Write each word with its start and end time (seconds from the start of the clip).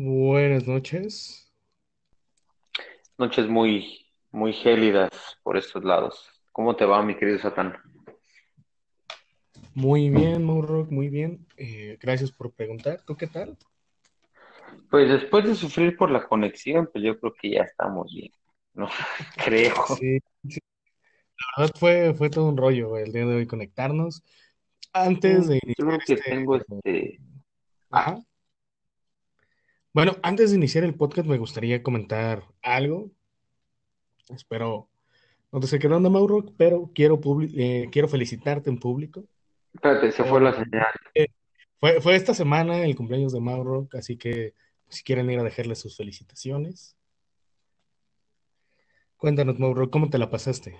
Buenas 0.00 0.64
noches. 0.64 1.52
Noches 3.18 3.48
muy, 3.48 4.06
muy 4.30 4.52
gélidas 4.52 5.10
por 5.42 5.56
estos 5.56 5.82
lados. 5.82 6.40
¿Cómo 6.52 6.76
te 6.76 6.84
va, 6.84 7.02
mi 7.02 7.16
querido 7.16 7.40
Satán? 7.40 7.76
Muy 9.74 10.08
bien, 10.08 10.44
Mauro, 10.44 10.86
muy 10.88 11.08
bien. 11.08 11.44
Eh, 11.56 11.98
gracias 12.00 12.30
por 12.30 12.52
preguntar. 12.52 13.02
¿Tú 13.04 13.16
qué 13.16 13.26
tal? 13.26 13.58
Pues 14.88 15.08
después 15.08 15.44
de 15.44 15.56
sufrir 15.56 15.96
por 15.96 16.12
la 16.12 16.28
conexión, 16.28 16.88
pues 16.92 17.02
yo 17.02 17.18
creo 17.18 17.34
que 17.34 17.50
ya 17.50 17.62
estamos 17.62 18.14
bien, 18.14 18.32
¿no? 18.74 18.86
Creo. 19.44 19.74
Sí, 19.98 20.20
sí. 20.48 20.60
La 21.56 21.64
verdad 21.64 21.74
fue, 21.76 22.14
fue 22.14 22.30
todo 22.30 22.48
un 22.48 22.56
rollo 22.56 22.96
el 22.98 23.10
día 23.10 23.26
de 23.26 23.34
hoy 23.34 23.48
conectarnos. 23.48 24.22
Antes 24.92 25.48
de 25.48 25.58
Yo 25.76 25.86
creo 25.86 25.98
que 26.06 26.12
este... 26.12 26.30
tengo 26.30 26.54
este... 26.54 27.18
Ajá. 27.90 28.22
Bueno, 29.98 30.14
antes 30.22 30.50
de 30.50 30.56
iniciar 30.56 30.84
el 30.84 30.94
podcast 30.94 31.26
me 31.26 31.38
gustaría 31.38 31.82
comentar 31.82 32.44
algo. 32.62 33.10
Espero 34.28 34.88
no 35.50 35.58
te 35.58 35.66
sé 35.66 35.80
qué 35.80 35.88
onda, 35.88 36.08
Mauro, 36.08 36.44
pero 36.56 36.92
quiero, 36.94 37.18
eh, 37.56 37.88
quiero 37.90 38.06
felicitarte 38.06 38.70
en 38.70 38.78
público. 38.78 39.24
Espérate, 39.74 40.12
se 40.12 40.22
fue 40.22 40.40
la 40.40 40.52
señal. 40.52 40.86
porque 41.02 41.32
Fue, 41.80 42.00
fue 42.00 42.14
esta 42.14 42.32
semana 42.32 42.84
el 42.84 42.94
cumpleaños 42.94 43.32
de 43.32 43.40
Mauro, 43.40 43.88
así 43.92 44.16
que 44.16 44.54
si 44.88 45.02
quieren 45.02 45.28
ir 45.30 45.40
a 45.40 45.42
dejarle 45.42 45.74
sus 45.74 45.96
felicitaciones. 45.96 46.96
Cuéntanos, 49.16 49.58
Mauro, 49.58 49.90
¿cómo 49.90 50.10
te 50.10 50.18
la 50.18 50.30
pasaste? 50.30 50.78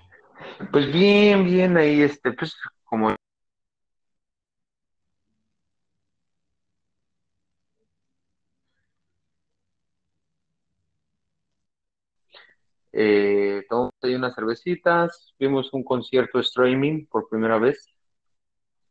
Pues 0.71 0.93
bien, 0.93 1.43
bien 1.43 1.75
ahí, 1.75 2.03
este, 2.03 2.31
pues 2.31 2.55
como 2.85 3.13
eh, 12.99 13.63
tomamos 13.69 13.93
ahí 14.03 14.15
unas 14.15 14.35
cervecitas, 14.35 15.33
vimos 15.39 15.73
un 15.73 15.83
concierto 15.85 16.39
streaming 16.41 17.07
por 17.07 17.29
primera 17.29 17.59
vez. 17.59 17.87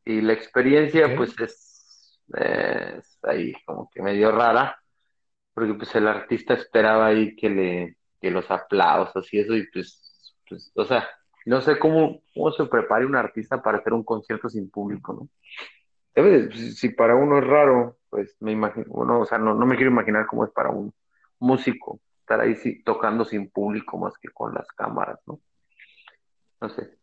Y 0.04 0.20
la 0.22 0.32
experiencia 0.32 1.14
pues 1.16 1.38
es, 1.40 2.20
es 2.34 3.18
ahí 3.22 3.52
como 3.66 3.90
que 3.92 4.02
medio 4.02 4.32
rara 4.32 4.76
porque 5.54 5.74
pues 5.74 5.94
el 5.96 6.08
artista 6.08 6.54
esperaba 6.54 7.08
ahí 7.08 7.36
que 7.36 7.50
le, 7.50 7.98
que 8.20 8.30
los 8.30 8.50
aplausos 8.50 9.32
y 9.34 9.40
eso, 9.40 9.54
y 9.56 9.66
pues, 9.72 10.34
pues, 10.48 10.72
o 10.76 10.84
sea, 10.86 11.08
no 11.46 11.60
sé 11.62 11.78
cómo, 11.78 12.22
cómo 12.34 12.52
se 12.52 12.66
prepare 12.66 13.06
un 13.06 13.16
artista 13.16 13.62
para 13.62 13.78
hacer 13.78 13.92
un 13.94 14.04
concierto 14.04 14.48
sin 14.50 14.70
público, 14.70 15.14
¿no? 15.14 15.28
De- 16.22 16.52
Si 16.52 16.72
si 16.72 16.88
para 16.90 17.14
uno 17.16 17.38
es 17.38 17.46
raro, 17.46 17.98
pues 18.10 18.36
me 18.40 18.52
imagino, 18.52 18.86
bueno, 18.88 19.20
o 19.20 19.26
sea, 19.26 19.38
no, 19.38 19.54
no 19.54 19.66
me 19.66 19.76
quiero 19.76 19.90
imaginar 19.92 20.26
cómo 20.26 20.44
es 20.44 20.50
para 20.52 20.70
un 20.70 20.92
músico 21.40 22.00
estar 22.28 22.40
ahí 22.42 22.56
sí, 22.56 22.82
tocando 22.84 23.24
sin 23.24 23.48
público 23.48 23.96
más 23.96 24.12
que 24.20 24.28
con 24.28 24.52
las 24.52 24.68
cámaras, 24.72 25.18
¿no? 25.26 25.40
No 26.60 26.68
sé. 26.68 26.98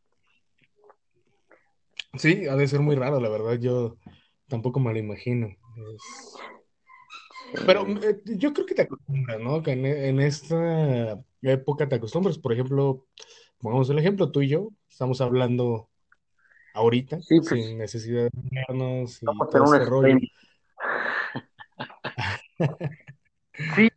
Sí, 2.14 2.48
ha 2.48 2.56
de 2.56 2.68
ser 2.68 2.81
muy 2.81 2.95
raro, 2.95 3.20
la 3.20 3.30
verdad, 3.30 3.56
yo 3.56 3.98
tampoco 4.48 4.80
me 4.80 4.94
lo 4.94 5.00
imagino. 5.00 5.48
Es- 5.96 6.36
Pero 7.66 7.88
Eh, 7.88 8.22
yo 8.38 8.53
creo 8.53 8.68
que 8.68 8.76
te 8.76 8.84
acostumbras, 8.84 9.40
¿no? 9.40 9.64
Que 9.64 9.72
en, 9.72 9.86
en 9.88 10.20
esta 10.20 11.20
época 11.42 11.90
te 11.90 11.96
acostumbras. 11.96 12.38
Por 12.38 12.53
ejemplo, 12.53 13.08
pongamos 13.59 13.90
el 13.90 13.98
ejemplo, 13.98 14.31
tú 14.31 14.44
y 14.44 14.50
yo 14.50 14.70
estamos 14.88 15.22
hablando 15.22 15.90
ahorita, 16.76 17.20
sí, 17.22 17.40
pues 17.40 17.48
sin 17.50 17.80
necesidad 17.80 18.26
de 18.26 18.30
vernos 18.52 19.23
y 19.23 19.26
todo 19.26 19.64
un 19.64 19.73
este 19.73 19.86
rollo. 19.86 20.18
Sí, 23.76 23.90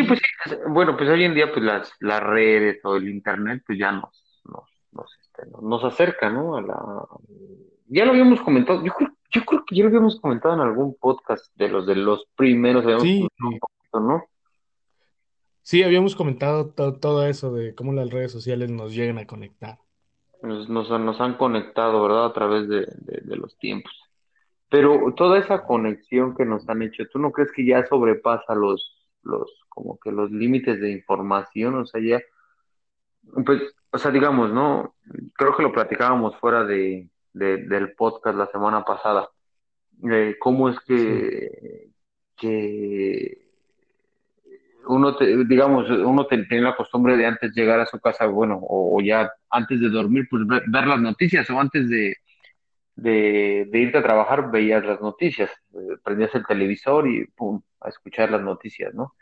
sí, 0.00 0.02
pues 0.06 0.20
sí. 0.20 0.54
Bueno, 0.68 0.96
pues 0.96 1.08
hoy 1.10 1.24
en 1.24 1.34
día, 1.34 1.50
pues 1.52 1.64
las, 1.64 1.92
las 2.00 2.22
redes 2.22 2.78
o 2.84 2.96
el 2.96 3.08
internet, 3.08 3.62
pues 3.66 3.78
ya 3.78 3.92
nos, 3.92 4.42
nos, 4.44 4.64
nos, 4.92 5.10
este, 5.20 5.50
nos, 5.62 5.84
acerca, 5.84 6.30
¿no? 6.30 6.56
A 6.56 6.62
la... 6.62 6.78
Ya 7.88 8.04
lo 8.04 8.12
habíamos 8.12 8.40
comentado, 8.42 8.84
yo 8.84 8.92
creo, 8.92 9.10
yo 9.30 9.44
creo 9.44 9.64
que 9.64 9.76
ya 9.76 9.82
lo 9.84 9.88
habíamos 9.88 10.20
comentado 10.20 10.54
en 10.54 10.60
algún 10.60 10.96
podcast 10.96 11.54
de 11.56 11.68
los 11.68 11.86
de 11.86 11.94
los 11.96 12.26
primeros, 12.36 12.82
habíamos 12.84 13.02
Sí, 13.04 13.28
comentado 13.38 13.48
un 13.50 13.58
poquito, 13.60 14.00
¿no? 14.00 14.24
sí, 15.62 15.82
habíamos 15.82 16.14
comentado 16.16 16.70
to- 16.70 16.94
todo 16.98 17.26
eso 17.26 17.52
de 17.52 17.74
cómo 17.74 17.92
las 17.92 18.10
redes 18.10 18.32
sociales 18.32 18.70
nos 18.70 18.94
llegan 18.94 19.18
a 19.18 19.26
conectar. 19.26 19.78
Nos, 20.42 20.68
nos, 20.68 20.88
nos 20.90 21.20
han 21.20 21.34
conectado, 21.36 22.02
¿verdad? 22.02 22.26
A 22.26 22.32
través 22.32 22.68
de, 22.68 22.86
de, 22.98 23.20
de 23.22 23.36
los 23.36 23.56
tiempos. 23.58 23.92
Pero 24.68 25.12
toda 25.16 25.38
esa 25.38 25.64
conexión 25.64 26.36
que 26.36 26.44
nos 26.44 26.68
han 26.68 26.82
hecho, 26.82 27.04
¿tú 27.12 27.18
no 27.18 27.30
crees 27.30 27.52
que 27.52 27.64
ya 27.64 27.86
sobrepasa 27.86 28.54
los, 28.54 28.95
los, 29.26 29.64
como 29.68 29.98
que 30.00 30.12
los 30.12 30.30
límites 30.30 30.80
de 30.80 30.92
información? 30.92 31.76
O 31.76 31.86
sea, 31.86 32.00
ya 32.02 32.20
Pues, 33.44 33.62
o 33.90 33.98
sea, 33.98 34.10
digamos, 34.10 34.52
¿no? 34.52 34.94
Creo 35.34 35.56
que 35.56 35.62
lo 35.62 35.72
platicábamos 35.72 36.36
fuera 36.38 36.64
de, 36.64 37.08
de- 37.32 37.58
del 37.66 37.92
podcast 37.94 38.36
la 38.38 38.46
semana 38.48 38.84
pasada. 38.84 39.28
Eh, 40.10 40.36
cómo 40.40 40.68
es 40.70 40.78
Sí, 40.86 40.86
que, 40.86 41.90
que 42.36 43.48
uno, 44.88 45.16
te- 45.16 45.44
digamos, 45.46 45.90
uno 45.90 46.26
te- 46.26 46.44
tiene 46.44 46.62
la 46.64 46.76
costumbre 46.76 47.16
de 47.16 47.26
antes 47.26 47.52
llegar 47.54 47.80
a 47.80 47.86
su 47.86 47.98
casa, 48.00 48.26
bueno, 48.26 48.56
o, 48.62 48.96
o 48.96 49.00
ya 49.02 49.30
antes 49.50 49.80
de 49.80 49.88
dormir, 49.88 50.26
pues 50.30 50.46
ver, 50.46 50.62
ver 50.68 50.86
las 50.86 51.00
noticias, 51.00 51.48
o 51.50 51.58
antes 51.60 51.88
de, 51.88 52.16
de, 52.96 53.66
de 53.70 53.78
irte 53.78 53.98
a 53.98 54.02
trabajar, 54.02 54.50
veías 54.50 54.84
las 54.84 55.00
noticias, 55.00 55.50
Eh, 55.74 55.96
prendías 56.02 56.34
el 56.34 56.46
televisor 56.46 57.06
y 57.08 57.26
pum, 57.36 57.62
a 57.80 57.88
escuchar 57.88 58.30
las 58.30 58.42
noticias, 58.42 58.94
¿no? 58.94 59.14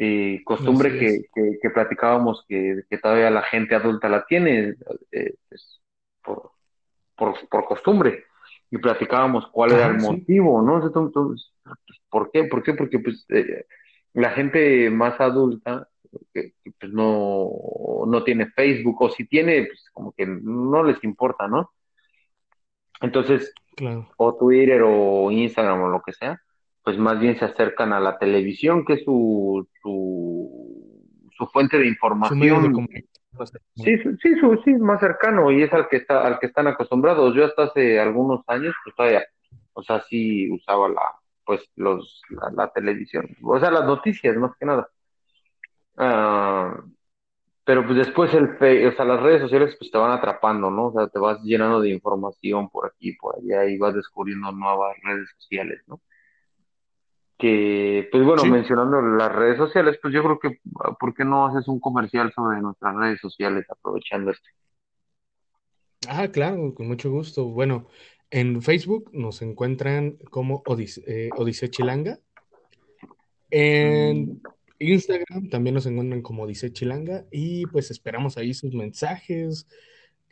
y 0.00 0.44
costumbre 0.44 0.96
que, 0.96 1.22
que, 1.34 1.58
que 1.60 1.70
platicábamos 1.70 2.44
que, 2.48 2.82
que 2.88 2.98
todavía 2.98 3.30
la 3.30 3.42
gente 3.42 3.74
adulta 3.74 4.08
la 4.08 4.24
tiene 4.26 4.76
eh, 5.10 5.34
pues, 5.48 5.80
por, 6.22 6.52
por, 7.16 7.48
por 7.48 7.64
costumbre 7.64 8.24
y 8.70 8.78
platicábamos 8.78 9.48
cuál 9.48 9.72
era 9.72 9.88
el 9.88 10.00
sí. 10.00 10.06
motivo, 10.06 10.62
¿no? 10.62 10.86
Entonces, 10.86 11.52
¿por 12.08 12.30
qué? 12.30 12.44
¿Por 12.44 12.62
qué? 12.62 12.74
Porque 12.74 13.00
pues 13.00 13.26
eh, 13.30 13.66
la 14.12 14.30
gente 14.30 14.88
más 14.90 15.20
adulta 15.20 15.88
que, 16.32 16.52
que, 16.62 16.70
pues, 16.78 16.92
no, 16.92 17.50
no 18.06 18.22
tiene 18.22 18.46
Facebook 18.46 19.02
o 19.02 19.10
si 19.10 19.26
tiene, 19.26 19.66
pues 19.66 19.90
como 19.92 20.12
que 20.12 20.26
no 20.26 20.84
les 20.84 21.02
importa, 21.02 21.48
¿no? 21.48 21.72
Entonces, 23.00 23.52
Claro. 23.76 24.08
o 24.16 24.34
Twitter 24.36 24.82
o 24.84 25.30
Instagram 25.30 25.82
o 25.82 25.88
lo 25.88 26.02
que 26.02 26.12
sea, 26.12 26.40
pues 26.82 26.98
más 26.98 27.20
bien 27.20 27.38
se 27.38 27.44
acercan 27.44 27.92
a 27.92 28.00
la 28.00 28.18
televisión, 28.18 28.84
que 28.84 28.94
es 28.94 29.04
su, 29.04 29.68
su, 29.82 31.04
su 31.36 31.46
fuente 31.46 31.78
de 31.78 31.86
información, 31.86 32.74
sí, 33.76 33.98
sí, 34.20 34.34
su, 34.40 34.60
sí, 34.64 34.72
más 34.74 34.98
cercano 34.98 35.52
y 35.52 35.62
es 35.62 35.72
al 35.72 35.88
que 35.88 35.98
está, 35.98 36.26
al 36.26 36.40
que 36.40 36.46
están 36.46 36.66
acostumbrados. 36.66 37.34
Yo 37.34 37.44
hasta 37.44 37.64
hace 37.64 38.00
algunos 38.00 38.40
años, 38.48 38.74
pues 38.82 38.96
todavía, 38.96 39.24
o 39.74 39.82
sea, 39.82 40.00
sí 40.08 40.50
usaba 40.50 40.88
la, 40.88 41.02
pues 41.44 41.62
los, 41.76 42.20
la, 42.30 42.50
la 42.56 42.72
televisión, 42.72 43.28
o 43.42 43.60
sea, 43.60 43.70
las 43.70 43.84
noticias 43.84 44.36
más 44.36 44.56
que 44.58 44.66
nada. 44.66 44.88
Ah, 45.96 46.82
pero 47.68 47.84
pues 47.84 47.98
después 47.98 48.32
el 48.32 48.44
o 48.88 48.92
sea, 48.96 49.04
las 49.04 49.20
redes 49.20 49.42
sociales 49.42 49.76
pues 49.78 49.90
te 49.90 49.98
van 49.98 50.10
atrapando, 50.12 50.70
¿no? 50.70 50.86
O 50.86 50.92
sea, 50.94 51.06
te 51.08 51.18
vas 51.18 51.38
llenando 51.42 51.82
de 51.82 51.90
información 51.90 52.70
por 52.70 52.86
aquí 52.86 53.10
y 53.10 53.16
por 53.16 53.36
allá 53.36 53.66
y 53.66 53.76
vas 53.76 53.94
descubriendo 53.94 54.50
nuevas 54.52 54.96
redes 55.02 55.28
sociales, 55.38 55.82
¿no? 55.86 56.00
que, 57.36 58.08
pues 58.10 58.24
bueno, 58.24 58.42
Sí. 58.44 58.50
mencionando 58.50 59.02
las 59.02 59.30
redes 59.30 59.58
sociales, 59.58 59.98
pues 60.00 60.14
yo 60.14 60.22
creo 60.22 60.38
que, 60.38 60.60
¿por 60.98 61.14
qué 61.14 61.26
no 61.26 61.46
haces 61.46 61.68
un 61.68 61.78
comercial 61.78 62.32
sobre 62.32 62.58
nuestras 62.62 62.96
redes 62.96 63.20
sociales 63.20 63.66
aprovechando 63.68 64.30
esto? 64.30 64.48
Ah, 66.08 66.28
claro, 66.28 66.74
con 66.74 66.88
mucho 66.88 67.10
gusto. 67.10 67.44
Bueno, 67.44 67.86
en 68.30 68.62
Facebook 68.62 69.10
nos 69.12 69.42
encuentran 69.42 70.16
como 70.30 70.64
Odis- 70.64 71.04
eh, 71.06 71.28
Odisea 71.36 71.68
Chilanga. 71.68 72.18
Mm, 73.50 73.50
En 73.50 74.42
Instagram 74.78 75.48
también 75.50 75.74
nos 75.74 75.86
encuentran 75.86 76.22
como 76.22 76.42
Odisea 76.44 76.70
Chilanga. 76.70 77.24
Y 77.30 77.66
pues 77.66 77.90
esperamos 77.90 78.36
ahí 78.36 78.54
sus 78.54 78.74
mensajes, 78.74 79.66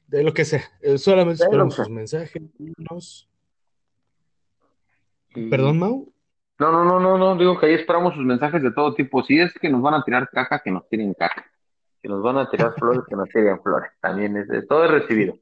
de 0.07 0.23
lo 0.23 0.33
que 0.33 0.45
sea. 0.45 0.63
Eh, 0.83 0.99
solamente 0.99 1.43
esperamos 1.43 1.75
que 1.77 1.83
sus 1.83 1.91
mensajes. 1.93 2.43
Y- 5.35 5.51
Perdón, 5.51 5.79
Mau. 5.79 6.13
no, 6.59 6.73
no, 6.73 6.85
no, 6.85 6.99
no, 7.01 7.19
no, 7.19 7.37
digo 7.37 7.59
que 7.59 7.67
ahí 7.67 7.75
esperamos 7.75 8.15
sus 8.15 8.25
mensajes 8.25 8.63
de 8.63 8.73
todo 8.73 8.95
tipo. 8.95 9.23
Si 9.23 9.39
es 9.39 9.53
que 9.55 9.69
nos 9.69 9.83
van 9.83 9.95
a 9.95 10.05
tirar 10.05 10.29
caca, 10.31 10.61
que 10.65 10.71
nos 10.71 10.89
tiren 10.89 11.13
caca. 11.15 11.45
Si 12.01 12.09
nos 12.09 12.23
van 12.23 12.39
a 12.39 12.49
tirar 12.49 12.73
flores, 12.79 13.03
que 13.09 13.17
nos 13.17 13.29
tiren 13.29 13.61
flores. 13.63 13.91
También 14.01 14.37
es, 14.37 14.49
es- 14.51 14.67
todo 14.67 14.85
es 14.85 14.91
recibido. 14.91 15.39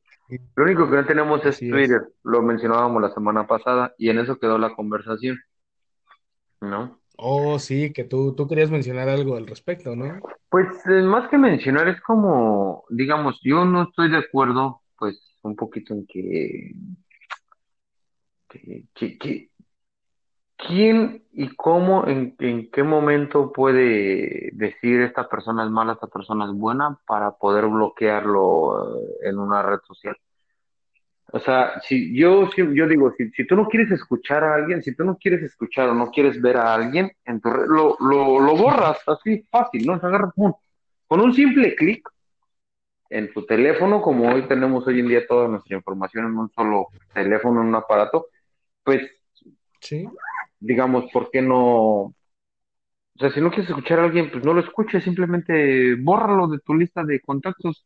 Lo 0.57 0.65
único 0.65 0.89
que 0.89 0.97
no 0.97 1.05
tenemos 1.05 1.41
es 1.45 1.57
Así 1.57 1.67
es. 1.67 1.71
Twitter, 1.71 2.01
lo 2.25 2.41
mencionábamos 2.43 3.03
la 3.03 3.13
semana 3.13 3.47
pasada 3.47 3.95
y 3.99 4.09
en 4.09 4.19
eso 4.19 4.39
quedó 4.39 4.57
la 4.59 4.75
conversación, 4.75 5.39
¿no? 6.63 6.99
Oh, 7.17 7.59
sí, 7.59 7.93
que 7.93 8.05
tú, 8.05 8.35
tú 8.35 8.47
querías 8.49 8.71
mencionar 8.71 9.09
algo 9.09 9.37
al 9.37 9.47
respecto, 9.47 9.95
¿no? 9.95 10.21
Pues 10.49 10.67
eh, 10.87 11.03
más 11.03 11.29
que 11.29 11.39
mencionar 11.39 11.89
es 11.89 12.01
como, 12.01 12.85
digamos, 12.91 13.41
yo 13.43 13.65
no 13.65 13.85
estoy 13.85 14.11
de 14.11 14.19
acuerdo, 14.19 14.83
pues 14.99 15.21
un 15.43 15.55
poquito 15.57 15.95
en 15.95 16.07
que, 16.07 16.73
que, 18.49 18.87
que, 18.95 19.51
¿quién 20.57 21.25
y 21.33 21.55
cómo, 21.57 22.07
en, 22.07 22.35
en 22.39 22.71
qué 22.71 22.83
momento 22.83 23.53
puede 23.53 24.51
decir 24.53 25.03
esta 25.03 25.29
persona 25.29 25.65
es 25.65 25.71
mala, 25.71 25.95
esta 25.95 26.07
persona 26.07 26.47
es 26.47 26.53
buena 26.53 26.99
para 27.07 27.33
poder 27.33 27.67
bloquearlo 27.67 28.97
eh, 28.99 29.29
en 29.29 29.39
una 29.39 29.63
red 29.63 29.79
social? 29.87 30.17
O 31.37 31.41
sea, 31.41 31.81
si 31.81 32.17
yo, 32.17 32.49
si- 32.55 32.63
yo 32.77 32.87
digo, 32.87 33.13
si, 33.19 33.29
si 33.31 33.45
tú 33.45 33.57
no 33.57 33.67
quieres 33.67 33.91
escuchar 33.91 34.45
a 34.45 34.55
alguien, 34.55 34.85
si 34.85 34.95
tú 34.95 35.03
no 35.05 35.17
quieres 35.17 35.43
escuchar 35.43 35.89
o 35.89 35.95
no 35.95 36.13
quieres 36.13 36.41
ver 36.41 36.57
a 36.57 36.73
alguien, 36.73 37.11
en 37.25 37.41
tu 37.41 37.51
red, 37.51 37.67
lo, 37.67 37.97
lo, 37.99 38.39
lo 38.39 38.57
borras 38.57 38.99
así 39.09 39.43
fácil, 39.51 39.85
¿no? 39.85 39.99
Se 39.99 40.07
agarra, 40.07 40.31
pum. 40.31 40.53
con 41.09 41.21
un 41.21 41.35
simple 41.35 41.75
clic 41.75 42.09
en 43.11 43.33
tu 43.33 43.45
teléfono, 43.47 44.01
como 44.01 44.33
hoy 44.33 44.43
tenemos 44.47 44.87
hoy 44.87 45.01
en 45.01 45.09
día 45.09 45.27
toda 45.27 45.49
nuestra 45.49 45.77
información 45.77 46.27
en 46.27 46.39
un 46.39 46.51
solo 46.51 46.87
teléfono, 47.13 47.63
en 47.63 47.69
un 47.69 47.75
aparato, 47.75 48.27
pues 48.85 49.03
Sí. 49.81 50.09
digamos, 50.61 51.11
¿por 51.13 51.31
qué 51.33 51.43
no? 51.43 51.61
O 53.17 53.19
sea, 53.19 53.31
si 53.31 53.41
no 53.41 53.51
quieres 53.51 53.71
escuchar 53.71 53.99
a 53.99 54.05
alguien, 54.05 54.31
pues 54.31 54.45
no 54.45 54.55
lo 54.55 54.61
escuches, 54.61 55.03
simplemente 55.03 55.97
bórralo 55.97 56.47
de 56.47 56.61
tu 56.61 56.75
lista 56.75 57.03
de 57.03 57.21
contactos 57.21 57.85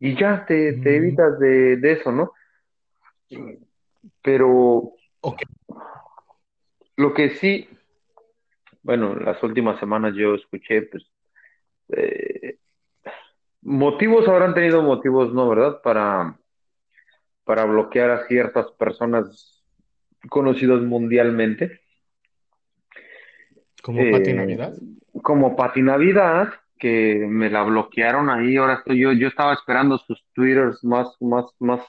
y 0.00 0.16
ya 0.18 0.44
te, 0.46 0.74
te 0.74 0.90
Mm, 0.90 0.96
evitas 0.96 1.38
de, 1.38 1.76
de 1.76 1.92
eso, 1.92 2.12
¿no? 2.12 2.32
Pero 4.22 4.92
lo 6.96 7.14
que 7.14 7.30
sí, 7.30 7.68
bueno, 8.82 9.14
las 9.16 9.42
últimas 9.42 9.78
semanas 9.80 10.14
yo 10.14 10.34
escuché, 10.34 10.82
pues, 10.82 11.04
eh, 11.88 12.58
motivos 13.62 14.28
habrán 14.28 14.54
tenido 14.54 14.82
motivos, 14.82 15.32
¿no? 15.32 15.48
¿Verdad? 15.48 15.80
Para, 15.82 16.38
para 17.44 17.64
bloquear 17.64 18.10
a 18.10 18.26
ciertas 18.26 18.70
personas 18.72 19.64
conocidas 20.28 20.80
mundialmente, 20.82 21.80
Como 23.82 24.08
Pati 24.10 24.32
eh, 24.32 24.34
Navidad. 24.34 24.74
como 25.22 25.56
Pati 25.56 25.82
Navidad, 25.82 26.48
que 26.84 27.26
me 27.26 27.48
la 27.48 27.62
bloquearon 27.62 28.28
ahí, 28.28 28.58
ahora 28.58 28.74
estoy 28.74 29.00
yo, 29.00 29.10
yo 29.12 29.28
estaba 29.28 29.54
esperando 29.54 29.96
sus 29.96 30.22
twitters 30.34 30.84
más, 30.84 31.16
más, 31.18 31.46
más, 31.58 31.80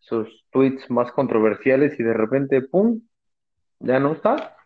sus 0.00 0.44
tweets 0.50 0.90
más 0.90 1.12
controversiales 1.12 1.94
y 2.00 2.02
de 2.02 2.14
repente, 2.14 2.62
¡pum!, 2.62 3.00
ya 3.78 4.00
no 4.00 4.14
está. 4.14 4.56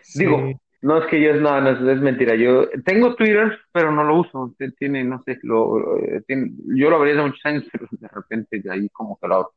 Sí. 0.00 0.20
Digo, 0.20 0.58
no 0.80 0.96
es 0.96 1.06
que 1.08 1.20
yo 1.20 1.32
es 1.32 1.42
nada, 1.42 1.60
no, 1.60 1.70
es, 1.72 1.96
es 1.96 2.00
mentira. 2.00 2.34
Yo 2.36 2.70
tengo 2.86 3.16
Twitter, 3.16 3.58
pero 3.70 3.92
no 3.92 4.02
lo 4.02 4.20
uso. 4.20 4.54
Tiene, 4.78 5.04
no 5.04 5.22
sé, 5.22 5.38
lo, 5.42 5.98
eh, 5.98 6.22
tiene- 6.26 6.52
yo 6.74 6.88
lo 6.88 6.96
abrí 6.96 7.10
hace 7.10 7.20
muchos 7.20 7.44
años, 7.44 7.64
pero 7.70 7.86
de 7.90 8.08
repente 8.08 8.60
de 8.60 8.72
ahí 8.72 8.88
como 8.88 9.18
que 9.20 9.28
lo 9.28 9.34
abro. 9.34 9.52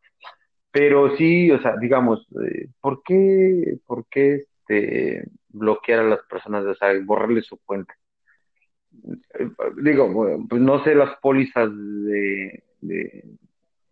Pero 0.69 1.15
sí, 1.15 1.49
o 1.49 1.61
sea, 1.61 1.77
digamos, 1.79 2.27
eh, 2.43 2.67
¿por 2.81 3.01
qué, 3.03 3.77
por 3.85 4.05
qué 4.09 4.43
este, 4.67 5.29
bloquear 5.47 6.01
a 6.01 6.09
las 6.09 6.19
personas, 6.29 6.65
o 6.65 6.75
sea, 6.75 6.89
borrarle 7.05 7.41
su 7.41 7.57
cuenta? 7.63 7.95
Eh, 9.39 9.49
digo, 9.83 10.11
pues 10.49 10.61
no 10.61 10.83
sé 10.83 10.95
las 10.95 11.17
pólizas 11.19 11.69
de, 11.71 12.63
de 12.81 13.23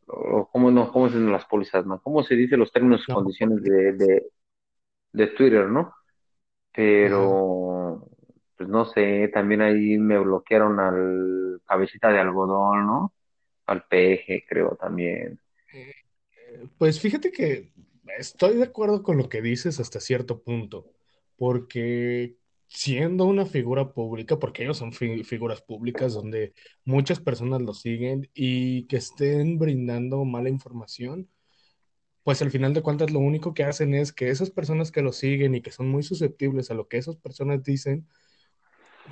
o 0.08 0.50
cómo 0.52 0.72
no, 0.72 0.92
cómo 0.92 1.10
se 1.10 1.18
las 1.20 1.46
pólizas, 1.46 1.86
¿no? 1.86 2.02
¿Cómo 2.02 2.24
se 2.24 2.36
dice 2.36 2.58
los 2.58 2.72
términos 2.72 3.04
y 3.08 3.08
No, 3.08 3.14
condiciones 3.14 3.64
de, 3.64 3.94
de, 3.94 4.28
de 5.14 5.28
Twitter, 5.30 5.68
¿no? 5.70 5.94
pero 6.74 8.08
pues 8.58 8.70
no 8.70 8.86
sé, 8.86 9.30
también 9.34 9.62
ahí 9.62 9.98
me 10.00 10.20
bloquearon 10.20 10.80
al 10.80 11.62
cabecita 11.68 12.10
de 12.10 12.20
algodón, 12.20 12.86
¿no? 12.88 13.14
Al 13.68 13.84
peje, 13.88 14.46
creo 14.48 14.76
también. 14.78 15.40
Pues 16.78 17.00
fíjate 17.00 17.32
que 17.32 17.72
estoy 18.18 18.56
de 18.58 18.64
acuerdo 18.64 19.04
con 19.04 19.18
lo 19.18 19.30
que 19.30 19.42
dices 19.42 19.80
hasta 19.80 20.00
cierto 20.00 20.44
punto, 20.44 20.92
porque 21.38 22.38
siendo 22.76 23.26
una 23.26 23.46
figura 23.46 23.94
pública, 23.94 24.40
porque 24.40 24.64
ellos 24.64 24.78
son 24.78 24.94
fi- 24.94 25.24
figuras 25.24 25.62
públicas 25.62 26.14
donde 26.14 26.54
muchas 26.86 27.20
personas 27.22 27.62
lo 27.62 27.74
siguen 27.74 28.30
y 28.34 28.86
que 28.88 28.98
estén 28.98 29.58
brindando 29.60 30.26
mala 30.26 30.50
información, 30.50 31.30
pues 32.24 32.42
al 32.42 32.52
final 32.52 32.74
de 32.74 32.84
cuentas 32.84 33.12
lo 33.12 33.20
único 33.20 33.54
que 33.54 33.64
hacen 33.66 33.94
es 33.96 34.14
que 34.14 34.30
esas 34.30 34.52
personas 34.52 34.92
que 34.92 35.02
lo 35.04 35.14
siguen 35.14 35.56
y 35.56 35.62
que 35.62 35.72
son 35.72 35.90
muy 35.90 36.04
susceptibles 36.04 36.72
a 36.72 36.76
lo 36.76 36.88
que 36.88 36.98
esas 36.98 37.18
personas 37.18 37.64
dicen, 37.64 38.08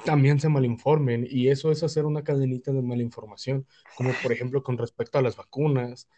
también 0.04 0.40
se 0.40 0.50
malinformen 0.50 1.26
y 1.30 1.50
eso 1.50 1.72
es 1.72 1.84
hacer 1.84 2.06
una 2.06 2.24
cadenita 2.24 2.72
de 2.72 2.82
mala 2.82 3.04
información, 3.04 3.68
como 3.94 4.20
por 4.20 4.34
ejemplo 4.34 4.64
con 4.64 4.78
respecto 4.78 5.18
a 5.18 5.22
las 5.22 5.36
vacunas. 5.38 6.10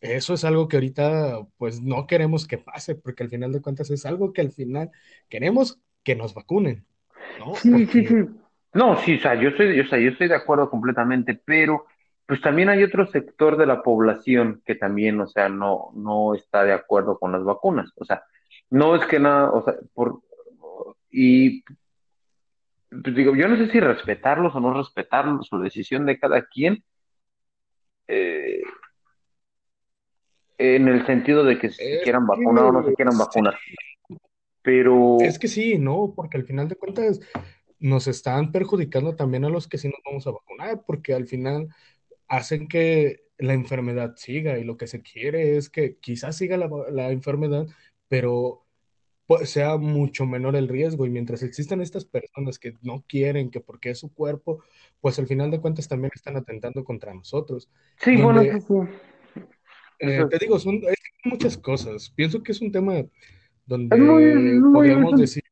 Eso 0.00 0.34
es 0.34 0.44
algo 0.44 0.68
que 0.68 0.76
ahorita 0.78 1.46
pues 1.58 1.82
no 1.82 2.06
queremos 2.06 2.46
que 2.46 2.58
pase, 2.58 2.94
porque 2.96 3.24
al 3.24 3.30
final 3.30 3.52
de 3.52 3.62
cuentas 3.62 3.90
es 3.90 4.06
algo 4.06 4.32
que 4.32 4.42
al 4.42 4.52
final 4.52 4.90
queremos 5.30 5.80
que 6.04 6.14
nos 6.14 6.34
vacunen, 6.34 6.84
¿no? 7.38 7.54
Sí, 7.54 7.86
sí, 7.86 8.06
sí. 8.06 8.26
No, 8.74 8.96
sí, 8.96 9.16
o 9.16 9.20
sea, 9.20 9.34
yo 9.34 9.50
estoy, 9.50 9.80
o 9.80 9.86
sea, 9.86 9.98
yo 9.98 10.10
estoy 10.10 10.28
de 10.28 10.34
acuerdo 10.34 10.68
completamente, 10.68 11.40
pero 11.44 11.86
pues 12.26 12.40
también 12.40 12.68
hay 12.68 12.82
otro 12.82 13.06
sector 13.06 13.56
de 13.56 13.66
la 13.66 13.82
población 13.82 14.62
que 14.64 14.74
también, 14.74 15.20
o 15.20 15.26
sea, 15.26 15.48
no, 15.48 15.90
no 15.94 16.34
está 16.34 16.64
de 16.64 16.72
acuerdo 16.72 17.18
con 17.18 17.32
las 17.32 17.44
vacunas. 17.44 17.92
O 17.96 18.04
sea, 18.04 18.24
no 18.70 18.96
es 18.96 19.06
que 19.06 19.18
nada, 19.18 19.50
o 19.50 19.64
sea, 19.64 19.74
por, 19.92 20.20
y 21.10 21.62
pues 23.02 23.14
digo, 23.14 23.34
yo 23.36 23.48
no 23.48 23.56
sé 23.56 23.70
si 23.70 23.80
respetarlos 23.80 24.54
o 24.54 24.60
no 24.60 24.72
respetarlos, 24.72 25.48
su 25.48 25.58
decisión 25.58 26.06
de 26.06 26.18
cada 26.18 26.42
quien, 26.46 26.82
eh, 28.08 28.62
en 30.58 30.88
el 30.88 31.04
sentido 31.06 31.44
de 31.44 31.58
que 31.58 31.70
si 31.70 31.76
se 31.76 31.96
es 31.96 32.02
quieran 32.02 32.26
vacunar 32.26 32.64
o 32.64 32.72
no 32.72 32.84
se 32.84 32.94
quieran 32.94 33.14
sí, 33.14 33.20
vacunar. 33.20 33.54
Pero 34.64 35.18
es 35.20 35.38
que 35.38 35.46
sí, 35.46 35.76
¿no? 35.78 36.14
Porque 36.16 36.38
al 36.38 36.44
final 36.44 36.68
de 36.68 36.76
cuentas 36.76 37.20
nos 37.78 38.06
están 38.06 38.50
perjudicando 38.50 39.14
también 39.14 39.44
a 39.44 39.50
los 39.50 39.68
que 39.68 39.76
sí 39.76 39.88
nos 39.88 40.00
vamos 40.06 40.26
a 40.26 40.30
vacunar, 40.30 40.84
porque 40.86 41.12
al 41.12 41.26
final 41.26 41.68
hacen 42.28 42.66
que 42.66 43.24
la 43.36 43.52
enfermedad 43.52 44.14
siga 44.16 44.58
y 44.58 44.64
lo 44.64 44.78
que 44.78 44.86
se 44.86 45.02
quiere 45.02 45.58
es 45.58 45.68
que 45.68 45.98
quizás 45.98 46.38
siga 46.38 46.56
la, 46.56 46.70
la 46.90 47.10
enfermedad, 47.10 47.66
pero 48.08 48.64
pues, 49.26 49.50
sea 49.50 49.76
mucho 49.76 50.24
menor 50.24 50.56
el 50.56 50.68
riesgo 50.68 51.04
y 51.04 51.10
mientras 51.10 51.42
existan 51.42 51.82
estas 51.82 52.06
personas 52.06 52.58
que 52.58 52.72
no 52.80 53.04
quieren, 53.06 53.50
que 53.50 53.60
porque 53.60 53.90
es 53.90 53.98
su 53.98 54.14
cuerpo, 54.14 54.64
pues 55.02 55.18
al 55.18 55.26
final 55.26 55.50
de 55.50 55.60
cuentas 55.60 55.88
también 55.88 56.10
están 56.14 56.38
atentando 56.38 56.84
contra 56.84 57.12
nosotros, 57.12 57.68
sí, 57.98 58.16
bueno, 58.16 58.40
eso 58.40 58.66
donde, 58.66 58.92
sí. 59.34 59.40
eh, 59.98 60.24
te 60.30 60.38
digo, 60.38 60.58
son 60.58 60.76
es 60.76 60.96
muchas 61.24 61.58
cosas. 61.58 62.10
Pienso 62.16 62.42
que 62.42 62.52
es 62.52 62.62
un 62.62 62.72
tema 62.72 62.94
es 63.90 63.98
muy, 63.98 64.24
donde 64.36 64.60
muy, 64.60 64.90
es 64.90 64.96
podríamos 64.98 65.12
un- 65.12 65.20
decir, 65.20 65.42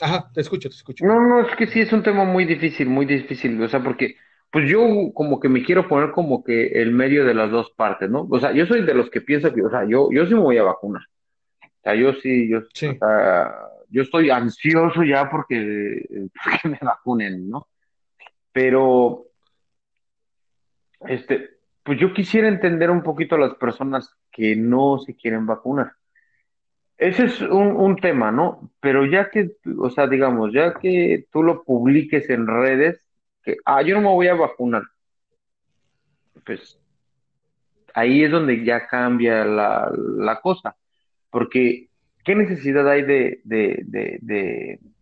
ajá, 0.00 0.30
te 0.32 0.40
escucho, 0.40 0.68
te 0.68 0.76
escucho. 0.76 1.04
no, 1.04 1.20
no, 1.20 1.40
es 1.48 1.56
que 1.56 1.66
sí 1.66 1.80
es 1.80 1.92
un 1.92 2.02
tema 2.02 2.24
muy 2.24 2.44
difícil, 2.44 2.88
muy 2.88 3.06
difícil, 3.06 3.60
o 3.62 3.68
sea, 3.68 3.82
porque 3.82 4.16
pues 4.50 4.68
yo 4.70 4.80
como 5.14 5.40
que 5.40 5.48
me 5.48 5.64
quiero 5.64 5.88
poner 5.88 6.12
como 6.12 6.44
que 6.44 6.68
el 6.80 6.92
medio 6.92 7.24
de 7.24 7.34
las 7.34 7.50
dos 7.50 7.72
partes, 7.76 8.08
¿no? 8.08 8.26
O 8.30 8.38
sea, 8.38 8.52
yo 8.52 8.66
soy 8.66 8.82
de 8.84 8.94
los 8.94 9.10
que 9.10 9.20
piensa 9.20 9.52
que, 9.52 9.62
o 9.62 9.70
sea, 9.70 9.84
yo, 9.88 10.08
yo 10.12 10.26
sí 10.26 10.34
me 10.34 10.40
voy 10.40 10.58
a 10.58 10.62
vacunar, 10.62 11.02
o 11.62 11.82
sea, 11.84 11.94
yo 11.96 12.12
sí, 12.14 12.50
yo, 12.50 12.58
o 12.60 12.62
Sí, 12.74 12.86
sea, 12.98 13.52
yo 13.90 14.02
estoy 14.02 14.30
ansioso 14.30 15.02
ya 15.04 15.30
porque, 15.30 16.04
porque 16.44 16.68
me 16.68 16.78
vacunen, 16.82 17.50
¿no? 17.50 17.68
Pero, 18.52 19.26
este, 21.08 21.50
pues 21.82 21.98
yo 22.00 22.12
quisiera 22.12 22.48
entender 22.48 22.90
un 22.90 23.02
poquito 23.02 23.34
a 23.34 23.38
las 23.38 23.54
personas 23.56 24.14
que 24.32 24.56
no 24.56 24.98
se 24.98 25.14
quieren 25.14 25.46
vacunar. 25.46 25.92
Ese 26.96 27.24
es 27.24 27.40
un, 27.40 27.76
un 27.76 27.96
tema, 27.96 28.30
¿no? 28.30 28.70
Pero 28.80 29.04
ya 29.06 29.30
que, 29.30 29.50
o 29.78 29.90
sea, 29.90 30.06
digamos, 30.06 30.52
ya 30.52 30.74
que 30.74 31.26
tú 31.32 31.42
lo 31.42 31.64
publiques 31.64 32.30
en 32.30 32.46
redes, 32.46 33.04
que, 33.42 33.56
ah, 33.64 33.82
yo 33.82 33.94
no 33.96 34.02
me 34.02 34.08
voy 34.08 34.28
a 34.28 34.34
vacunar, 34.34 34.82
pues 36.44 36.78
ahí 37.94 38.24
es 38.24 38.30
donde 38.30 38.64
ya 38.64 38.86
cambia 38.86 39.44
la, 39.44 39.90
la 39.96 40.40
cosa, 40.40 40.76
porque 41.30 41.88
¿qué 42.24 42.34
necesidad 42.34 42.88
hay 42.88 43.02
de, 43.02 43.40
de, 43.44 43.82
de, 43.86 44.18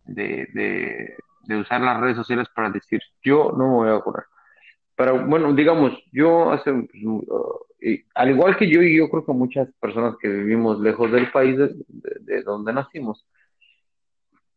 de, 0.05 1.17
de, 1.47 1.57
usar 1.57 1.81
las 1.81 1.99
redes 1.99 2.17
sociales 2.17 2.47
para 2.55 2.69
decir, 2.69 3.01
yo 3.23 3.53
no 3.57 3.67
me 3.67 3.73
voy 3.75 3.89
a 3.89 3.93
vacunar? 3.93 4.25
Pero 4.95 5.25
bueno, 5.25 5.53
digamos, 5.53 5.93
yo 6.11 6.51
hace, 6.51 6.71
pues, 6.71 7.03
al 8.15 8.29
igual 8.29 8.55
que 8.57 8.69
yo 8.69 8.81
y 8.81 8.97
yo 8.97 9.09
creo 9.09 9.25
que 9.25 9.33
muchas 9.33 9.67
personas 9.79 10.15
que 10.21 10.27
vivimos 10.29 10.79
lejos 10.79 11.11
del 11.11 11.29
país 11.31 11.57
de, 11.57 11.67
de- 11.87 12.19
de 12.21 12.41
donde 12.43 12.71
nacimos, 12.73 13.25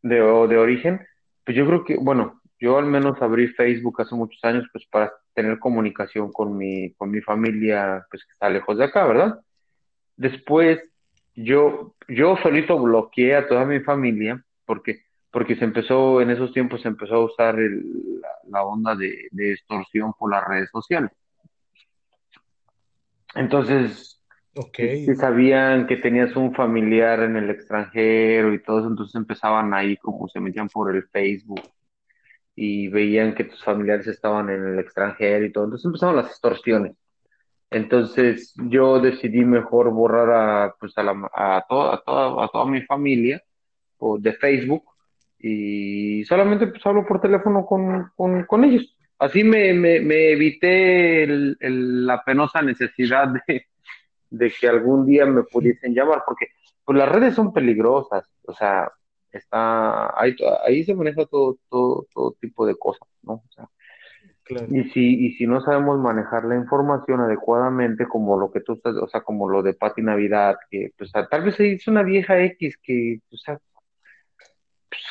de, 0.02 0.16
de 0.16 0.56
origen, 0.58 1.00
pues 1.44 1.56
yo 1.56 1.66
creo 1.66 1.84
que, 1.84 1.96
bueno, 1.96 2.40
yo 2.58 2.78
al 2.78 2.86
menos 2.86 3.20
abrí 3.20 3.48
Facebook 3.48 4.00
hace 4.00 4.14
muchos 4.14 4.42
años 4.44 4.64
pues 4.72 4.86
para 4.90 5.12
tener 5.34 5.58
comunicación 5.58 6.32
con 6.32 6.56
mi, 6.56 6.92
con 6.94 7.10
mi 7.10 7.20
familia 7.20 8.06
pues 8.10 8.24
que 8.24 8.32
está 8.32 8.48
lejos 8.48 8.78
de 8.78 8.84
acá, 8.84 9.06
¿verdad? 9.06 9.40
Después 10.16 10.80
yo, 11.34 11.94
yo 12.08 12.36
solito 12.42 12.78
bloqueé 12.78 13.36
a 13.36 13.48
toda 13.48 13.64
mi 13.66 13.80
familia 13.80 14.42
porque, 14.64 15.02
porque 15.30 15.56
se 15.56 15.64
empezó, 15.64 16.20
en 16.22 16.30
esos 16.30 16.52
tiempos 16.52 16.80
se 16.82 16.88
empezó 16.88 17.16
a 17.16 17.24
usar 17.24 17.58
el- 17.58 18.20
la, 18.20 18.28
la 18.48 18.64
onda 18.64 18.94
de, 18.94 19.28
de 19.30 19.52
extorsión 19.52 20.12
por 20.18 20.30
las 20.30 20.46
redes 20.46 20.70
sociales. 20.70 21.10
Entonces, 23.36 24.16
Si, 25.04 25.14
sabían 25.16 25.86
que 25.86 25.96
tenías 25.96 26.34
un 26.34 26.54
familiar 26.54 27.20
en 27.20 27.36
el 27.36 27.50
extranjero 27.50 28.54
y 28.54 28.62
todo 28.62 28.78
eso, 28.78 28.88
entonces 28.88 29.14
empezaban 29.14 29.74
ahí 29.74 29.96
como 29.98 30.28
se 30.28 30.40
metían 30.40 30.68
por 30.68 30.94
el 30.94 31.04
Facebook 31.08 31.60
y 32.54 32.88
veían 32.88 33.34
que 33.34 33.44
tus 33.44 33.62
familiares 33.62 34.06
estaban 34.06 34.48
en 34.48 34.64
el 34.66 34.78
extranjero 34.78 35.44
y 35.44 35.52
todo, 35.52 35.64
entonces 35.64 35.84
empezaban 35.84 36.16
las 36.16 36.28
extorsiones. 36.28 36.96
Entonces 37.70 38.54
yo 38.56 39.00
decidí 39.00 39.44
mejor 39.44 39.90
borrar 39.90 40.30
a, 40.30 40.74
pues 40.80 40.96
a, 40.96 41.02
la, 41.02 41.28
a, 41.34 41.64
toda, 41.68 41.94
a, 41.94 42.02
toda, 42.02 42.44
a 42.44 42.48
toda 42.48 42.64
mi 42.66 42.80
familia 42.82 43.42
de 44.18 44.32
Facebook 44.34 44.84
y 45.38 46.24
solamente 46.24 46.66
pues 46.68 46.84
hablo 46.86 47.06
por 47.06 47.20
teléfono 47.20 47.66
con, 47.66 48.10
con, 48.16 48.44
con 48.44 48.64
ellos. 48.64 48.95
Así 49.18 49.44
me, 49.44 49.72
me, 49.74 50.00
me 50.00 50.32
evité 50.32 51.24
el- 51.24 51.56
el- 51.60 52.06
la 52.06 52.22
penosa 52.24 52.62
necesidad 52.62 53.28
de, 53.48 53.66
de 54.30 54.50
que 54.52 54.68
algún 54.68 55.06
día 55.06 55.26
me 55.26 55.42
pudiesen 55.44 55.94
llamar, 55.94 56.22
porque 56.26 56.48
pues 56.84 56.98
las 56.98 57.08
redes 57.10 57.34
son 57.34 57.52
peligrosas, 57.52 58.28
o 58.44 58.52
sea, 58.54 58.90
está, 59.32 60.18
ahí, 60.20 60.36
ahí 60.66 60.84
se 60.84 60.94
maneja 60.94 61.26
todo, 61.26 61.58
todo, 61.68 62.06
todo 62.14 62.36
tipo 62.40 62.66
de 62.66 62.76
cosas, 62.76 63.08
¿no? 63.22 63.34
O 63.34 63.44
sea, 63.54 63.68
claro, 64.44 64.66
y 64.70 64.84
si, 64.90 65.26
y 65.26 65.32
si 65.34 65.46
no 65.46 65.60
sabemos 65.60 65.98
manejar 65.98 66.44
la 66.44 66.56
información 66.56 67.20
adecuadamente, 67.20 68.06
como 68.06 68.38
lo 68.38 68.50
que 68.52 68.60
tú 68.60 68.74
estás, 68.74 68.96
o 68.96 69.08
sea, 69.08 69.22
como 69.22 69.48
lo 69.48 69.62
de 69.62 69.74
Pati 69.74 70.02
Navidad, 70.02 70.56
que 70.70 70.92
pues 70.98 71.10
tal 71.12 71.42
vez 71.44 71.58
es 71.60 71.88
una 71.88 72.02
vieja 72.02 72.40
X 72.44 72.78
que, 72.82 73.20
o 73.32 73.36
sea, 73.36 73.58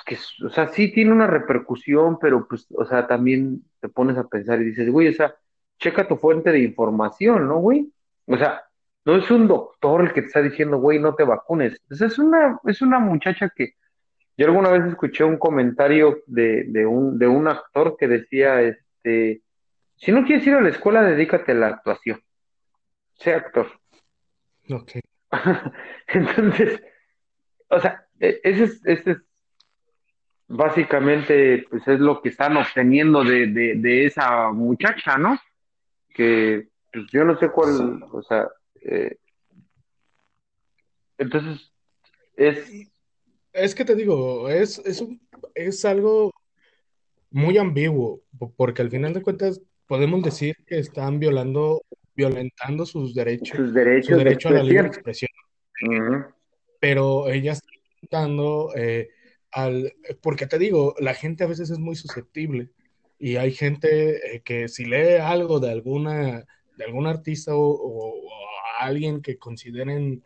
que, 0.05 0.17
o 0.45 0.49
sea, 0.49 0.67
sí 0.69 0.91
tiene 0.91 1.11
una 1.11 1.27
repercusión, 1.27 2.19
pero 2.19 2.47
pues, 2.47 2.67
o 2.71 2.85
sea, 2.85 3.07
también 3.07 3.63
te 3.81 3.89
pones 3.89 4.17
a 4.17 4.27
pensar 4.27 4.61
y 4.61 4.65
dices, 4.65 4.89
güey, 4.89 5.07
o 5.09 5.13
sea, 5.13 5.35
checa 5.79 6.07
tu 6.07 6.15
fuente 6.17 6.51
de 6.51 6.59
información, 6.59 7.47
¿no, 7.47 7.57
güey? 7.57 7.91
O 8.27 8.37
sea, 8.37 8.63
no 9.03 9.15
es 9.17 9.29
un 9.31 9.47
doctor 9.47 10.01
el 10.01 10.13
que 10.13 10.21
te 10.21 10.27
está 10.27 10.41
diciendo, 10.41 10.77
güey, 10.77 10.99
no 10.99 11.15
te 11.15 11.23
vacunes. 11.23 11.81
Pues 11.87 12.01
es 12.01 12.17
una, 12.19 12.59
es 12.65 12.81
una 12.81 12.99
muchacha 12.99 13.51
que 13.55 13.73
yo 14.37 14.47
alguna 14.47 14.69
vez 14.69 14.85
escuché 14.85 15.23
un 15.23 15.37
comentario 15.37 16.23
de, 16.27 16.65
de 16.67 16.85
un, 16.85 17.17
de 17.17 17.27
un 17.27 17.47
actor 17.47 17.95
que 17.97 18.07
decía, 18.07 18.61
este, 18.61 19.41
si 19.95 20.11
no 20.11 20.25
quieres 20.25 20.45
ir 20.45 20.55
a 20.55 20.61
la 20.61 20.69
escuela, 20.69 21.03
dedícate 21.03 21.53
a 21.53 21.55
la 21.55 21.67
actuación, 21.67 22.19
sé 23.13 23.33
actor. 23.33 23.67
ok, 24.69 24.91
Entonces, 26.07 26.81
o 27.69 27.79
sea, 27.79 28.07
e- 28.19 28.39
ese 28.43 28.63
es, 28.65 28.85
ese 28.85 29.11
es 29.11 29.17
básicamente 30.47 31.65
pues 31.69 31.87
es 31.87 31.99
lo 31.99 32.21
que 32.21 32.29
están 32.29 32.55
obteniendo 32.57 33.23
de, 33.23 33.47
de, 33.47 33.75
de 33.75 34.05
esa 34.05 34.51
muchacha, 34.51 35.17
¿no? 35.17 35.37
Que 36.13 36.67
pues 36.93 37.05
yo 37.11 37.23
no 37.25 37.37
sé 37.39 37.49
cuál, 37.49 38.03
o 38.11 38.21
sea, 38.21 38.47
eh, 38.81 39.17
entonces 41.17 41.71
es, 42.35 42.89
Es 43.53 43.73
que 43.73 43.85
te 43.85 43.95
digo, 43.95 44.49
es, 44.49 44.79
es, 44.79 44.99
un- 45.01 45.19
es 45.53 45.85
algo 45.85 46.31
muy 47.31 47.57
ambiguo, 47.57 48.21
po- 48.37 48.53
porque 48.55 48.81
al 48.81 48.89
final 48.91 49.13
de 49.13 49.21
cuentas 49.21 49.61
podemos 49.87 50.21
decir 50.23 50.55
que 50.67 50.79
están 50.79 51.19
violando, 51.19 51.81
violentando 52.15 52.85
sus 52.85 53.13
derechos, 53.15 53.57
sus 53.57 53.67
su 53.69 53.73
derechos 53.73 54.17
de 54.17 54.23
derecho 54.23 54.49
a 54.49 54.51
la 54.53 54.63
libre 54.63 54.87
expresión. 54.87 55.29
pero 56.79 57.29
ella 57.29 57.53
está 57.53 57.67
violentando 57.71 58.71
eh, 58.75 59.09
al, 59.55 59.93
porque 60.21 60.47
te 60.47 60.59
digo, 60.59 60.93
la 60.99 61.13
gente 61.13 61.43
a 61.43 61.47
veces 61.47 61.69
es 61.69 61.79
muy 61.79 61.95
susceptible 61.95 62.69
y 63.17 63.37
hay 63.37 63.51
gente 63.51 64.35
eh, 64.35 64.41
que 64.43 64.67
si 64.67 64.85
lee 64.85 65.15
algo 65.21 65.59
de 65.59 65.71
alguna, 65.71 66.45
de 66.77 66.85
algún 66.85 67.07
artista 67.07 67.55
o, 67.55 67.59
o- 67.69 68.25
o 68.25 68.29
alguien 68.79 69.21
que 69.21 69.37
consideren 69.37 70.21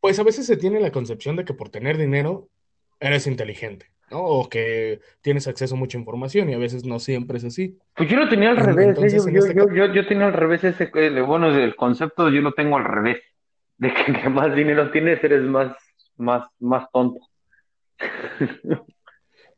Pues 0.00 0.18
a 0.18 0.22
veces 0.24 0.46
se 0.46 0.56
tiene 0.56 0.80
la 0.80 0.90
concepción 0.92 1.36
de 1.36 1.44
que 1.44 1.54
por 1.54 1.68
tener 1.68 1.96
dinero 1.96 2.48
eres 3.00 3.26
inteligente, 3.26 3.86
¿no? 4.10 4.24
O 4.24 4.48
que 4.48 5.00
tienes 5.20 5.46
acceso 5.48 5.74
a 5.74 5.78
mucha 5.78 5.98
información 5.98 6.50
y 6.50 6.54
a 6.54 6.58
veces 6.58 6.84
no 6.84 6.98
siempre 6.98 7.38
es 7.38 7.44
así. 7.44 7.78
Pues 7.94 8.08
yo 8.08 8.16
lo 8.16 8.28
tenía 8.28 8.50
al 8.50 8.56
revés, 8.56 8.96
¿eh? 8.98 9.10
Yo, 9.16 9.28
yo, 9.30 9.38
este 9.38 9.54
yo, 9.54 9.64
caso, 9.64 9.74
yo, 9.76 9.92
yo 9.92 10.06
tenía 10.06 10.26
al 10.26 10.32
revés 10.32 10.64
ese, 10.64 10.90
el- 10.94 11.22
bueno, 11.24 11.48
el 11.56 11.74
concepto 11.76 12.30
yo 12.30 12.40
lo 12.40 12.52
tengo 12.52 12.76
al 12.76 12.84
revés, 12.84 13.18
de 13.78 13.92
que 13.92 14.02
entre 14.08 14.28
más 14.30 14.54
dinero 14.54 14.90
tienes 14.90 15.22
eres 15.22 15.42
más, 15.42 15.76
más, 16.16 16.48
más 16.60 16.88
tonto. 16.92 17.20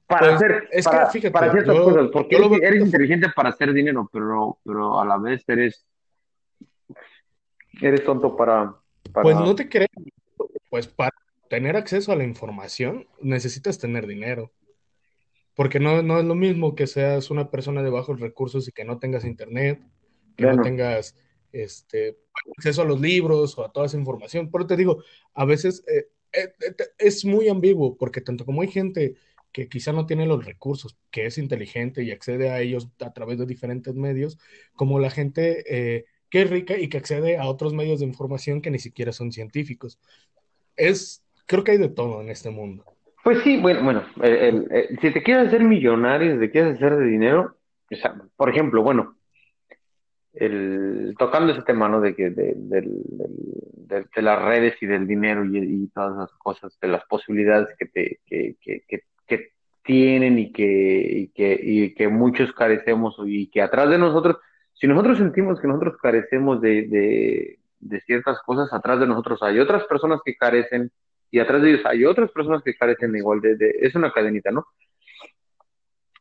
Para 0.06 0.20
pues 0.20 0.34
hacer, 0.34 0.68
es 0.70 0.84
que 0.84 0.90
para, 0.90 1.06
para 1.06 1.10
fíjate, 1.10 1.50
ciertas 1.52 1.76
yo, 1.76 1.84
cosas, 1.84 2.10
porque 2.12 2.36
eres, 2.36 2.84
inteligente 2.84 3.28
para 3.34 3.48
hacer 3.48 3.72
dinero, 3.72 4.08
pero, 4.12 4.58
pero 4.62 5.00
a 5.00 5.04
la 5.06 5.16
vez 5.16 5.42
eres, 5.48 5.86
eres 7.80 8.04
tonto 8.04 8.36
para, 8.36 8.76
Pues 9.14 9.34
no 9.36 9.54
te 9.54 9.66
creas, 9.66 9.88
pues 10.68 10.86
para 10.88 11.14
tener 11.48 11.74
acceso 11.74 12.12
a 12.12 12.16
la 12.16 12.24
información 12.24 13.06
necesitas 13.22 13.78
tener 13.78 14.06
dinero, 14.06 14.52
porque 15.54 15.80
no, 15.80 16.02
no 16.02 16.18
es 16.18 16.24
lo 16.26 16.34
mismo 16.34 16.74
que 16.74 16.86
seas 16.86 17.30
una 17.30 17.50
persona 17.50 17.82
de 17.82 17.90
bajos 17.90 18.20
recursos 18.20 18.68
y 18.68 18.72
que 18.72 18.84
no 18.84 18.98
tengas 18.98 19.24
internet, 19.24 19.80
que 20.36 20.44
no 20.44 20.62
tengas 20.62 21.16
este, 21.50 22.18
acceso 22.58 22.82
a 22.82 22.84
los 22.84 23.00
libros 23.00 23.56
o 23.56 23.64
a 23.64 23.72
toda 23.72 23.86
esa 23.86 23.96
información. 23.96 24.50
Pero 24.50 24.66
te 24.66 24.76
digo, 24.76 25.02
a 25.32 25.44
veces 25.44 25.82
eh, 25.88 26.08
es 26.98 27.24
muy 27.24 27.48
ambiguo, 27.48 27.96
porque 27.96 28.20
tanto 28.20 28.44
como 28.44 28.62
hay 28.62 28.68
gente 28.68 29.14
que 29.52 29.68
quizá 29.68 29.92
no 29.92 30.04
tiene 30.04 30.26
los 30.26 30.44
recursos, 30.44 30.96
que 31.12 31.26
es 31.26 31.38
inteligente 31.38 32.02
y 32.02 32.10
accede 32.10 32.50
a 32.50 32.60
ellos 32.60 32.88
a 33.00 33.12
través 33.12 33.38
de 33.38 33.46
diferentes 33.46 33.94
medios, 33.94 34.36
como 34.74 34.98
la 34.98 35.10
gente 35.10 35.64
eh, 35.68 36.06
que 36.28 36.42
es 36.42 36.50
rica 36.50 36.76
y 36.76 36.88
que 36.88 36.98
accede 36.98 37.38
a 37.38 37.46
otros 37.46 37.72
medios 37.72 38.00
de 38.00 38.06
información 38.06 38.60
que 38.60 38.72
ni 38.72 38.80
siquiera 38.80 39.12
son 39.12 39.30
científicos. 39.30 40.00
Es, 40.76 41.24
creo 41.46 41.62
que 41.62 41.70
hay 41.70 41.78
de 41.78 41.88
todo 41.88 42.20
en 42.20 42.30
este 42.30 42.50
mundo. 42.50 42.84
pues 43.22 43.38
sí, 43.44 43.60
bueno, 43.60 43.84
bueno, 43.84 44.02
si 45.00 45.12
te 45.12 45.22
quieres 45.22 45.46
hacer 45.46 45.62
millonario, 45.62 46.34
si 46.34 46.40
te 46.40 46.50
quieres 46.50 46.74
hacer 46.74 46.96
de 46.96 47.06
dinero, 47.06 47.56
o 47.92 47.96
por 48.36 48.50
ejemplo, 48.50 48.82
bueno, 48.82 49.13
el, 50.34 51.14
tocando 51.18 51.52
ese 51.52 51.62
tema, 51.62 51.88
¿no? 51.88 52.00
De 52.00 52.14
que 52.14 52.30
de, 52.30 52.54
de, 52.56 54.22
las 54.22 54.42
redes 54.42 54.74
y 54.80 54.86
del 54.86 55.06
dinero 55.06 55.44
y, 55.44 55.88
todas 55.94 56.14
esas 56.14 56.38
cosas, 56.38 56.78
de 56.80 56.88
las 56.88 57.04
posibilidades 57.04 57.68
que 57.78 57.86
te, 57.86 58.20
que, 58.26 58.56
que, 58.60 58.82
que, 58.88 59.04
tienen 59.84 60.38
y 60.38 60.50
que, 60.50 60.64
y 60.64 61.28
que, 61.28 61.60
y 61.62 61.94
que 61.94 62.08
muchos 62.08 62.52
carecemos 62.54 63.16
y 63.26 63.48
que 63.48 63.60
atrás 63.60 63.90
de 63.90 63.98
nosotros, 63.98 64.38
si 64.72 64.86
nosotros 64.86 65.18
sentimos 65.18 65.60
que 65.60 65.68
nosotros 65.68 65.98
carecemos 66.00 66.62
de, 66.62 67.58
de, 67.80 68.00
ciertas 68.06 68.40
cosas, 68.46 68.72
atrás 68.72 68.98
de 68.98 69.06
nosotros 69.06 69.42
hay 69.42 69.58
otras 69.58 69.84
personas 69.84 70.20
que 70.24 70.36
carecen 70.36 70.90
y 71.30 71.38
atrás 71.38 71.60
de 71.60 71.72
ellos 71.72 71.84
hay 71.84 72.06
otras 72.06 72.30
personas 72.30 72.62
que 72.62 72.74
carecen 72.74 73.14
igual 73.14 73.42
de 73.42 73.56
es 73.82 73.94
una 73.94 74.10
cadenita, 74.10 74.50
¿no? 74.50 74.66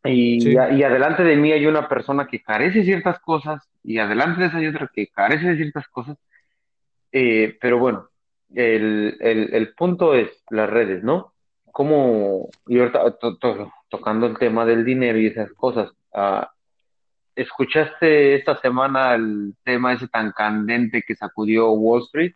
Y, 0.06 0.42
Sí, 0.42 0.50
y 0.52 0.84
adelante 0.84 1.24
de 1.24 1.36
mí 1.38 1.52
hay 1.52 1.66
una 1.66 1.88
persona 1.88 2.28
que 2.28 2.42
carece 2.42 2.80
de 2.80 2.86
ciertas 2.86 3.20
cosas 3.20 3.68
y 3.84 4.00
adelante 4.00 4.42
de 4.42 4.48
esa 4.48 4.58
hay 4.58 4.68
otra 4.68 4.90
que 4.94 5.08
carece 5.08 5.48
de 5.48 5.56
ciertas 5.58 5.88
cosas. 5.88 6.18
Eh, 7.12 7.58
pero 7.62 7.78
bueno, 7.80 8.10
el, 8.54 9.18
el, 9.22 9.54
el 9.54 9.74
punto 9.76 10.14
es 10.14 10.30
las 10.50 10.70
redes, 10.70 11.04
¿no? 11.04 11.34
Como, 11.72 12.50
y 12.68 12.80
ahorita 12.80 13.18
to- 13.18 13.38
to- 13.38 13.72
tocando 13.90 14.26
el 14.28 14.38
tema 14.38 14.66
del 14.66 14.84
dinero 14.84 15.18
y 15.20 15.28
esas 15.28 15.52
cosas, 15.54 15.92
ah, 16.14 16.52
¿escuchaste 17.36 18.36
esta 18.36 18.60
semana 18.60 19.16
el 19.16 19.56
tema 19.64 19.94
ese 19.94 20.08
tan 20.08 20.32
candente 20.34 21.04
que 21.08 21.16
sacudió 21.16 21.72
Wall 21.72 22.02
Street? 22.04 22.34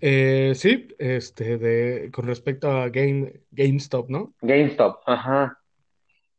eh, 0.00 0.52
sí, 0.54 0.88
este, 0.98 1.58
de, 1.58 2.10
con 2.12 2.26
respecto 2.26 2.70
a 2.70 2.88
Game, 2.88 3.32
GameStop, 3.50 4.08
¿no? 4.10 4.34
GameStop, 4.40 5.00
ajá. 5.06 5.58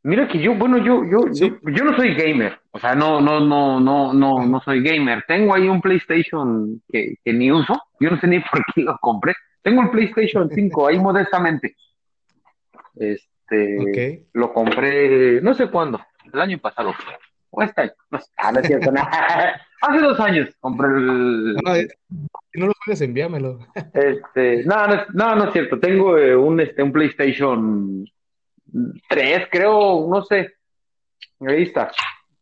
Mira 0.06 0.28
que 0.28 0.38
yo, 0.40 0.54
bueno, 0.56 0.78
yo, 0.80 1.06
yo, 1.06 1.28
yo, 1.28 1.34
Sí, 1.34 1.54
yo 1.64 1.84
no 1.86 1.96
soy 1.96 2.14
gamer, 2.14 2.60
o 2.72 2.80
sea, 2.80 2.94
no, 2.94 3.22
no, 3.22 3.40
no, 3.40 3.80
no, 3.80 4.14
no, 4.14 4.46
no 4.46 4.62
soy 4.62 4.84
gamer. 4.84 5.24
Tengo 5.26 5.56
ahí 5.56 5.70
un 5.70 5.82
PlayStation 5.82 6.82
que, 6.92 7.16
que 7.24 7.32
ni 7.32 7.50
uso, 7.52 7.82
yo 8.02 8.10
no 8.10 8.20
sé 8.20 8.28
ni 8.28 8.40
por 8.40 8.62
qué 8.76 8.82
lo 8.82 8.98
compré. 9.00 9.34
Tengo 9.62 9.82
el 9.82 9.92
PlayStation 9.92 10.50
5 10.50 10.88
ahí 10.88 11.00
modestamente. 11.00 11.78
Este, 12.96 14.26
lo 14.34 14.52
compré, 14.52 15.42
no 15.42 15.54
sé 15.54 15.70
cuándo, 15.70 16.02
el 16.32 16.40
año 16.40 16.58
pasado, 16.60 16.94
o 17.50 17.62
este 17.62 17.82
año, 17.84 17.92
no 18.12 18.20
sé, 18.20 18.32
ah, 18.38 18.52
no 18.52 18.60
es 18.60 18.68
cierto, 18.68 18.92
no. 18.92 19.02
Hace 19.82 20.00
dos 20.00 20.20
años 20.20 20.50
compré 20.60 20.88
el, 20.88 21.56
No, 21.56 21.76
eh, 21.76 21.88
si 22.52 22.60
no 22.60 22.68
lo 22.68 22.74
juegas, 22.84 23.02
envíamelo. 23.02 23.60
este, 23.94 24.66
no, 24.66 24.88
no, 24.88 24.96
no, 25.14 25.36
no 25.36 25.44
es 25.46 25.54
cierto, 25.54 25.80
tengo 25.80 26.18
eh, 26.18 26.36
un, 26.36 26.60
este, 26.60 26.84
un 26.84 26.92
PlayStation 26.92 28.06
3, 29.10 29.48
creo, 29.52 30.08
no 30.10 30.24
sé, 30.24 30.54
ahí 31.42 31.64
está. 31.64 31.92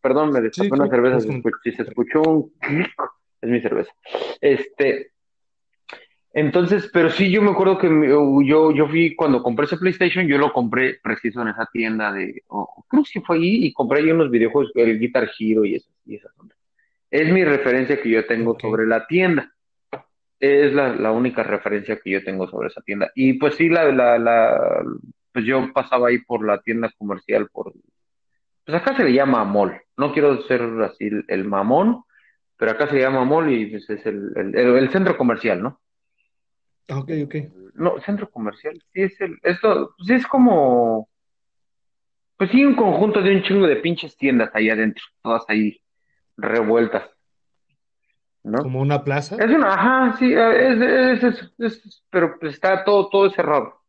Perdón, 0.02 0.32
me 0.32 0.40
Sí, 0.40 0.44
destapé 0.44 0.70
una 0.82 0.90
creo 0.90 1.04
que 1.04 1.22
cerveza, 1.22 1.42
si, 1.64 1.72
se 1.72 1.82
escuchó 1.84 2.22
un 2.22 2.50
clic, 2.60 2.92
es 3.42 3.50
mi 3.50 3.62
cerveza. 3.62 3.92
Este, 4.40 5.12
entonces, 6.34 6.90
pero 6.94 7.10
sí, 7.10 7.30
yo 7.30 7.42
me 7.42 7.52
acuerdo 7.52 7.78
que 7.78 7.90
me- 7.90 8.08
yo, 8.48 8.72
yo 8.72 8.88
fui, 8.88 9.16
cuando 9.16 9.44
compré 9.44 9.66
ese 9.66 9.78
PlayStation, 9.78 10.28
yo 10.28 10.38
lo 10.38 10.54
compré 10.54 11.00
preciso 11.04 11.42
en 11.42 11.50
esa 11.50 11.68
tienda 11.72 12.12
de, 12.12 12.42
creo 12.88 13.04
que 13.12 13.22
fue 13.22 13.38
ahí, 13.38 13.66
y 13.66 13.74
compré 13.74 14.00
ahí 14.00 14.12
unos 14.12 14.32
videojuegos, 14.32 14.72
el 14.76 14.98
Guitar 15.00 15.30
Hero 15.38 15.66
y 15.66 15.76
esas, 15.76 15.94
y 16.06 16.16
esas. 16.16 16.32
Es 17.10 17.32
mi 17.32 17.44
referencia 17.44 18.02
que 18.02 18.10
yo 18.10 18.26
tengo 18.26 18.58
sobre 18.60 18.88
la 18.88 19.06
tienda. 19.06 19.52
Es 20.40 20.74
la, 20.74 20.96
la 20.96 21.12
única 21.12 21.44
referencia 21.44 22.00
que 22.00 22.10
yo 22.10 22.24
tengo 22.24 22.48
sobre 22.50 22.70
esa 22.70 22.82
tienda. 22.82 23.12
Y 23.14 23.34
pues 23.34 23.56
sí, 23.56 23.68
la, 23.70 23.92
la, 23.92 24.18
la, 24.18 24.84
pues 25.34 25.46
yo 25.46 25.72
pasaba 25.74 26.10
ahí 26.10 26.20
por 26.20 26.46
la 26.46 26.60
tienda 26.62 26.92
comercial, 26.98 27.50
por, 27.52 27.74
pues 28.66 28.78
acá 28.82 28.96
se 28.96 29.04
le 29.04 29.14
llama 29.14 29.44
mall. 29.46 29.82
No 29.98 30.14
quiero 30.14 30.42
ser 30.44 30.62
así 30.84 31.10
el, 31.28 31.46
mamón, 31.46 32.04
pero 32.58 32.72
acá 32.72 32.88
se 32.88 32.96
le 32.96 33.02
llama 33.02 33.26
mall 33.26 33.52
y 33.52 33.68
pues 33.68 33.90
es 33.90 34.06
el, 34.06 34.32
el, 34.36 34.56
el- 34.58 34.78
el 34.78 34.92
centro 34.92 35.18
comercial, 35.18 35.62
¿no? 35.62 35.80
Ah, 36.90 37.00
Ok, 37.00 37.12
ok. 37.26 37.36
No, 37.76 38.00
centro 38.02 38.30
comercial, 38.30 38.82
sí 38.94 39.02
es 39.04 39.20
el, 39.22 39.38
esto, 39.44 39.96
sí 40.06 40.14
es 40.14 40.28
como, 40.28 41.10
pues 42.38 42.52
sí, 42.52 42.66
un 42.66 42.76
conjunto 42.76 43.22
de 43.22 43.36
un 43.36 43.44
chingo 43.44 43.66
de 43.68 43.78
pinches 43.78 44.18
tiendas 44.18 44.50
ahí 44.54 44.70
adentro, 44.70 45.04
todas 45.22 45.44
ahí 45.48 45.80
revueltas, 46.38 47.10
¿no? 48.44 48.62
Como 48.64 48.82
una 48.82 49.04
plaza. 49.04 49.36
Es 49.36 49.50
una, 49.50 49.74
ajá, 49.74 50.18
sí, 50.18 50.34
es, 50.34 50.82
es, 50.82 51.24
es, 51.24 51.54
es- 51.60 52.04
pero 52.10 52.38
pues 52.40 52.56
está 52.56 52.84
todo, 52.84 53.10
todo 53.10 53.30
cerrado. 53.30 53.81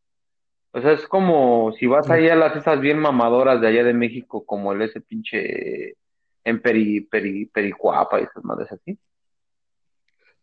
O 0.73 0.81
sea, 0.81 0.91
es 0.93 1.07
como 1.07 1.71
si 1.73 1.85
vas 1.85 2.09
ahí 2.09 2.27
a 2.29 2.35
las 2.35 2.55
esas 2.55 2.79
bien 2.81 2.97
mamadoras 2.99 3.61
de 3.61 3.67
allá 3.67 3.83
de 3.83 3.93
México, 3.93 4.43
como 4.45 4.73
el 4.73 4.81
ese 4.81 5.01
pinche 5.01 5.93
en 6.43 6.61
Peri, 6.61 7.01
Peri, 7.01 7.45
Pericuapa 7.45 8.19
y 8.19 8.23
esas 8.23 8.43
madres 8.43 8.71
así, 8.71 8.97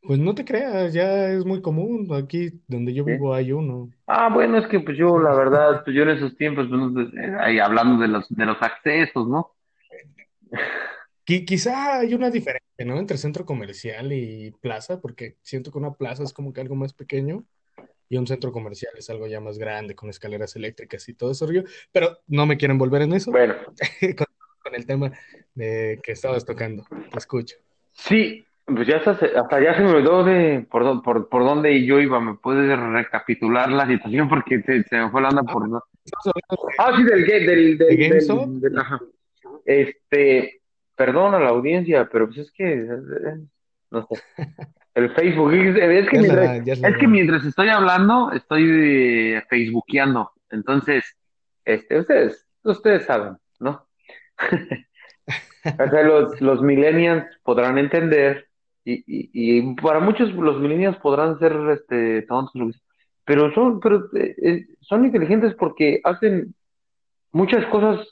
Pues 0.03 0.19
no 0.19 0.35
te 0.35 0.45
creas, 0.45 0.95
ya 0.95 1.29
es 1.29 1.45
muy 1.45 1.61
común. 1.61 2.09
Aquí 2.15 2.51
donde 2.69 2.95
yo 2.95 3.05
vivo 3.05 3.35
hay 3.35 3.53
uno. 3.53 3.91
Ah, 4.07 4.31
bueno, 4.33 4.59
es 4.59 4.67
que 4.69 4.81
pues 4.81 4.97
yo, 4.97 5.19
la 5.19 5.35
verdad, 5.35 5.83
pues 5.85 5.95
yo 5.95 6.03
en 6.05 6.11
esos 6.11 6.37
tiempos, 6.37 6.69
pues, 6.71 7.11
sé, 7.11 7.21
eh, 7.21 7.37
ahí 7.39 7.59
hablando 7.59 8.01
de 8.01 8.09
los, 8.09 8.29
de 8.29 8.47
los 8.47 8.61
accesos, 8.63 9.29
¿no? 9.29 9.53
Qui- 11.27 11.45
quizá 11.45 11.99
hay 11.99 12.15
una 12.15 12.31
diferencia, 12.31 12.85
¿no? 12.87 12.99
Entre 12.99 13.19
centro 13.19 13.45
comercial 13.45 14.13
y 14.13 14.53
plaza, 14.61 15.01
porque 15.01 15.37
siento 15.43 15.71
que 15.71 15.79
una 15.79 15.93
plaza 15.93 16.25
es 16.25 16.33
como 16.33 16.53
que 16.53 16.61
algo 16.61 16.75
más 16.77 16.93
pequeño 16.95 17.45
y 18.11 18.17
un 18.19 18.27
centro 18.27 18.51
comercial 18.53 18.93
es 18.99 19.09
algo 19.09 19.27
ya 19.29 19.41
más 19.41 19.57
grande, 19.57 19.95
con 19.95 20.11
escaleras 20.11 20.55
eléctricas 20.57 21.09
y 21.09 21.15
todo 21.15 21.31
eso, 21.31 21.47
rollo. 21.47 21.63
Pero 21.93 22.19
no 22.27 22.45
me 22.45 22.57
quiero 22.59 22.73
envolver 22.73 23.03
en 23.03 23.13
eso 23.15 23.31
Bueno, 23.31 23.55
con, 24.19 24.27
con 24.63 24.75
el 24.75 24.85
tema 24.85 25.13
de 25.55 25.99
que 26.03 26.13
estabas 26.13 26.45
tocando. 26.45 26.85
Te 27.11 27.19
escucho. 27.19 27.57
sí, 27.93 28.45
pues 28.67 28.87
ya 28.87 28.97
hasta, 28.99 29.17
se- 29.19 29.37
hasta 29.37 29.61
ya 29.63 29.75
se 29.77 29.83
me 29.83 29.91
olvidó 29.91 30.23
de 30.25 30.67
por, 30.71 31.03
por, 31.03 31.29
por 31.29 31.45
dónde 31.45 31.85
yo 31.87 32.01
iba. 32.01 32.21
¿Me 32.21 32.35
puedes 32.35 32.77
recapitular 32.79 33.71
la 33.71 33.87
situación? 33.87 34.29
Porque 34.29 34.61
se, 34.63 34.83
se 34.85 34.97
me 34.97 35.11
fue 35.11 35.23
la 35.23 35.29
onda 35.29 35.43
Ah, 35.47 35.53
por... 35.53 35.63
hablando 35.65 35.85
Ah, 36.79 36.93
sí, 36.97 37.05
del, 37.05 37.27
del, 37.27 37.79
de 37.79 37.87
del, 37.87 37.97
GameStop. 37.97 38.49
del, 38.49 38.61
del- 38.61 38.79
ajá. 38.79 39.01
Este, 39.65 40.61
perdón 40.97 41.35
a 41.35 41.39
la 41.41 41.51
audiencia, 41.51 42.09
pero 42.11 42.27
pues 42.27 42.39
es 42.39 42.51
que, 42.53 42.73
eh, 42.73 42.89
no 43.91 44.07
sé, 44.07 44.21
el 44.95 45.11
Facebook, 45.15 45.53
es, 45.53 46.09
que 46.09 46.17
Ya 46.17 46.21
mientras, 46.21 46.67
es 46.67 46.81
la 46.81 46.89
es 46.89 46.97
que 46.97 47.09
mientras 47.09 47.45
estoy 47.45 47.69
hablando, 47.69 48.33
estoy 48.33 48.65
eh, 49.35 49.43
facebookeando. 49.49 50.33
Entonces, 50.51 51.05
este, 51.65 52.01
ustedes, 52.01 52.47
ustedes 52.65 53.05
saben, 53.05 53.37
¿no? 53.59 53.87
O 55.63 55.91
sea, 55.91 56.03
los, 56.03 56.41
los 56.41 56.63
millennials 56.63 57.27
podrán 57.43 57.77
entender 57.77 58.49
y, 58.83 58.95
y, 59.07 59.31
y 59.33 59.75
para 59.75 60.01
muchos 60.01 60.33
los 60.33 60.59
millennials 60.59 60.97
podrán 60.97 61.39
ser 61.39 61.55
este, 61.71 62.23
tontos, 62.23 62.83
pero 63.25 63.53
son, 63.53 63.79
pero, 63.79 64.09
eh, 64.17 64.35
eh, 64.43 64.67
son 64.81 65.05
inteligentes 65.05 65.55
porque 65.55 66.01
hacen 66.03 66.55
muchas 67.33 67.65
cosas 67.67 68.07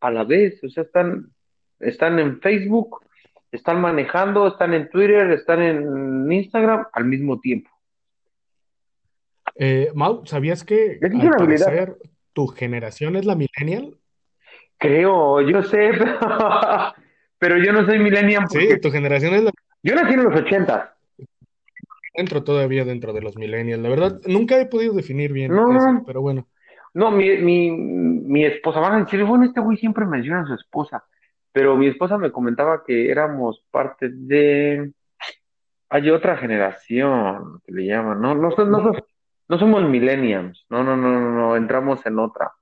a 0.00 0.10
la 0.10 0.24
vez, 0.24 0.62
o 0.64 0.68
sea, 0.68 0.82
están, 0.82 1.30
están 1.78 2.18
en 2.18 2.40
Facebook, 2.40 3.04
están 3.52 3.80
manejando, 3.80 4.48
están 4.48 4.74
en 4.74 4.88
Twitter, 4.88 5.30
están 5.30 5.62
en 5.62 6.32
Instagram 6.32 6.86
al 6.92 7.04
mismo 7.04 7.38
tiempo. 7.38 7.70
Eh, 9.54 9.90
Mau, 9.94 10.24
¿sabías 10.26 10.64
que 10.64 10.98
al 11.02 11.30
parecer 11.36 11.96
tu 12.32 12.46
generación 12.46 13.16
es 13.16 13.26
la 13.26 13.36
millennial? 13.36 13.96
Creo, 14.78 15.40
yo 15.42 15.62
sé, 15.62 15.90
pero, 15.98 16.18
pero 17.38 17.58
yo 17.58 17.72
no 17.72 17.84
soy 17.84 17.98
millennial 17.98 18.46
Sí, 18.50 18.80
tu 18.80 18.90
generación 18.90 19.34
es 19.34 19.44
la 19.44 19.50
yo 19.84 19.94
nací 19.96 20.14
en 20.14 20.24
los 20.24 20.34
80. 20.34 20.96
dentro 22.16 22.44
todavía 22.44 22.84
dentro 22.84 23.12
de 23.12 23.20
los 23.20 23.36
millennials. 23.36 23.82
La 23.82 23.88
verdad, 23.88 24.20
nunca 24.26 24.58
he 24.60 24.66
podido 24.66 24.94
definir 24.94 25.32
bien 25.32 25.52
No, 25.52 25.76
eso, 25.76 25.92
no, 25.92 26.04
pero 26.06 26.20
bueno. 26.22 26.46
no, 26.94 27.10
mi, 27.10 27.36
mi, 27.38 27.70
mi 27.72 28.44
esposa, 28.44 28.80
van 28.80 28.92
a 28.94 29.04
decir, 29.04 29.24
bueno, 29.24 29.44
este 29.44 29.60
güey 29.60 29.76
siempre 29.76 30.06
menciona 30.06 30.42
a 30.42 30.46
su 30.46 30.54
esposa, 30.54 31.04
pero 31.52 31.76
mi 31.76 31.86
esposa 31.86 32.18
me 32.18 32.32
comentaba 32.32 32.82
que 32.84 33.10
éramos 33.10 33.62
parte 33.70 34.08
de, 34.10 34.92
hay 35.90 36.10
otra 36.10 36.36
generación 36.36 37.60
que 37.64 37.72
le 37.72 37.86
llaman, 37.86 38.20
no, 38.20 38.34
no, 38.34 38.48
no, 38.50 38.64
¿no? 38.64 38.92
no 39.48 39.58
somos 39.58 39.88
millennials, 39.88 40.64
no, 40.70 40.82
no, 40.82 40.96
no, 40.96 41.20
no, 41.20 41.30
no, 41.30 41.56
entramos 41.56 42.04
en 42.06 42.18
otra. 42.18 42.52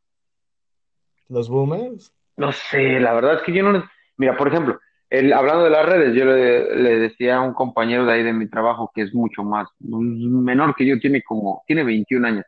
Los 1.29 1.49
boomers. 1.49 2.13
No 2.37 2.51
sé, 2.51 2.99
la 2.99 3.13
verdad 3.15 3.35
es 3.35 3.43
que 3.43 3.53
yo 3.53 3.63
no... 3.63 3.85
Mira, 4.17 4.37
por 4.37 4.49
ejemplo, 4.49 4.81
el, 5.09 5.33
hablando 5.33 5.65
de 5.65 5.71
las 5.71 5.87
redes, 5.87 6.15
yo 6.15 6.25
le, 6.25 6.75
le 6.75 6.99
decía 6.99 7.37
a 7.37 7.41
un 7.43 7.55
compañero 7.55 8.05
de 8.05 8.13
ahí 8.13 8.23
de 8.25 8.33
mi 8.33 8.49
trabajo 8.49 8.91
que 8.95 9.03
es 9.03 9.15
mucho 9.15 9.45
más, 9.45 9.69
menor 9.79 10.75
que 10.75 10.87
yo, 10.87 10.99
tiene 10.99 11.23
como, 11.23 11.63
tiene 11.67 11.85
21 11.85 12.27
años. 12.27 12.47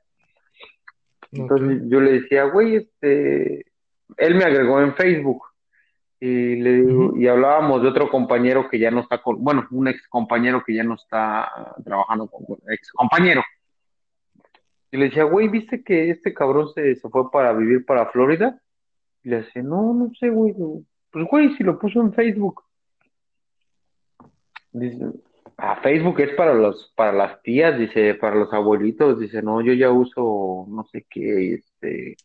Entonces 1.30 1.82
yo 1.86 2.00
le 2.00 2.20
decía, 2.20 2.44
güey, 2.44 2.76
este, 2.76 3.64
él 4.16 4.34
me 4.34 4.44
agregó 4.44 4.80
en 4.80 4.94
Facebook 4.94 5.42
y 6.24 6.54
le 6.54 6.74
digo, 6.74 7.16
y 7.16 7.26
hablábamos 7.26 7.82
de 7.82 7.88
otro 7.88 8.08
compañero 8.08 8.68
que 8.70 8.78
ya 8.78 8.92
no 8.92 9.00
está 9.00 9.20
con, 9.20 9.42
bueno, 9.42 9.66
un 9.72 9.88
ex 9.88 10.06
compañero 10.06 10.62
que 10.64 10.72
ya 10.72 10.84
no 10.84 10.94
está 10.94 11.74
trabajando 11.84 12.28
con, 12.28 12.58
ex 12.68 12.92
compañero. 12.92 13.42
Y 14.92 14.98
le 14.98 15.06
decía, 15.06 15.24
güey, 15.24 15.48
¿viste 15.48 15.82
que 15.82 16.10
este 16.10 16.32
cabrón 16.32 16.68
se, 16.74 16.94
se 16.94 17.08
fue 17.08 17.28
para 17.28 17.52
vivir 17.52 17.84
para 17.84 18.06
Florida? 18.06 18.56
Y 19.24 19.30
le 19.30 19.38
decía, 19.38 19.64
no, 19.64 19.92
no 19.94 20.12
sé, 20.14 20.28
güey. 20.28 20.54
Pues, 21.10 21.26
güey, 21.28 21.56
si 21.56 21.64
lo 21.64 21.76
puso 21.76 22.00
en 22.00 22.12
Facebook. 22.12 22.62
Dice, 24.70 25.04
a 25.56 25.80
Facebook 25.80 26.20
es 26.20 26.36
para 26.36 26.54
los, 26.54 26.92
para 26.94 27.12
las 27.12 27.42
tías, 27.42 27.76
dice, 27.76 28.14
para 28.14 28.36
los 28.36 28.52
abuelitos. 28.52 29.18
Dice, 29.18 29.42
no, 29.42 29.60
yo 29.60 29.72
ya 29.72 29.90
uso 29.90 30.66
no 30.68 30.84
sé 30.84 31.04
qué, 31.10 31.54
este, 31.54 32.16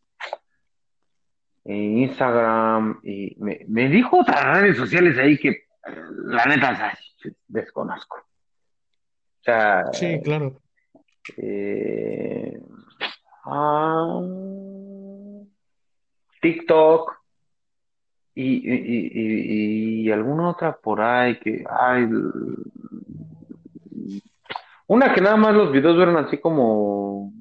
en 1.67 1.97
Instagram. 1.99 2.99
Y 3.03 3.35
me, 3.39 3.65
me 3.67 3.87
dijo 3.89 4.21
otras 4.21 4.43
redes 4.61 4.77
sociales 4.77 5.17
ahí 5.17 5.37
que, 5.37 5.65
la 6.25 6.45
neta, 6.45 6.97
desconozco. 7.47 8.17
O 8.17 9.43
sea, 9.43 9.85
Sí, 9.93 10.19
claro. 10.23 10.59
eh, 11.37 12.59
ah, 13.45 14.21
TikTok. 16.41 17.15
Y, 18.35 18.43
y, 18.43 19.11
y, 19.13 20.01
y 20.01 20.11
alguna 20.11 20.49
otra 20.49 20.77
por 20.77 21.01
ahí 21.01 21.39
que, 21.39 21.63
ay, 21.67 22.07
una 24.85 25.11
que 25.13 25.21
nada 25.21 25.37
más 25.37 25.55
los 25.55 25.71
videos 25.71 25.95
duran 25.95 26.17
así 26.17 26.37
como 26.37 27.33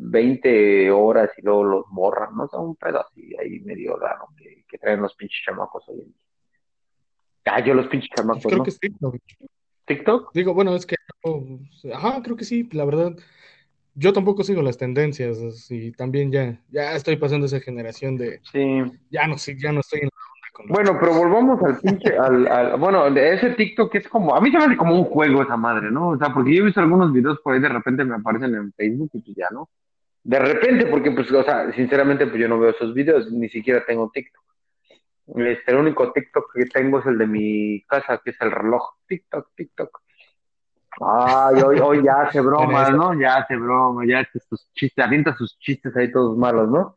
20 0.00 0.90
horas 0.92 1.30
y 1.36 1.42
luego 1.42 1.64
los 1.64 1.84
borran, 1.90 2.36
¿no? 2.36 2.48
Sea, 2.48 2.60
un 2.60 2.76
pedo 2.76 3.00
así 3.00 3.34
ahí 3.38 3.60
medio 3.60 3.96
raro 3.96 4.28
que, 4.36 4.64
que 4.68 4.78
traen 4.78 5.02
los 5.02 5.14
pinches 5.14 5.42
chamacos 5.44 5.88
hoy 5.88 6.00
en 6.00 6.06
día. 6.06 6.22
Ah, 7.46 7.64
yo 7.64 7.74
los 7.74 7.88
pinches 7.88 8.10
chamacos, 8.14 8.44
creo 8.44 8.62
que 8.62 8.70
¿no? 8.70 8.76
sí. 8.80 8.96
¿no? 9.00 9.12
TikTok, 9.86 10.32
Digo, 10.34 10.54
bueno, 10.54 10.76
es 10.76 10.84
que, 10.86 10.96
oh, 11.22 11.58
ajá, 11.94 12.22
creo 12.22 12.36
que 12.36 12.44
sí, 12.44 12.68
la 12.72 12.84
verdad. 12.84 13.16
Yo 13.94 14.12
tampoco 14.12 14.44
sigo 14.44 14.62
las 14.62 14.76
tendencias 14.76 15.38
y 15.70 15.90
también 15.92 16.30
ya, 16.30 16.60
ya 16.70 16.94
estoy 16.94 17.16
pasando 17.16 17.46
esa 17.46 17.58
generación 17.58 18.16
de, 18.16 18.40
sí. 18.52 18.84
ya 19.10 19.26
no 19.26 19.38
sé, 19.38 19.58
ya 19.58 19.72
no 19.72 19.80
estoy 19.80 20.00
en 20.00 20.08
la 20.12 20.20
onda 20.34 20.48
con 20.52 20.66
los 20.66 20.76
Bueno, 20.76 21.00
pero 21.00 21.14
volvamos 21.14 21.62
al 21.64 21.80
pinche, 21.80 22.16
al, 22.16 22.46
al, 22.46 22.78
bueno, 22.78 23.06
ese 23.08 23.50
TikTok 23.50 23.92
es 23.96 24.08
como, 24.08 24.36
a 24.36 24.40
mí 24.40 24.52
se 24.52 24.58
me 24.58 24.64
hace 24.66 24.76
como 24.76 24.94
un 24.94 25.04
juego 25.04 25.42
esa 25.42 25.56
madre, 25.56 25.90
¿no? 25.90 26.10
O 26.10 26.18
sea, 26.18 26.32
porque 26.32 26.54
yo 26.54 26.62
he 26.62 26.66
visto 26.66 26.80
algunos 26.80 27.12
videos 27.12 27.40
por 27.40 27.54
ahí 27.54 27.60
de 27.60 27.70
repente 27.70 28.04
me 28.04 28.14
aparecen 28.14 28.54
en 28.54 28.72
Facebook 28.74 29.10
y 29.14 29.20
pues 29.20 29.36
ya, 29.36 29.48
¿no? 29.50 29.68
De 30.28 30.38
repente, 30.38 30.84
porque 30.84 31.10
pues, 31.10 31.32
o 31.32 31.42
sea, 31.42 31.72
sinceramente 31.72 32.26
pues 32.26 32.38
yo 32.38 32.48
no 32.48 32.58
veo 32.58 32.72
esos 32.72 32.92
videos, 32.92 33.32
ni 33.32 33.48
siquiera 33.48 33.82
tengo 33.86 34.10
TikTok. 34.12 34.44
Este, 35.36 35.72
el 35.72 35.78
único 35.78 36.12
TikTok 36.12 36.52
que 36.52 36.66
tengo 36.66 36.98
es 36.98 37.06
el 37.06 37.16
de 37.16 37.26
mi 37.26 37.82
casa, 37.84 38.20
que 38.22 38.32
es 38.32 38.36
el 38.42 38.50
reloj. 38.50 38.82
TikTok, 39.06 39.48
TikTok. 39.54 40.02
Ay, 41.00 41.62
hoy, 41.62 41.78
hoy 41.78 42.04
ya 42.04 42.24
hace 42.26 42.42
bromas, 42.42 42.92
¿no? 42.92 43.18
Ya 43.18 43.36
hace 43.36 43.56
bromas, 43.56 44.06
ya 44.06 44.18
hace 44.18 44.38
sus 44.40 44.70
chistes, 44.74 45.02
avienta 45.02 45.34
sus 45.34 45.58
chistes 45.60 45.96
ahí 45.96 46.12
todos 46.12 46.36
malos, 46.36 46.68
¿no? 46.68 46.94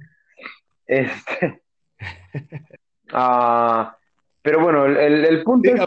Este, 0.86 1.62
ah, 3.14 3.96
pero 4.42 4.60
bueno, 4.60 4.88
el, 4.88 4.98
el, 4.98 5.26
el 5.26 5.44
punto 5.44 5.70
es, 5.70 5.82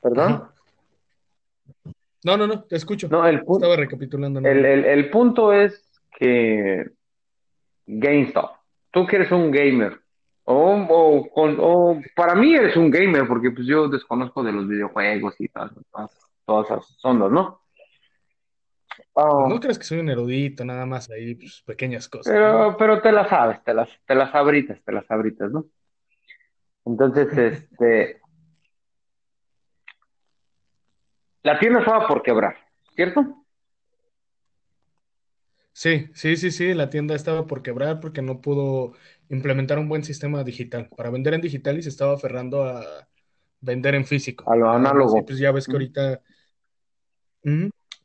perdón. 0.00 0.53
No, 2.24 2.36
no, 2.36 2.46
no, 2.46 2.64
te 2.64 2.76
escucho. 2.76 3.08
no, 3.08 3.26
el, 3.26 3.36
Estaba 3.46 3.76
recapitulando 3.76 4.40
el, 4.40 4.64
el, 4.64 4.84
el 4.84 5.10
punto 5.10 5.52
es 5.52 5.88
que 6.18 6.86
GameStop, 7.86 8.50
tú 8.90 9.06
que 9.06 9.16
eres 9.16 9.30
un 9.30 9.50
gamer, 9.50 10.00
O, 10.44 10.86
o, 10.88 11.30
con- 11.30 11.56
o 11.60 12.00
para 12.16 12.34
mí 12.34 12.54
eres 12.54 12.76
un 12.76 12.90
gamer, 12.90 13.26
porque 13.26 13.50
pues 13.50 13.66
yo 13.66 13.88
desconozco 13.88 14.42
de 14.42 14.52
los 14.52 14.68
videojuegos 14.68 15.34
y 15.38 15.48
tal, 15.48 15.70
todas, 15.92 16.10
todas 16.44 16.66
esas 16.70 17.04
ondas, 17.04 17.30
¿no? 17.30 17.60
No 19.16 19.56
Ah, 19.56 19.58
crees 19.60 19.78
que 19.78 19.84
soy 19.84 19.98
un 20.00 20.08
erudito, 20.08 20.64
nada 20.64 20.86
más 20.86 21.10
ahí, 21.10 21.34
pues 21.34 21.62
pequeñas 21.66 22.08
cosas, 22.08 22.34
¿no? 22.34 22.40
pero, 22.40 22.76
pero 22.78 23.02
te 23.02 23.12
las 23.12 23.28
sabes, 23.28 23.62
te 23.64 23.74
las, 23.74 23.88
te 24.06 24.14
las 24.14 24.34
abritas, 24.34 24.78
te 24.84 24.92
las 24.92 25.10
abritas, 25.10 25.50
¿no? 25.52 25.64
Entonces, 26.84 27.28
este, 27.72 28.20
la 31.44 31.58
tienda 31.58 31.78
estaba 31.80 32.08
por 32.08 32.22
quebrar, 32.22 32.56
¿cierto? 32.96 33.44
Sí, 35.72 36.06
sí, 36.14 36.36
sí, 36.36 36.50
sí, 36.50 36.72
la 36.72 36.88
tienda 36.88 37.14
estaba 37.14 37.46
por 37.46 37.62
quebrar 37.62 38.00
porque 38.00 38.22
no 38.22 38.40
pudo 38.40 38.92
implementar 39.28 39.78
un 39.78 39.88
buen 39.88 40.04
sistema 40.04 40.44
digital. 40.44 40.88
Para 40.96 41.10
vender 41.10 41.34
en 41.34 41.40
digital 41.40 41.78
y 41.78 41.82
se 41.82 41.88
estaba 41.88 42.14
aferrando 42.14 42.64
a 42.64 43.08
vender 43.60 43.94
en 43.94 44.04
físico, 44.04 44.50
A 44.50 44.56
lo 44.56 44.70
análogo. 44.70 45.24
pues 45.26 45.38
ya 45.38 45.50
ves 45.52 45.66
que 45.66 45.72
¿Mm? 45.72 45.74
ahorita 45.74 46.22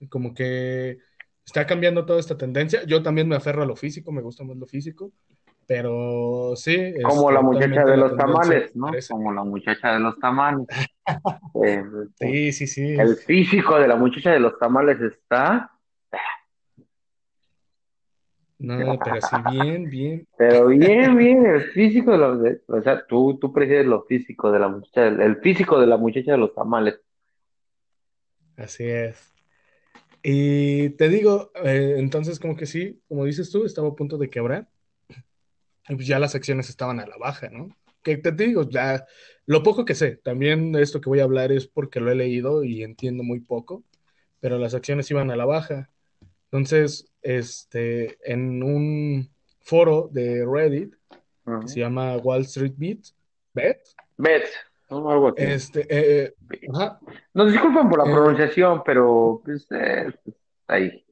como 0.10 0.34
que 0.34 0.98
está 1.46 1.66
cambiando 1.66 2.06
toda 2.06 2.20
esta 2.20 2.38
tendencia. 2.38 2.84
Yo 2.86 3.04
también 3.04 3.28
me 3.28 3.36
aferro 3.36 3.64
a 3.64 3.66
lo 3.66 3.76
físico, 3.76 4.12
me 4.12 4.22
gusta 4.22 4.44
más 4.44 4.58
lo 4.58 4.66
físico, 4.66 5.12
pero 5.70 6.56
sí, 6.56 6.94
Como 7.04 7.30
la 7.30 7.42
muchacha 7.42 7.86
de 7.86 7.96
la 7.96 8.08
los 8.08 8.18
tamales, 8.18 8.76
¿no? 8.76 8.88
parece. 8.88 9.14
Como 9.14 9.32
la 9.32 9.44
muchacha 9.44 9.94
de 9.94 10.00
los 10.00 10.18
tamales. 10.20 10.68
Eh, 11.64 11.84
Sí, 12.20 12.52
sí, 12.52 12.68
sí. 12.68 12.94
el 12.94 13.16
físico 13.18 13.80
de 13.80 13.88
la 13.88 13.96
muchacha 13.96 14.32
de 14.32 14.40
los 14.40 14.58
tamales 14.60 15.00
está, 15.02 15.72
No, 18.60 19.00
pero 19.04 19.22
sí, 19.22 19.36
bien, 19.52 19.90
bien. 19.90 20.28
pero 20.38 20.68
bien, 20.68 21.16
bien, 21.18 21.46
el 21.46 21.62
físico 21.72 22.12
de 22.12 22.18
los, 22.18 22.42
de- 22.42 22.62
o 22.68 22.82
sea, 22.82 23.06
tú, 23.08 23.38
tú 23.40 23.52
prefieres 23.54 23.86
lo 23.88 24.04
físico 24.06 24.52
de 24.52 24.60
la 24.60 24.68
muchacha, 24.70 25.08
el, 25.08 25.22
el 25.22 25.38
físico 25.38 25.80
de 25.80 25.88
la 25.88 25.98
muchacha 25.98 26.32
de 26.34 26.38
los 26.40 26.54
tamales. 26.56 27.00
Así 28.58 28.84
es. 28.86 29.34
Y 30.24 30.90
te 30.92 31.10
digo, 31.10 31.52
eh, 31.64 31.96
entonces 31.98 32.40
como 32.40 32.56
que 32.58 32.66
sí, 32.66 33.02
como 33.08 33.26
dices 33.26 33.52
tú, 33.52 33.66
estaba 33.66 33.90
a 33.90 33.96
punto 33.96 34.18
de 34.18 34.30
quebrar. 34.30 34.68
Y 35.90 35.96
pues 35.96 36.08
ya 36.08 36.20
las 36.20 36.36
acciones 36.36 36.70
estaban 36.70 37.00
a 37.00 37.08
la 37.08 37.18
baja, 37.18 37.50
¿no? 37.50 37.70
Que 38.04 38.18
te 38.18 38.32
digo, 38.32 38.70
ya 38.70 39.06
lo 39.46 39.64
poco 39.64 39.84
que 39.84 39.96
sé, 39.96 40.18
también 40.18 40.76
esto 40.76 41.02
que 41.02 41.10
voy 41.10 41.20
a 41.20 41.24
hablar 41.24 41.52
es 41.52 41.68
porque 41.68 42.00
lo 42.00 42.12
he 42.12 42.16
leído 42.16 42.64
y 42.64 42.84
entiendo 42.84 43.24
muy 43.24 43.40
poco, 43.40 43.84
pero 44.40 44.58
las 44.58 44.76
acciones 44.76 45.10
iban 45.12 45.32
a 45.32 45.36
la 45.36 45.46
baja. 45.46 45.90
Entonces, 46.46 47.12
este, 47.22 48.18
en 48.24 48.64
un 48.64 49.30
foro 49.62 50.10
de 50.12 50.46
Reddit 50.46 50.94
que 51.10 51.68
se 51.68 51.80
llama 51.80 52.18
Wall 52.18 52.42
Street 52.42 52.74
Beat, 52.78 53.00
Bet, 53.54 53.80
Bets, 54.18 54.52
¿no? 54.90 55.10
Algo 55.10 55.30
así. 55.30 55.44
este, 55.44 55.82
eh, 55.90 56.34
eh, 56.52 56.68
ajá, 56.74 57.00
Nos 57.34 57.52
disculpan 57.52 57.90
por 57.90 58.06
la 58.06 58.10
eh, 58.10 58.14
pronunciación, 58.14 58.84
pero 58.86 59.42
pues, 59.44 59.68
eh, 59.72 60.14
ahí, 60.68 61.04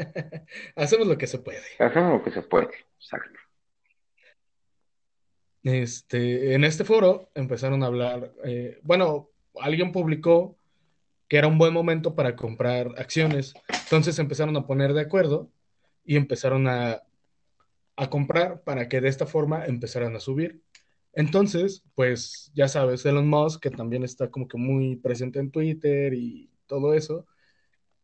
hacemos 0.76 1.06
lo 1.06 1.18
que 1.18 1.26
se 1.26 1.38
puede. 1.38 1.62
hacemos 1.78 2.12
lo 2.12 2.22
que 2.22 2.30
se 2.30 2.42
puede. 2.42 2.70
Exacto. 2.98 3.38
Este, 5.62 6.54
en 6.54 6.64
este 6.64 6.84
foro 6.84 7.30
empezaron 7.34 7.82
a 7.82 7.86
hablar, 7.86 8.32
eh, 8.44 8.78
bueno, 8.82 9.28
alguien 9.60 9.92
publicó 9.92 10.56
que 11.28 11.36
era 11.36 11.46
un 11.46 11.58
buen 11.58 11.72
momento 11.72 12.14
para 12.14 12.34
comprar 12.34 12.88
acciones. 12.96 13.54
Entonces 13.68 14.18
empezaron 14.18 14.56
a 14.56 14.66
poner 14.66 14.92
de 14.94 15.02
acuerdo 15.02 15.50
y 16.04 16.16
empezaron 16.16 16.66
a, 16.66 17.02
a 17.96 18.10
comprar 18.10 18.62
para 18.62 18.88
que 18.88 19.00
de 19.00 19.08
esta 19.08 19.26
forma 19.26 19.64
empezaran 19.66 20.16
a 20.16 20.20
subir. 20.20 20.62
Entonces, 21.12 21.84
pues 21.94 22.50
ya 22.54 22.66
sabes, 22.66 23.04
Elon 23.04 23.28
Musk, 23.28 23.62
que 23.62 23.70
también 23.70 24.02
está 24.02 24.30
como 24.30 24.48
que 24.48 24.56
muy 24.56 24.96
presente 24.96 25.38
en 25.38 25.50
Twitter 25.50 26.14
y 26.14 26.50
todo 26.66 26.94
eso, 26.94 27.26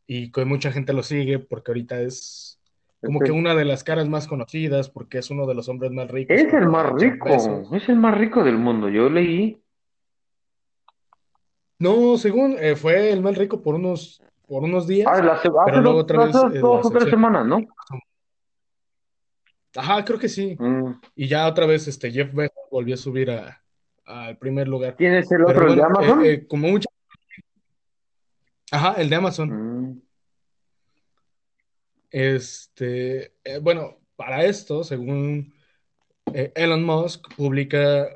y 0.07 0.31
que 0.31 0.45
mucha 0.45 0.71
gente 0.73 0.93
lo 0.93 1.03
sigue 1.03 1.39
porque 1.39 1.71
ahorita 1.71 2.01
es 2.01 2.61
como 3.05 3.21
que 3.21 3.31
una 3.33 3.55
de 3.55 3.65
las 3.65 3.85
caras 3.85 4.09
más 4.09 4.27
conocidas 4.27 4.89
porque 4.89 5.19
es 5.19 5.31
uno 5.31 5.47
de 5.47 5.55
los 5.55 5.69
hombres 5.69 5.91
más 5.93 6.11
ricos 6.11 6.37
es 6.37 6.53
el 6.53 6.67
más 6.69 6.93
rico, 6.93 7.69
es 7.73 7.89
el 7.89 7.97
más 7.97 8.17
rico 8.17 8.43
del 8.43 8.59
mundo. 8.59 8.89
Yo 8.89 9.09
leí, 9.09 9.61
No, 11.79 12.17
según 12.17 12.57
eh, 12.59 12.75
fue 12.75 13.13
el 13.13 13.21
más 13.21 13.37
rico 13.37 13.63
por 13.63 13.75
unos, 13.75 14.23
por 14.49 14.63
unos 14.63 14.85
ah, 14.85 14.89
días, 14.89 15.25
la 15.25 15.37
se- 15.43 15.49
hace 15.49 15.51
pero 15.67 15.83
luego 15.83 15.99
otra 15.99 16.25
vez 16.25 16.33
dos 16.33 16.55
eh, 16.55 16.59
dos 16.59 16.87
o 16.87 16.91
tres 16.91 17.11
semanas, 17.11 17.47
¿no? 17.47 17.59
Ajá, 19.75 20.05
creo 20.05 20.19
que 20.19 20.29
sí. 20.29 20.57
Mm. 20.59 20.93
Y 21.15 21.29
ya 21.29 21.47
otra 21.47 21.67
vez 21.67 21.87
este 21.87 22.11
Jeff 22.11 22.33
Bezos 22.33 22.55
volvió 22.71 22.95
a 22.95 22.99
subir 22.99 23.31
a, 23.31 23.63
al 24.07 24.39
primer 24.39 24.69
lugar. 24.69 24.97
¿Quién 24.97 25.15
es 25.15 25.31
el 25.31 25.45
Pero 25.45 25.51
otro, 25.51 25.69
el 25.69 25.77
de 25.77 25.83
eh, 25.83 25.85
Amazon? 25.85 26.25
eh, 26.25 26.47
como 26.47 26.69
mucha... 26.69 26.89
Ajá, 28.73 28.95
el 28.95 29.11
de 29.11 29.17
Amazon. 29.17 29.51
Mm. 29.51 29.76
Este, 32.19 33.35
eh, 33.45 33.59
bueno, 33.61 33.99
para 34.17 34.43
esto, 34.47 34.83
según 34.85 35.53
eh, 36.33 36.51
Elon 36.55 36.83
Musk, 36.83 37.23
publica 37.37 38.09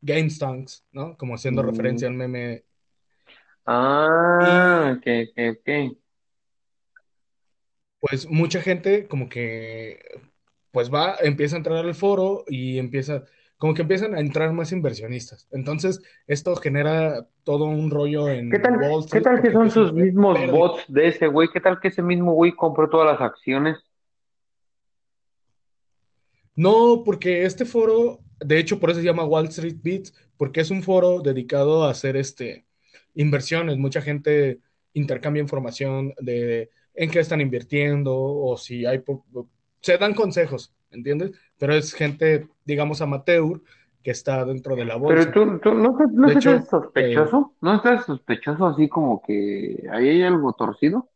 GameStonks, 0.00 0.86
¿no? 0.92 1.16
Como 1.16 1.34
haciendo 1.34 1.64
Mm. 1.64 1.66
referencia 1.66 2.06
al 2.06 2.14
meme. 2.14 2.64
Ah, 3.66 4.94
ok, 4.96 5.06
ok, 5.30 5.58
ok. 5.58 5.98
pues 7.98 8.28
mucha 8.30 8.60
gente 8.62 9.08
como 9.08 9.28
que 9.28 9.98
pues 10.70 10.92
va, 10.94 11.16
empieza 11.20 11.56
a 11.56 11.58
entrar 11.58 11.78
al 11.84 11.94
foro 11.96 12.44
y 12.46 12.78
empieza, 12.78 13.24
como 13.58 13.74
que 13.74 13.82
empiezan 13.82 14.14
a 14.14 14.20
entrar 14.20 14.52
más 14.52 14.70
inversionistas. 14.72 15.48
Entonces, 15.50 16.00
esto 16.28 16.54
genera 16.56 17.26
todo 17.42 17.64
un 17.64 17.90
rollo 17.90 18.26
¿Qué 18.26 18.38
en 18.38 18.50
tal, 18.50 18.76
Wall 18.78 19.04
qué 19.10 19.20
tal 19.20 19.42
que 19.42 19.52
son 19.52 19.70
sus 19.70 19.92
mismos 19.92 20.38
bots 20.50 20.84
de 20.88 21.08
ese 21.08 21.26
güey? 21.26 21.48
¿Qué 21.52 21.60
tal 21.60 21.80
que 21.80 21.88
ese 21.88 22.02
mismo 22.02 22.32
güey 22.32 22.52
compró 22.52 22.88
todas 22.88 23.12
las 23.12 23.20
acciones? 23.20 23.78
No, 26.54 27.02
porque 27.04 27.44
este 27.44 27.64
foro, 27.64 28.20
de 28.38 28.58
hecho, 28.58 28.78
por 28.78 28.90
eso 28.90 29.00
se 29.00 29.06
llama 29.06 29.24
Wall 29.24 29.46
Street 29.46 29.78
Beats, 29.82 30.14
porque 30.36 30.60
es 30.60 30.70
un 30.70 30.82
foro 30.82 31.20
dedicado 31.20 31.84
a 31.84 31.90
hacer 31.90 32.16
este, 32.16 32.64
inversiones. 33.14 33.76
Mucha 33.76 34.00
gente 34.00 34.60
intercambia 34.92 35.42
información 35.42 36.14
de 36.20 36.70
en 36.94 37.10
qué 37.10 37.20
están 37.20 37.40
invirtiendo 37.40 38.14
o 38.16 38.56
si 38.56 38.86
hay, 38.86 39.02
se 39.80 39.98
dan 39.98 40.14
consejos, 40.14 40.72
¿entiendes? 40.90 41.32
Pero 41.58 41.74
es 41.74 41.94
gente, 41.94 42.48
digamos, 42.64 43.00
amateur 43.00 43.62
que 44.02 44.10
está 44.10 44.44
dentro 44.44 44.76
de 44.76 44.84
la 44.84 44.96
Pero 45.06 45.30
bolsa. 45.30 45.32
tú, 45.32 45.58
tú 45.60 45.74
no, 45.74 45.98
no 46.12 46.32
hecho, 46.32 46.66
eh, 46.96 47.34
sospechoso, 47.40 47.54
¿no 47.60 47.74
estás 47.76 48.04
sospechoso 48.06 48.66
así 48.66 48.88
como 48.88 49.22
que 49.22 49.84
ahí 49.90 50.08
hay 50.10 50.22
algo 50.22 50.52
torcido? 50.52 51.08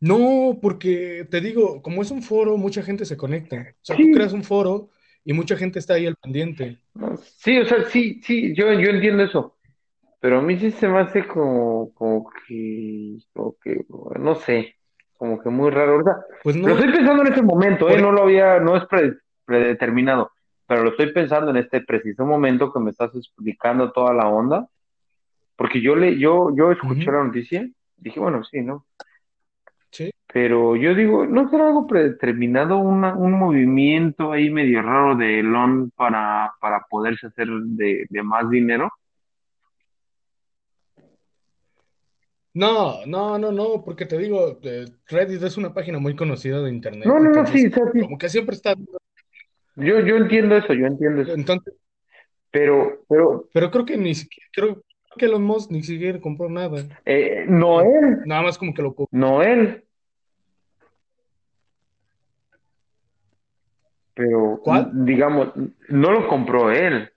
no, 0.00 0.58
porque 0.62 1.26
te 1.30 1.40
digo, 1.40 1.82
como 1.82 2.02
es 2.02 2.10
un 2.10 2.22
foro, 2.22 2.56
mucha 2.56 2.82
gente 2.82 3.04
se 3.04 3.16
conecta. 3.16 3.74
O 3.82 3.84
sea, 3.84 3.98
tú 4.00 4.10
creas 4.10 4.32
Sí, 4.32 4.34
un 4.34 4.44
foro 4.44 4.90
y 5.24 5.32
mucha 5.32 5.56
gente 5.56 5.78
está 5.78 5.94
ahí 5.94 6.06
al 6.06 6.16
pendiente. 6.16 6.80
sí, 7.36 7.58
o 7.58 7.64
sea, 7.66 7.84
sí, 7.84 8.20
sí, 8.24 8.54
yo, 8.54 8.72
yo 8.72 8.90
entiendo 8.90 9.22
eso, 9.22 9.56
pero 10.20 10.40
a 10.40 10.42
mí 10.42 10.58
sí 10.58 10.72
se 10.72 10.88
me 10.88 11.00
hace 11.00 11.28
como, 11.28 11.94
como 11.94 12.30
que, 12.48 13.18
como 13.34 13.56
que, 13.60 13.86
no 14.20 14.36
sé, 14.36 14.76
como 15.18 15.42
que 15.42 15.50
muy 15.50 15.70
raro. 15.70 16.02
Sea, 16.02 16.16
Pues 16.42 16.56
lo 16.56 16.68
no, 16.68 16.74
estoy 16.74 16.92
pensando 16.92 17.22
en 17.22 17.28
este 17.28 17.42
momento, 17.42 17.90
¿eh? 17.90 18.00
No 18.00 18.10
lo 18.12 18.22
había, 18.22 18.58
no 18.60 18.76
es 18.76 18.86
pre- 18.86 19.18
predeterminado, 19.44 20.30
pero 20.66 20.84
lo 20.84 20.90
estoy 20.90 21.12
pensando 21.12 21.50
en 21.50 21.58
este 21.58 21.82
preciso 21.82 22.24
momento 22.24 22.72
que 22.72 22.80
me 22.80 22.90
estás 22.90 23.14
explicando 23.14 23.92
toda 23.92 24.14
la 24.14 24.28
onda, 24.28 24.66
porque 25.56 25.82
yo 25.82 25.94
le, 25.96 26.18
yo, 26.18 26.54
yo 26.56 26.72
escuché 26.72 27.10
la 27.10 27.24
noticia, 27.24 27.68
dije, 27.96 28.18
bueno, 28.20 28.42
sí, 28.44 28.62
¿no? 28.62 28.86
sí. 29.90 30.10
Pero 30.32 30.76
yo 30.76 30.94
digo, 30.94 31.26
¿no 31.26 31.48
será 31.48 31.68
algo 31.68 31.86
predeterminado, 31.86 32.76
una- 32.78 33.14
un 33.14 33.32
movimiento 33.32 34.30
ahí 34.32 34.50
medio 34.50 34.82
raro 34.82 35.16
de 35.16 35.40
Elon 35.40 35.90
para, 35.96 36.52
para 36.60 36.84
poderse 36.88 37.26
hacer 37.28 37.48
de, 37.48 38.06
de 38.08 38.22
más 38.22 38.48
dinero? 38.50 38.92
No, 42.54 43.06
no, 43.06 43.38
no, 43.38 43.52
no, 43.52 43.84
porque 43.84 44.06
te 44.06 44.18
digo, 44.18 44.58
eh, 44.62 44.86
Reddit 45.06 45.42
es 45.42 45.56
una 45.56 45.72
página 45.72 45.98
muy 45.98 46.16
conocida 46.16 46.60
de 46.60 46.70
internet, 46.70 47.06
No, 47.06 47.18
no, 47.18 47.30
no, 47.30 47.46
sí, 47.46 47.58
entonces 47.60 47.72
o 47.72 47.84
sea, 47.84 47.92
sí. 47.92 48.00
como 48.00 48.18
que 48.18 48.28
siempre 48.28 48.56
está, 48.56 48.74
Yo, 49.76 50.00
yo 50.00 50.16
entiendo 50.16 50.56
eso, 50.56 50.72
yo 50.72 50.86
entiendo 50.86 51.22
eso. 51.22 51.32
entonces, 51.34 51.74
Pero, 52.50 53.04
pero, 53.08 53.48
pero 53.52 53.70
creo 53.70 53.84
que 53.84 53.96
ni 53.96 54.14
siquiera, 54.14 54.48
creo 54.52 54.82
que 55.16 55.26
Elon 55.26 55.42
Musk 55.42 55.70
ni 55.70 55.82
siquiera 55.82 56.20
compró 56.20 56.48
nada, 56.48 56.84
eh, 57.04 57.44
no 57.48 57.80
él, 57.80 58.18
nada 58.24 58.42
más 58.42 58.58
como 58.58 58.72
que 58.74 58.82
lo 58.82 58.94
publicó. 58.94 59.16
no 59.16 59.42
él, 59.42 59.84
pero 64.14 64.60
¿Cuál? 64.64 64.90
digamos, 65.04 65.52
no 65.88 66.10
lo 66.10 66.26
compró 66.28 66.72
él. 66.72 67.10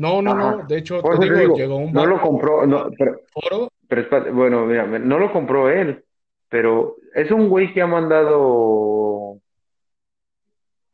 No, 0.00 0.22
no, 0.22 0.34
no, 0.34 0.66
de 0.66 0.78
hecho 0.78 1.02
te 1.02 1.18
digo, 1.18 1.36
digo, 1.36 1.56
llegó 1.56 1.76
un 1.76 1.92
no 1.92 2.06
lo 2.06 2.20
compró, 2.22 2.66
no, 2.66 2.88
pero, 2.98 3.20
foro, 3.30 3.68
pero 3.86 4.32
bueno, 4.32 4.64
mira, 4.64 4.86
no 4.86 5.18
lo 5.18 5.30
compró 5.30 5.68
él. 5.68 6.02
pero 6.48 6.96
es 7.14 7.30
un 7.30 7.50
güey 7.50 7.72
que 7.74 7.82
ha 7.82 7.86
mandado 7.86 9.38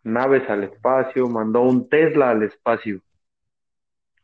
naves 0.03 0.43
al 0.51 0.65
espacio, 0.65 1.29
mandó 1.29 1.63
un 1.63 1.89
Tesla 1.89 2.31
al 2.31 2.43
espacio. 2.43 3.01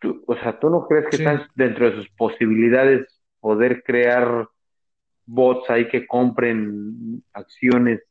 Tú- 0.00 0.24
o 0.26 0.34
sea, 0.34 0.58
¿tú 0.58 0.68
no 0.68 0.86
crees 0.88 1.06
que 1.10 1.16
Sí. 1.18 1.22
están 1.22 1.46
dentro 1.54 1.88
de 1.88 1.96
sus 1.96 2.08
posibilidades 2.10 3.06
poder 3.40 3.84
crear 3.84 4.48
bots 5.26 5.70
ahí 5.70 5.88
que 5.88 6.06
compren 6.08 7.22
acciones? 7.32 8.02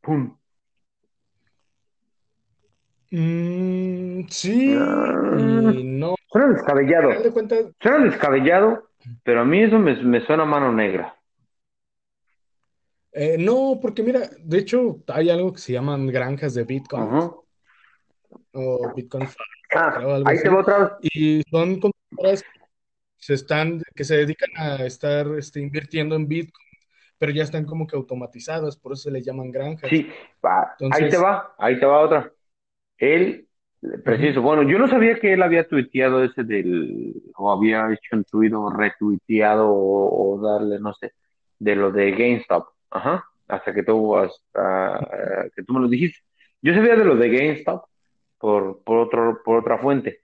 ¡Pum! 0.00 0.36
Mm, 3.10 4.26
sí 4.30 4.72
Ah, 4.76 5.72
y 5.72 5.82
no. 5.84 6.14
suena 6.30 6.48
descabellado, 6.48 7.10
de 7.22 7.32
cuentas, 7.32 7.66
suena 7.80 8.04
descabellado, 8.04 8.88
pero 9.24 9.40
a 9.40 9.44
mí 9.44 9.62
eso 9.62 9.78
me, 9.78 9.96
me 10.02 10.20
suena 10.26 10.44
a 10.44 10.46
mano 10.46 10.72
negra. 10.72 11.16
eh, 13.12 13.36
no, 13.38 13.78
porque 13.82 14.02
mira, 14.02 14.30
de 14.40 14.58
hecho 14.58 15.02
hay 15.08 15.30
algo 15.30 15.52
que 15.52 15.58
se 15.60 15.72
llaman 15.72 16.06
granjas 16.06 16.54
de 16.54 16.62
Ajá. 16.62 16.66
bitcoins 16.66 17.34
o 18.52 18.92
Bitcoin 18.94 19.26
Ah, 19.74 19.92
creo 19.96 20.14
algo 20.14 20.30
ahí 20.30 20.42
te 20.42 20.48
va 20.48 20.56
así. 20.56 20.60
otra 20.60 20.78
vez. 20.78 20.90
Y 21.14 21.42
son 21.50 21.80
computadoras 21.80 22.42
que 22.42 22.48
se 23.18 23.34
están, 23.34 23.82
que 23.94 24.04
se 24.04 24.16
dedican 24.16 24.50
a 24.56 24.84
estar 24.86 25.26
este, 25.38 25.60
invirtiendo 25.60 26.16
en 26.16 26.26
Bitcoin, 26.28 26.66
pero 27.18 27.32
ya 27.32 27.42
están 27.44 27.64
como 27.64 27.86
que 27.86 27.96
automatizadas, 27.96 28.76
por 28.76 28.92
eso 28.92 29.04
se 29.04 29.10
les 29.10 29.24
llaman 29.24 29.50
granjas. 29.50 29.90
Sí, 29.90 30.08
va, 30.44 30.76
ahí 30.92 31.08
te 31.10 31.16
va, 31.16 31.54
ahí 31.58 31.78
te 31.78 31.86
va 31.86 32.00
otra. 32.00 32.32
Él, 33.00 33.48
preciso, 34.04 34.42
bueno, 34.42 34.62
yo 34.62 34.78
no 34.78 34.86
sabía 34.88 35.18
que 35.18 35.32
él 35.32 35.42
había 35.42 35.66
tuiteado 35.66 36.22
ese 36.22 36.44
del, 36.44 37.14
o 37.36 37.50
había 37.50 37.90
hecho 37.92 38.16
un 38.16 38.24
tuit 38.24 38.52
o 38.54 38.70
retuiteado 38.70 39.68
o, 39.70 40.36
o 40.36 40.40
darle, 40.42 40.78
no 40.78 40.94
sé, 40.94 41.12
de 41.58 41.74
lo 41.76 41.90
de 41.90 42.12
GameStop. 42.12 42.66
Ajá, 42.90 43.24
hasta 43.48 43.72
que 43.74 43.82
tú, 43.82 44.16
hasta 44.16 44.98
eh, 44.98 45.50
que 45.56 45.62
tú 45.64 45.72
me 45.74 45.80
lo 45.80 45.88
dijiste. 45.88 46.18
Yo 46.62 46.74
sabía 46.74 46.94
de 46.96 47.04
lo 47.06 47.16
de 47.16 47.30
GameStop 47.30 47.84
por, 48.38 48.82
por 48.84 48.98
otro, 48.98 49.40
por 49.44 49.58
otra 49.60 49.78
fuente, 49.78 50.20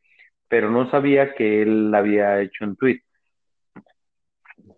pero 0.49 0.71
no 0.71 0.91
sabía 0.91 1.35
que 1.35 1.63
él 1.63 1.95
había 1.95 2.41
hecho 2.43 2.65
un 2.67 2.77
tuit. 2.77 3.03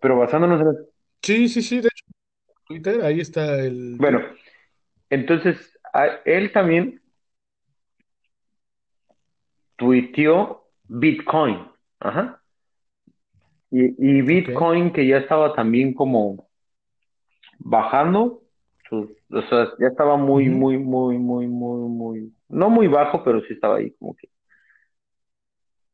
Pero 0.01 0.17
basándonos 0.17 0.61
en 0.61 0.85
sí, 1.21 1.49
sí, 1.49 1.61
sí, 1.61 1.81
de 1.81 1.87
hecho, 1.87 2.05
Twitter, 2.65 3.01
ahí 3.03 3.19
está 3.19 3.59
el 3.61 3.97
bueno, 3.97 4.21
entonces, 5.09 5.77
a- 5.93 6.19
él 6.25 6.51
también 6.51 7.01
tuiteó 9.79 10.67
Bitcoin. 10.87 11.65
Ajá. 11.99 12.43
Y, 13.71 13.95
y. 13.97 14.21
Bitcoin 14.21 14.91
que 14.93 15.07
ya 15.07 15.17
estaba 15.17 15.55
también 15.55 15.93
como 15.93 16.47
bajando, 17.57 18.43
o 18.91 19.41
sea, 19.49 19.69
ya 19.79 19.87
estaba 19.87 20.17
muy, 20.17 20.49
muy, 20.49 20.77
muy, 20.77 21.17
muy, 21.17 21.47
muy, 21.47 21.89
muy, 21.89 22.33
no 22.47 22.69
muy 22.69 22.87
bajo, 22.87 23.23
pero 23.23 23.41
sí 23.41 23.53
estaba 23.53 23.77
ahí 23.77 23.91
como 23.99 24.15
que. 24.15 24.29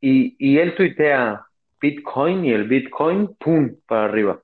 Y, 0.01 0.35
y 0.39 0.57
él 0.57 0.75
tuitea 0.75 1.45
Bitcoin 1.81 2.45
y 2.45 2.51
el 2.51 2.67
Bitcoin, 2.67 3.35
¡pum!, 3.35 3.75
para 3.87 4.05
arriba. 4.05 4.41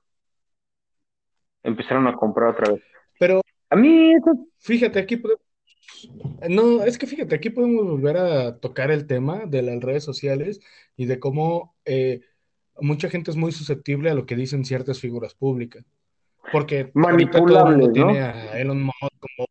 Empezaron 1.62 2.06
a 2.06 2.16
comprar 2.16 2.50
otra 2.50 2.72
vez. 2.72 2.82
Pero 3.18 3.40
A 3.70 3.76
mí 3.76 4.12
eso, 4.12 4.46
fíjate, 4.58 4.98
aquí 4.98 5.16
podemos, 5.16 5.41
no, 6.48 6.82
es 6.82 6.98
que 6.98 7.06
fíjate, 7.06 7.34
aquí 7.34 7.50
podemos 7.50 7.84
volver 7.84 8.16
a 8.16 8.58
tocar 8.58 8.90
el 8.90 9.06
tema 9.06 9.46
de 9.46 9.62
las 9.62 9.80
redes 9.80 10.04
sociales 10.04 10.60
y 10.96 11.06
de 11.06 11.18
cómo 11.18 11.74
eh, 11.84 12.20
mucha 12.80 13.08
gente 13.08 13.30
es 13.30 13.36
muy 13.36 13.52
susceptible 13.52 14.10
a 14.10 14.14
lo 14.14 14.26
que 14.26 14.36
dicen 14.36 14.64
ciertas 14.64 15.00
figuras 15.00 15.34
públicas. 15.34 15.84
Porque 16.50 16.90
tiene 17.92 18.20
¿no? 18.20 18.26
a 18.26 18.58
Elon 18.58 18.82
Musk 18.82 19.20
como 19.20 19.48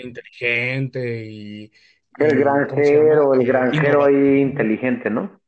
inteligente 0.00 1.26
y, 1.26 1.72
El 2.18 2.38
granjero, 2.38 3.34
el 3.34 3.46
granjero 3.46 4.04
ahí 4.04 4.40
inteligente, 4.40 5.10
¿no? 5.10 5.40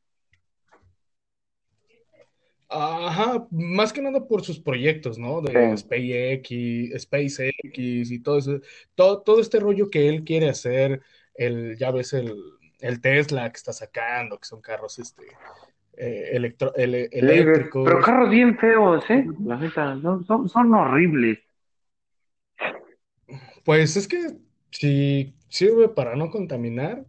Ajá, 2.72 3.48
más 3.50 3.92
que 3.92 4.00
nada 4.00 4.26
por 4.28 4.42
sus 4.44 4.60
proyectos, 4.60 5.18
¿no? 5.18 5.42
Sí. 5.44 5.52
De 5.52 5.76
SpaceX, 5.76 7.02
SpaceX 7.02 7.52
y 7.74 8.22
todo 8.22 8.38
eso, 8.38 8.60
todo, 8.94 9.22
todo 9.22 9.40
este 9.40 9.58
rollo 9.58 9.90
que 9.90 10.08
él 10.08 10.22
quiere 10.22 10.48
hacer, 10.48 11.02
el, 11.34 11.76
ya 11.76 11.90
ves 11.90 12.12
el, 12.12 12.32
el 12.78 13.00
Tesla 13.00 13.50
que 13.50 13.56
está 13.56 13.72
sacando, 13.72 14.38
que 14.38 14.46
son 14.46 14.60
carros 14.60 15.00
este, 15.00 15.24
eh, 15.96 16.30
electro- 16.34 16.72
ele- 16.76 17.08
Leves, 17.12 17.12
pero 17.12 17.32
eléctricos. 17.34 18.04
carros 18.04 18.30
bien 18.30 18.56
feos, 18.56 19.04
¿eh? 19.10 19.26
La 19.44 19.56
neta, 19.56 20.00
son, 20.00 20.48
son 20.48 20.74
horribles. 20.74 21.38
Pues 23.64 23.96
es 23.96 24.06
que 24.06 24.36
si 24.70 25.34
sirve 25.48 25.88
para 25.88 26.14
no 26.14 26.30
contaminar, 26.30 27.04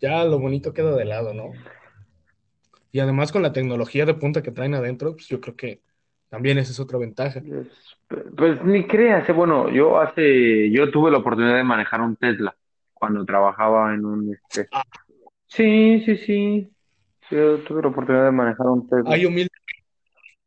ya 0.00 0.24
lo 0.24 0.38
bonito 0.38 0.72
queda 0.72 0.94
de 0.96 1.04
lado, 1.04 1.32
¿no? 1.32 1.52
Y 2.96 3.00
además 3.00 3.30
con 3.30 3.42
la 3.42 3.52
tecnología 3.52 4.06
de 4.06 4.14
punta 4.14 4.42
que 4.42 4.52
traen 4.52 4.72
adentro, 4.72 5.12
pues 5.12 5.28
yo 5.28 5.38
creo 5.38 5.54
que 5.54 5.82
también 6.30 6.56
esa 6.56 6.72
es 6.72 6.80
otra 6.80 6.98
ventaja. 6.98 7.42
Pues, 8.08 8.24
pues 8.34 8.64
ni 8.64 8.86
creas, 8.86 9.28
bueno, 9.36 9.68
yo 9.68 10.00
hace, 10.00 10.70
yo 10.70 10.90
tuve 10.90 11.10
la 11.10 11.18
oportunidad 11.18 11.56
de 11.56 11.62
manejar 11.64 12.00
un 12.00 12.16
Tesla 12.16 12.56
cuando 12.94 13.22
trabajaba 13.26 13.92
en 13.92 14.06
un, 14.06 14.32
este, 14.32 14.66
Ah, 14.72 14.82
sí, 15.46 16.00
sí, 16.06 16.16
sí, 16.16 16.70
yo 17.30 17.58
tuve 17.64 17.82
la 17.82 17.88
oportunidad 17.88 18.24
de 18.24 18.32
manejar 18.32 18.66
un 18.68 18.88
Tesla. 18.88 19.12
hay 19.14 19.26
humilde. 19.26 19.50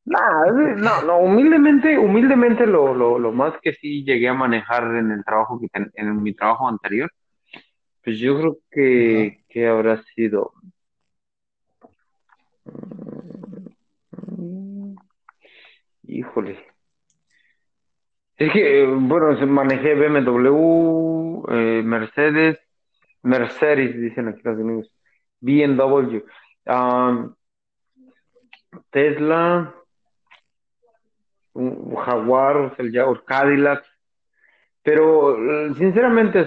Nah, 0.06 0.48
eh, 0.48 0.76
no, 0.76 1.04
no, 1.04 1.18
humildemente, 1.20 2.00
humildemente 2.00 2.66
lo, 2.66 2.96
lo, 2.96 3.20
lo 3.20 3.32
más 3.32 3.54
que 3.62 3.74
sí 3.74 4.04
llegué 4.04 4.28
a 4.28 4.34
manejar 4.34 4.96
en 4.96 5.12
el 5.12 5.24
trabajo 5.24 5.60
que 5.62 5.68
ten- 5.68 5.92
en 5.94 6.24
mi 6.24 6.34
trabajo 6.34 6.68
anterior, 6.68 7.12
pues 8.04 8.18
yo 8.20 8.38
creo 8.40 8.58
que, 8.72 9.44
que 9.50 9.68
habrá 9.68 10.02
sido, 10.16 10.54
híjole, 16.04 16.58
es 18.38 18.52
que, 18.54 18.84
eh, 18.84 18.86
bueno, 18.88 19.36
manejé 19.48 19.96
BMW, 19.96 21.44
eh, 21.50 21.82
Mercedes, 21.84 22.58
Mercedes, 23.24 24.00
dicen 24.00 24.30
aquí 24.30 24.42
los 24.44 24.60
amigos, 24.60 24.94
BMW, 25.42 26.24
um, 26.68 27.36
Tesla, 28.92 29.76
Jaguar, 31.54 32.76
Cadillac, 33.26 33.84
pero 34.84 35.68
eh, 35.68 35.74
sinceramente, 35.76 36.46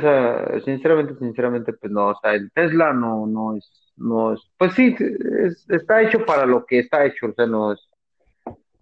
sinceramente, 0.65 1.15
sinceramente, 1.17 1.73
pues 1.75 1.93
no, 1.93 2.09
o 2.09 2.15
sea, 2.21 2.33
el 2.35 2.51
Tesla 2.53 2.93
no, 2.93 3.27
no 3.27 3.57
es, 3.57 3.82
no 3.97 4.33
es, 4.35 4.41
pues 4.59 4.75
sí, 4.75 4.95
es- 4.99 5.69
está 5.71 6.03
hecho 6.03 6.25
para 6.27 6.47
lo 6.47 6.65
que 6.67 6.81
está 6.81 7.05
hecho, 7.07 7.27
o 7.27 7.33
sea, 7.35 7.47
no 7.47 7.73
es, 7.73 7.81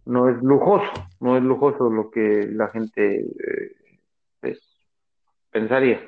no 0.05 0.29
es 0.29 0.42
lujoso, 0.42 0.90
no 1.20 1.37
es 1.37 1.42
lujoso 1.42 1.90
lo 1.90 2.11
que 2.11 2.49
la 2.53 2.68
gente 2.68 3.20
eh, 4.42 4.57
pensaría, 5.51 6.01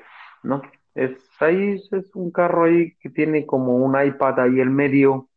¿no? 0.42 0.62
Es 0.94 1.12
ahí, 1.40 1.74
es 1.90 2.14
un 2.14 2.30
carro 2.30 2.64
ahí 2.64 2.94
que 2.96 3.10
tiene 3.10 3.46
como 3.46 3.76
un 3.76 3.94
iPad 4.02 4.40
ahí 4.40 4.60
en 4.60 4.74
medio 4.74 5.28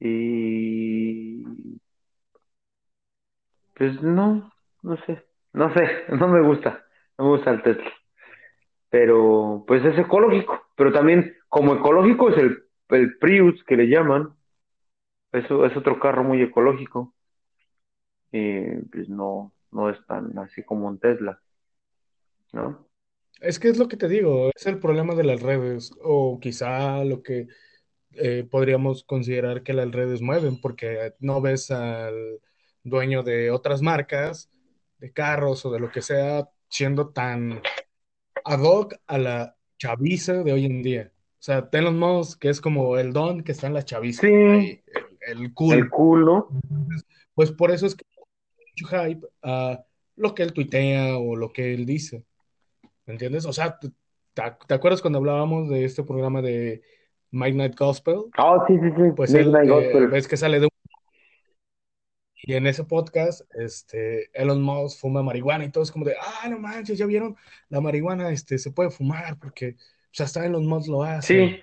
y 0.00 1.42
pues 3.74 4.00
no, 4.02 4.50
no 4.82 4.96
sé, 5.04 5.24
no 5.52 5.72
sé, 5.74 5.88
no 6.08 6.28
me 6.28 6.40
gusta, 6.42 6.84
no 7.18 7.24
me 7.26 7.30
gusta 7.36 7.50
el 7.50 7.62
Tesla, 7.62 7.90
pero 8.94 9.64
pues 9.66 9.84
es 9.84 9.98
ecológico, 9.98 10.68
pero 10.76 10.92
también 10.92 11.34
como 11.48 11.74
ecológico 11.74 12.30
es 12.30 12.38
el, 12.38 12.62
el 12.90 13.18
Prius 13.18 13.64
que 13.64 13.76
le 13.76 13.88
llaman, 13.88 14.32
eso 15.32 15.66
es 15.66 15.76
otro 15.76 15.98
carro 15.98 16.22
muy 16.22 16.40
ecológico, 16.40 17.12
y 18.30 18.60
pues 18.92 19.08
no, 19.08 19.52
no 19.72 19.90
es 19.90 19.98
tan 20.06 20.38
así 20.38 20.62
como 20.62 20.86
un 20.86 21.00
Tesla, 21.00 21.42
¿no? 22.52 22.86
Es 23.40 23.58
que 23.58 23.66
es 23.66 23.78
lo 23.78 23.88
que 23.88 23.96
te 23.96 24.06
digo, 24.06 24.52
es 24.54 24.64
el 24.68 24.78
problema 24.78 25.16
de 25.16 25.24
las 25.24 25.42
redes, 25.42 25.90
o 26.00 26.38
quizá 26.38 27.02
lo 27.02 27.20
que 27.24 27.48
eh, 28.12 28.46
podríamos 28.48 29.02
considerar 29.02 29.64
que 29.64 29.72
las 29.72 29.90
redes 29.90 30.22
mueven, 30.22 30.60
porque 30.60 31.14
no 31.18 31.40
ves 31.40 31.72
al 31.72 32.38
dueño 32.84 33.24
de 33.24 33.50
otras 33.50 33.82
marcas, 33.82 34.52
de 34.98 35.12
carros 35.12 35.66
o 35.66 35.72
de 35.72 35.80
lo 35.80 35.90
que 35.90 36.00
sea, 36.00 36.48
siendo 36.68 37.08
tan 37.08 37.60
ad 38.44 38.60
hoc 38.60 38.94
a 39.06 39.18
la 39.18 39.56
chaviza 39.78 40.42
de 40.42 40.52
hoy 40.52 40.66
en 40.66 40.82
día. 40.82 41.10
O 41.14 41.42
sea, 41.44 41.68
Elon 41.72 41.98
Musk, 41.98 42.40
que 42.40 42.48
es 42.48 42.60
como 42.60 42.96
el 42.98 43.12
don 43.12 43.42
que 43.42 43.52
está 43.52 43.66
en 43.66 43.74
la 43.74 43.84
chaviza, 43.84 44.22
Sí, 44.22 44.32
ahí, 44.32 44.82
el, 45.26 45.38
el 45.38 45.42
el 45.44 45.54
cool. 45.54 45.90
cool, 45.90 46.24
¿no? 46.24 46.48
Pues 47.34 47.50
por 47.50 47.70
eso 47.70 47.86
es 47.86 47.94
que 47.94 48.04
mucho 48.70 48.86
hype 48.96 49.26
a 49.42 49.84
lo 50.16 50.34
que 50.34 50.42
él 50.42 50.52
tuitea 50.52 51.18
o 51.18 51.36
lo 51.36 51.52
que 51.52 51.74
él 51.74 51.84
dice. 51.86 52.24
¿Me 53.06 53.12
entiendes? 53.14 53.44
O 53.46 53.52
sea, 53.52 53.78
¿te, 53.78 53.90
te 54.32 54.74
acuerdas 54.74 55.02
cuando 55.02 55.18
hablábamos 55.18 55.68
de 55.68 55.84
este 55.84 56.02
programa 56.02 56.40
de 56.40 56.82
Midnight 57.30 57.76
Gospel? 57.78 58.22
Ah, 58.38 58.64
sí, 58.66 58.74
sí, 58.80 58.88
sí, 58.96 59.02
Pues 59.14 59.34
él, 59.34 59.46
Midnight 59.46 59.68
eh, 59.68 59.72
Gospel. 59.72 60.08
ves 60.08 60.28
que 60.28 60.36
sale 60.36 60.60
de 60.60 60.66
un 60.66 60.70
y 62.46 62.54
en 62.54 62.66
ese 62.66 62.84
podcast, 62.84 63.40
este, 63.54 64.28
Elon 64.34 64.60
Musk 64.60 65.00
fuma 65.00 65.22
marihuana 65.22 65.64
y 65.64 65.70
todo 65.70 65.82
es 65.82 65.90
como 65.90 66.04
de, 66.04 66.14
ah, 66.20 66.46
no 66.50 66.58
manches, 66.58 66.98
ya 66.98 67.06
vieron, 67.06 67.36
la 67.70 67.80
marihuana, 67.80 68.30
este, 68.30 68.58
se 68.58 68.70
puede 68.70 68.90
fumar 68.90 69.38
porque, 69.38 69.76
o 69.78 70.08
sea, 70.10 70.26
hasta 70.26 70.44
Elon 70.44 70.66
Musk 70.66 70.88
lo 70.88 71.02
hace 71.02 71.26
Sí, 71.48 71.60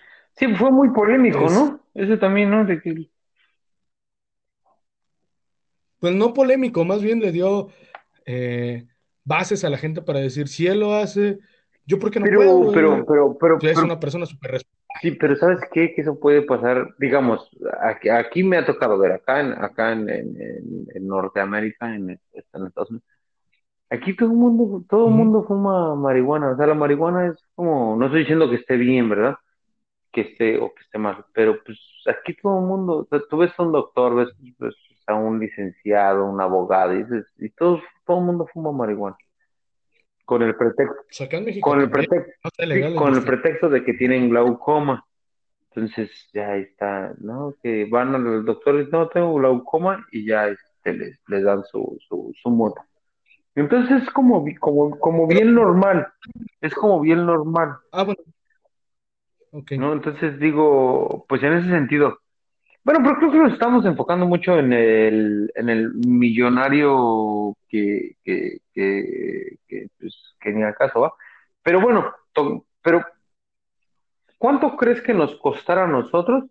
sí, 0.47 0.55
fue 0.55 0.71
muy 0.71 0.89
polémico, 0.89 1.45
es, 1.45 1.51
¿no? 1.51 1.79
Ese 1.93 2.17
también, 2.17 2.49
¿no? 2.49 2.65
De 2.65 2.81
que, 2.81 3.09
pues 5.99 6.15
no 6.15 6.33
polémico, 6.33 6.83
más 6.83 7.03
bien 7.03 7.19
le 7.19 7.31
dio 7.31 7.67
eh, 8.25 8.87
bases 9.23 9.63
a 9.63 9.69
la 9.69 9.77
gente 9.77 10.01
para 10.01 10.19
decir, 10.19 10.47
si 10.47 10.65
él 10.65 10.79
lo 10.79 10.95
hace, 10.95 11.37
yo 11.85 11.99
por 11.99 12.09
qué 12.09 12.19
no 12.19 12.25
pero, 12.25 12.37
puedo, 12.37 12.71
pero, 12.71 12.95
él 12.95 13.05
pero, 13.07 13.37
pero, 13.39 13.55
es 13.57 13.61
pero, 13.61 13.83
una 13.83 13.99
persona 13.99 14.25
súper 14.25 14.49
sí, 15.01 15.11
pero 15.11 15.35
¿sabes 15.35 15.59
qué? 15.73 15.93
Que 15.93 16.01
eso 16.01 16.19
puede 16.19 16.41
pasar, 16.43 16.95
digamos, 16.99 17.49
aquí, 17.81 18.09
aquí 18.09 18.43
me 18.43 18.57
ha 18.57 18.65
tocado 18.65 18.97
ver, 18.97 19.11
acá 19.13 19.39
en, 19.41 19.51
acá 19.53 19.91
en, 19.93 20.09
en, 20.09 20.41
en- 20.41 20.87
en 20.93 21.07
Norteamérica, 21.07 21.93
en, 21.95 22.09
en 22.11 22.19
Estados 22.67 22.89
Unidos, 22.91 23.07
aquí 23.89 24.15
todo 24.15 24.29
el 24.31 24.37
mundo, 24.37 24.85
todo 24.89 25.09
el 25.09 25.15
mundo 25.15 25.43
fuma 25.45 25.95
marihuana, 25.95 26.51
o 26.51 26.57
sea, 26.57 26.67
la 26.67 26.75
marihuana 26.75 27.27
es 27.27 27.37
como, 27.55 27.95
no 27.97 28.05
estoy 28.07 28.21
diciendo 28.21 28.49
que 28.49 28.57
esté 28.57 28.77
bien, 28.77 29.09
¿verdad? 29.09 29.35
que 30.11 30.21
esté 30.21 30.59
o 30.59 30.73
que 30.73 30.83
esté 30.83 30.97
mal, 30.99 31.25
pero 31.33 31.63
pues 31.65 31.79
aquí 32.07 32.35
todo 32.41 32.59
el 32.59 32.65
mundo, 32.65 32.97
o 32.99 33.05
sea, 33.07 33.21
tú 33.29 33.37
ves 33.37 33.51
a 33.57 33.63
un 33.63 33.71
doctor, 33.73 34.15
ves, 34.15 34.29
ves 34.59 34.75
a 35.07 35.15
un 35.15 35.39
licenciado, 35.39 36.25
un 36.25 36.41
abogado, 36.41 36.93
y 36.95 37.03
dices, 37.03 37.25
y 37.37 37.49
todos, 37.51 37.81
todo 38.05 38.19
el 38.19 38.25
mundo 38.25 38.47
fuma 38.53 38.71
marihuana, 38.73 39.17
con 40.31 40.43
el 40.43 40.55
pretexto, 40.55 41.25
acá 41.25 41.37
en 41.39 41.43
México 41.43 41.69
con 41.69 41.81
el 41.81 41.91
pretexto, 41.91 42.39
no 42.45 42.65
sí, 42.65 42.95
con 42.95 43.15
el 43.15 43.23
pretexto 43.25 43.67
de 43.67 43.83
que 43.83 43.95
tienen 43.95 44.29
glaucoma. 44.29 45.05
Entonces 45.67 46.09
ya 46.31 46.55
está, 46.55 47.13
¿no? 47.17 47.53
Que 47.61 47.83
van 47.83 48.15
al 48.15 48.45
doctor 48.45 48.75
y 48.75 48.85
dicen, 48.85 48.91
no, 48.93 49.09
tengo 49.09 49.33
glaucoma 49.33 50.07
y 50.09 50.25
ya 50.25 50.47
este, 50.47 50.93
les, 50.93 51.19
les 51.27 51.43
dan 51.43 51.65
su, 51.65 51.97
su, 52.07 52.33
su 52.41 52.49
mota. 52.49 52.87
Entonces 53.55 54.03
es 54.03 54.09
como, 54.11 54.45
como, 54.61 54.97
como 54.99 55.27
bien 55.27 55.53
normal, 55.53 56.07
es 56.61 56.73
como 56.75 57.01
bien 57.01 57.25
normal, 57.25 57.75
ah, 57.91 58.03
bueno, 58.03 58.21
ok. 59.51 59.71
¿no? 59.73 59.91
Entonces 59.91 60.39
digo, 60.39 61.25
pues 61.27 61.43
en 61.43 61.55
ese 61.55 61.67
sentido, 61.71 62.20
Bueno, 62.83 63.01
pero 63.03 63.17
creo 63.17 63.31
que 63.31 63.37
nos 63.37 63.53
estamos 63.53 63.85
enfocando 63.85 64.25
mucho 64.25 64.57
en 64.57 64.73
el, 64.73 65.51
en 65.55 65.69
el 65.69 65.93
millonario 65.93 67.55
que, 67.69 68.15
que, 68.23 68.57
que, 68.73 69.57
que, 69.67 69.87
pues, 69.99 70.15
que 70.39 70.51
ni 70.51 70.63
al 70.63 70.73
caso 70.75 71.01
va. 71.01 71.13
Pero 71.61 71.79
bueno, 71.79 72.11
to- 72.33 72.65
pero 72.81 73.05
¿cuánto 74.37 74.75
crees 74.75 75.01
que 75.01 75.13
nos 75.13 75.35
costará 75.35 75.83
a 75.83 75.87
nosotros 75.87 76.45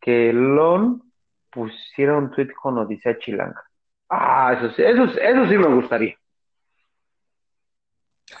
que 0.00 0.30
Elon 0.30 1.02
pusiera 1.50 2.16
un 2.16 2.30
tweet 2.30 2.50
con 2.60 2.78
Odisea 2.78 3.18
Chilanga? 3.18 3.62
Ah, 4.08 4.54
eso 4.56 4.70
sí, 4.74 4.82
eso, 4.82 5.08
sí- 5.08 5.18
eso 5.20 5.46
sí 5.48 5.58
me 5.58 5.74
gustaría. 5.74 6.16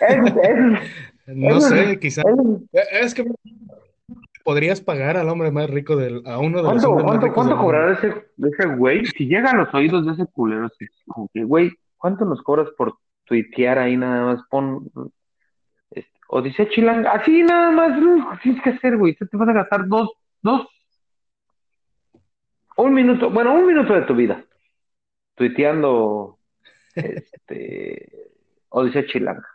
Eso, 0.00 0.40
eso, 0.42 0.80
No 1.26 1.60
sé, 1.60 1.98
quizá. 2.00 2.22
eso- 2.22 2.62
eh, 2.72 2.82
Es 3.02 3.14
que 3.14 3.24
podrías 4.42 4.80
pagar 4.80 5.16
al 5.16 5.28
hombre 5.28 5.50
más 5.50 5.68
rico 5.70 5.96
del, 5.96 6.22
a 6.26 6.38
uno 6.38 6.58
de 6.58 6.62
los 6.62 6.72
¿cuánto, 6.72 6.90
hombres 6.90 7.06
cuánto, 7.06 7.34
cuánto 7.34 7.56
cobrará 7.58 7.92
ese, 7.92 8.26
ese 8.38 8.66
güey? 8.76 9.04
Si 9.06 9.26
llega 9.26 9.50
a 9.50 9.56
los 9.56 9.72
oídos 9.74 10.06
de 10.06 10.12
ese 10.12 10.26
culero, 10.26 10.66
así 10.66 10.86
como 11.06 11.28
que, 11.32 11.44
güey, 11.44 11.72
¿cuánto 11.96 12.24
nos 12.24 12.42
cobras 12.42 12.68
por 12.76 12.96
tuitear 13.24 13.78
ahí 13.78 13.96
nada 13.96 14.24
más? 14.24 14.42
Pon 14.50 14.90
este, 15.90 16.18
Odisea 16.28 16.68
Chilanga, 16.68 17.12
así 17.12 17.42
nada 17.42 17.70
más, 17.70 17.98
único 17.98 18.30
que 18.32 18.38
tienes 18.38 18.62
que 18.62 18.70
hacer, 18.70 18.96
güey. 18.96 19.14
Te 19.14 19.26
vas 19.32 19.48
a 19.48 19.52
gastar 19.52 19.86
dos, 19.86 20.10
dos, 20.42 20.66
un 22.76 22.94
minuto, 22.94 23.30
bueno, 23.30 23.54
un 23.54 23.66
minuto 23.66 23.94
de 23.94 24.02
tu 24.02 24.14
vida 24.14 24.44
tuiteando, 25.34 26.38
este, 26.94 28.30
Odisea 28.68 29.06
Chilanga. 29.06 29.46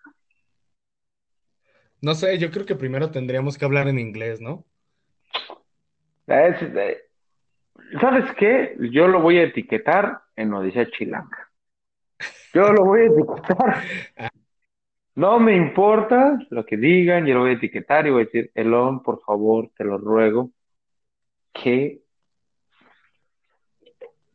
No 2.02 2.14
sé, 2.14 2.38
yo 2.38 2.52
creo 2.52 2.66
que 2.66 2.76
primero 2.76 3.10
tendríamos 3.10 3.58
que 3.58 3.66
hablar 3.66 3.88
en 3.88 3.98
inglés, 3.98 4.40
¿no? 4.40 4.66
Es, 6.28 6.62
eh, 6.62 6.98
¿sabes 8.02 8.32
qué? 8.36 8.76
Yo 8.92 9.08
lo 9.08 9.22
voy 9.22 9.38
a 9.38 9.44
etiquetar 9.44 10.20
en 10.36 10.54
Odisea 10.54 10.90
Chilanga. 10.92 11.50
Yo 12.54 12.72
lo 12.74 12.86
voy 12.86 13.02
a 13.02 13.06
etiquetar. 13.06 13.84
No 15.16 15.40
me 15.40 15.56
importa 15.56 16.38
lo 16.52 16.64
que 16.64 16.78
digan, 16.78 17.26
yo 17.26 17.34
lo 17.34 17.40
voy 17.40 17.50
a 17.50 17.54
etiquetar 17.54 18.06
y 18.06 18.12
voy 18.12 18.22
a 18.22 18.26
decir, 18.26 18.52
Elon, 18.54 19.02
por 19.02 19.20
favor, 19.22 19.72
te 19.76 19.84
lo 19.84 19.98
ruego, 19.98 20.52
que 21.52 22.04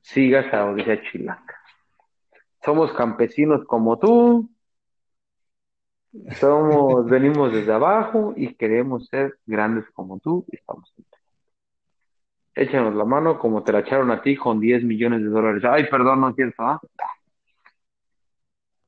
sigas 0.00 0.52
a 0.52 0.64
Odisea 0.68 1.00
Chilanga. 1.04 1.56
Somos 2.64 2.92
campesinos 2.94 3.64
como 3.64 3.96
tú, 4.00 4.50
somos, 6.40 7.06
venimos 7.06 7.52
desde 7.52 7.72
abajo 7.72 8.34
y 8.36 8.52
queremos 8.54 9.06
ser 9.06 9.38
grandes 9.46 9.88
como 9.92 10.18
tú 10.18 10.44
y 10.50 10.56
estamos. 10.56 10.92
Échanos 12.54 12.94
la 12.94 13.04
mano 13.04 13.38
como 13.38 13.62
te 13.62 13.72
la 13.72 13.80
echaron 13.80 14.10
a 14.10 14.20
ti 14.20 14.36
con 14.36 14.60
10 14.60 14.84
millones 14.84 15.22
de 15.22 15.28
dólares. 15.28 15.62
Ay, 15.64 15.86
perdón, 15.90 16.20
no 16.20 16.28
es 16.30 16.36
cierto, 16.36 16.62
¿ah? 16.62 16.80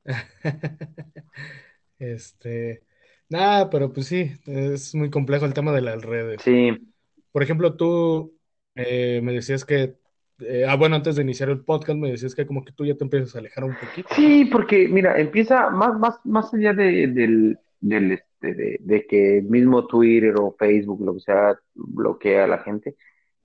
Este, 1.98 2.83
nada, 3.29 3.70
pero 3.70 3.92
pues 3.92 4.07
sí, 4.07 4.33
es 4.46 4.94
muy 4.94 5.11
complejo 5.11 5.46
el 5.46 5.55
tema 5.55 5.72
de 5.72 5.81
las 5.81 6.03
redes. 6.03 6.42
Sí, 6.42 6.70
Por 7.33 7.42
ejemplo, 7.42 7.77
tú 7.77 8.37
eh, 8.74 9.20
me 9.22 9.33
decías 9.33 9.64
que, 9.64 9.96
eh, 10.40 10.66
ah, 10.68 10.77
bueno, 10.77 10.96
antes 10.96 11.16
de 11.16 11.22
iniciar 11.22 11.48
el 11.48 11.64
podcast 11.64 11.98
me 11.98 12.11
decías 12.11 12.35
que 12.35 12.46
como 12.46 12.64
que 12.64 12.72
tú 12.72 12.85
ya 12.85 12.96
te 12.96 13.05
empiezas 13.05 13.35
a 13.35 13.38
alejar 13.38 13.64
un 13.64 13.77
poquito, 13.77 14.09
sí, 14.14 14.44
porque 14.46 14.88
mira, 14.88 15.18
empieza 15.18 15.70
más, 15.70 15.98
más, 15.98 16.20
más 16.24 16.53
allá 16.53 16.74
de, 16.74 17.07
del, 17.07 17.59
del, 17.81 18.12
este, 18.12 18.55
de, 18.55 18.77
de 18.81 19.07
que 19.07 19.38
el 19.38 19.44
mismo 19.44 19.87
Twitter 19.87 20.35
o 20.38 20.55
Facebook, 20.59 21.05
lo 21.05 21.14
que 21.14 21.20
sea, 21.20 21.59
bloquea 21.74 22.44
a 22.44 22.48
la 22.48 22.59
gente, 22.59 22.96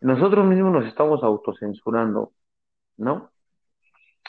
nosotros 0.02 0.46
mismos 0.48 0.74
nos 0.74 0.86
estamos 0.86 1.24
autocensurando, 1.24 2.34
¿no? 2.98 3.32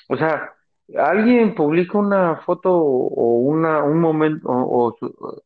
O 0.09 0.17
sea, 0.17 0.53
alguien 0.97 1.55
publica 1.55 1.99
una 1.99 2.37
foto 2.39 2.73
o 2.75 3.39
una, 3.41 3.83
un 3.85 4.01
momento, 4.01 4.49
o, 4.49 4.97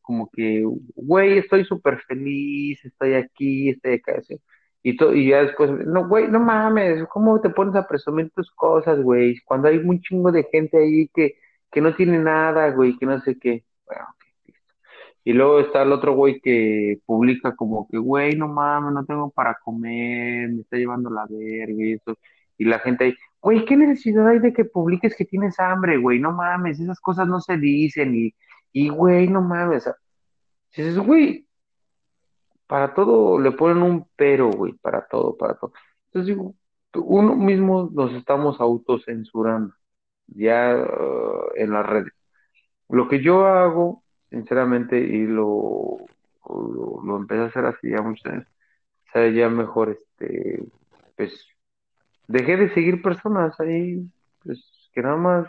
como 0.02 0.30
que, 0.30 0.64
güey, 0.96 1.38
estoy 1.38 1.64
súper 1.64 2.00
feliz, 2.02 2.82
estoy 2.84 3.14
aquí, 3.14 3.70
estoy 3.70 3.94
acá, 3.94 4.14
así. 4.18 4.40
Y, 4.82 4.96
to- 4.96 5.14
y 5.14 5.28
ya 5.30 5.42
después, 5.42 5.70
no, 5.70 6.08
güey, 6.08 6.28
no 6.28 6.40
mames, 6.40 7.06
¿cómo 7.08 7.40
te 7.40 7.50
pones 7.50 7.74
a 7.76 7.86
presumir 7.86 8.30
tus 8.32 8.50
cosas, 8.52 9.00
güey? 9.02 9.36
Cuando 9.44 9.68
hay 9.68 9.78
un 9.78 10.00
chingo 10.00 10.30
de 10.32 10.44
gente 10.44 10.78
ahí 10.78 11.08
que, 11.14 11.36
que 11.70 11.80
no 11.80 11.94
tiene 11.94 12.18
nada, 12.18 12.70
güey, 12.70 12.96
que 12.98 13.06
no 13.06 13.20
sé 13.20 13.38
qué. 13.38 13.64
Bueno, 13.86 14.04
ok. 14.10 14.23
Y 15.24 15.32
luego 15.32 15.60
está 15.60 15.82
el 15.82 15.92
otro 15.92 16.14
güey 16.14 16.40
que 16.40 17.00
publica 17.06 17.56
como 17.56 17.88
que, 17.88 17.98
güey, 17.98 18.36
no 18.36 18.48
mames, 18.48 18.92
no 18.92 19.04
tengo 19.06 19.30
para 19.30 19.56
comer, 19.64 20.50
me 20.50 20.60
está 20.60 20.76
llevando 20.76 21.10
la 21.10 21.26
verga 21.28 21.84
y 21.84 21.92
eso. 21.94 22.18
Y 22.58 22.66
la 22.66 22.78
gente 22.78 23.04
ahí, 23.04 23.14
güey, 23.40 23.64
¿qué 23.64 23.76
necesidad 23.76 24.28
hay 24.28 24.38
de 24.38 24.52
que 24.52 24.64
publiques 24.66 25.16
que 25.16 25.24
tienes 25.24 25.58
hambre, 25.58 25.96
güey? 25.98 26.20
No 26.20 26.32
mames, 26.32 26.80
esas 26.80 27.00
cosas 27.00 27.26
no 27.28 27.40
se 27.40 27.56
dicen. 27.56 28.14
Y, 28.14 28.34
y 28.72 28.88
güey, 28.90 29.28
no 29.28 29.40
mames. 29.42 29.90
dices, 30.76 30.98
güey, 30.98 31.46
para 32.66 32.94
todo 32.94 33.38
le 33.40 33.52
ponen 33.52 33.82
un 33.82 34.06
pero, 34.16 34.50
güey, 34.50 34.74
para 34.74 35.06
todo, 35.06 35.36
para 35.36 35.54
todo. 35.54 35.72
Entonces 36.06 36.36
digo, 36.36 36.54
uno 36.94 37.34
mismo 37.36 37.90
nos 37.92 38.12
estamos 38.14 38.60
autocensurando 38.60 39.74
ya 40.26 40.72
eh, 40.72 40.84
en 41.56 41.70
las 41.72 41.86
redes. 41.86 42.12
Lo 42.88 43.08
que 43.08 43.22
yo 43.22 43.46
hago, 43.46 44.03
sinceramente, 44.34 44.98
y 44.98 45.26
lo, 45.26 45.98
lo, 46.48 47.02
lo 47.04 47.16
empecé 47.16 47.42
a 47.42 47.46
hacer 47.46 47.66
así 47.66 47.90
ya 47.90 48.02
muchos 48.02 48.26
años, 48.26 48.46
o 49.08 49.12
sea, 49.12 49.30
ya 49.30 49.48
mejor, 49.48 49.90
este, 49.90 50.64
pues, 51.16 51.46
dejé 52.26 52.56
de 52.56 52.74
seguir 52.74 53.00
personas 53.00 53.58
ahí, 53.60 54.04
pues, 54.42 54.90
que 54.92 55.02
nada 55.02 55.16
más, 55.16 55.46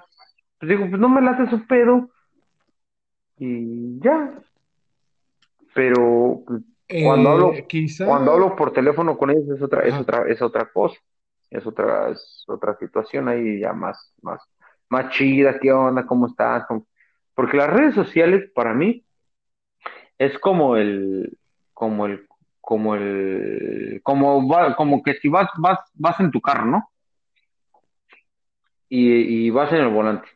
pues 0.59 0.69
digo, 0.69 0.87
pues 0.87 0.99
no 1.01 1.09
me 1.09 1.21
late 1.21 1.49
su 1.49 1.65
pedo, 1.65 2.09
y 3.39 3.99
ya, 3.99 4.39
pero 5.73 6.43
pues, 6.45 6.61
cuando 7.03 7.29
Eh, 7.29 7.33
hablo, 7.33 7.51
quizá, 7.67 8.05
cuando 8.05 8.31
hablo 8.33 8.55
por 8.55 8.71
teléfono 8.71 9.17
con 9.17 9.31
ellos 9.31 9.49
es 9.49 9.61
otra, 9.63 9.81
es 9.81 9.93
otra, 9.95 10.29
es 10.29 10.41
otra 10.43 10.69
cosa, 10.71 10.97
es 11.49 11.65
otra, 11.65 12.09
es 12.09 12.43
otra 12.47 12.77
situación 12.77 13.27
ahí 13.29 13.59
ya 13.61 13.73
más, 13.73 14.13
más, 14.21 14.41
más 14.89 15.09
chida, 15.11 15.59
¿qué 15.59 15.71
onda? 15.71 16.05
¿Cómo 16.05 16.27
estás? 16.27 16.65
¿Cómo- 16.67 16.85
Porque 17.35 17.57
las 17.57 17.69
redes 17.69 17.93
sociales 17.93 18.49
para 18.55 18.73
mí 18.73 19.03
es 20.17 20.39
como 20.39 20.77
el, 20.77 21.37
como 21.73 22.05
el, 22.05 22.25
como 22.61 22.95
el, 22.95 23.99
como 24.03 24.47
va, 24.47 24.75
como 24.75 25.03
que 25.03 25.15
si 25.15 25.27
vas, 25.29 25.49
vas, 25.57 25.79
vas 25.93 26.19
en 26.19 26.31
tu 26.31 26.41
carro, 26.41 26.65
¿no? 26.65 26.89
Y, 28.89 29.47
y 29.47 29.49
vas 29.49 29.71
en 29.73 29.79
el 29.79 29.89
volante. 29.89 30.27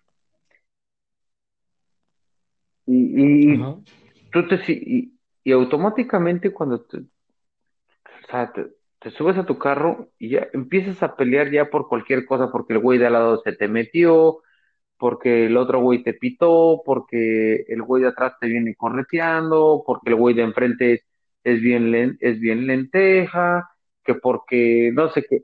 Y, 2.85 3.53
y 3.53 3.61
ajá. 3.61 3.75
tú 4.31 4.47
te, 4.47 4.57
si- 4.65 4.83
y, 4.85 5.13
y 5.43 5.51
automáticamente 5.51 6.51
cuando 6.51 6.81
te, 6.81 6.97
o 6.97 8.27
sea, 8.29 8.51
te- 8.51 8.67
te 8.99 9.11
subes 9.11 9.37
a 9.37 9.45
tu 9.45 9.57
carro 9.57 10.09
y 10.17 10.29
ya 10.29 10.47
empiezas 10.53 11.01
a 11.03 11.15
pelear 11.15 11.51
ya 11.51 11.69
por 11.69 11.87
cualquier 11.87 12.25
cosa, 12.25 12.51
porque 12.51 12.73
el 12.73 12.79
güey 12.79 12.99
de 12.99 13.07
al 13.07 13.13
lado 13.13 13.41
se 13.43 13.53
te 13.53 13.67
metió, 13.67 14.39
porque 14.99 15.47
el 15.47 15.57
otro 15.57 15.81
güey 15.81 16.03
te 16.03 16.13
pitó, 16.15 16.81
porque 16.85 17.65
el 17.69 17.81
güey 17.83 18.03
de 18.03 18.09
atrás 18.09 18.33
te 18.41 18.47
viene 18.47 18.75
correteando, 18.75 19.83
porque 19.85 20.11
el 20.11 20.15
güey 20.17 20.35
de 20.35 20.43
enfrente 20.43 20.93
es, 20.95 21.01
es 21.45 21.61
bien, 21.61 22.17
es 22.21 22.39
bien 22.39 22.67
lenteja, 22.67 23.69
que 24.03 24.15
porque 24.15 24.91
no 24.93 25.09
sé 25.09 25.25
qué. 25.29 25.43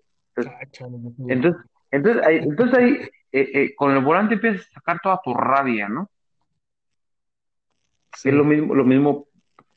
Entonces, 1.27 1.61
entonces 1.91 2.23
ahí, 2.25 2.37
entonces 2.37 2.77
ahí 2.79 2.93
eh, 3.31 3.51
eh, 3.53 3.75
con 3.75 3.91
el 3.91 4.03
volante 4.03 4.35
empiezas 4.35 4.67
a 4.69 4.73
sacar 4.75 4.99
toda 5.01 5.21
tu 5.23 5.33
rabia, 5.33 5.87
¿no? 5.89 6.09
Es 8.23 8.33
lo 8.33 8.43
mismo, 8.43 8.73
lo 8.75 8.83
mismo, 8.83 9.27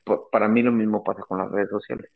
pa- 0.04 0.28
para 0.30 0.48
mí 0.48 0.62
lo 0.62 0.72
mismo 0.72 1.04
pasa 1.04 1.22
con 1.22 1.38
las 1.38 1.50
redes 1.50 1.70
sociales. 1.70 2.10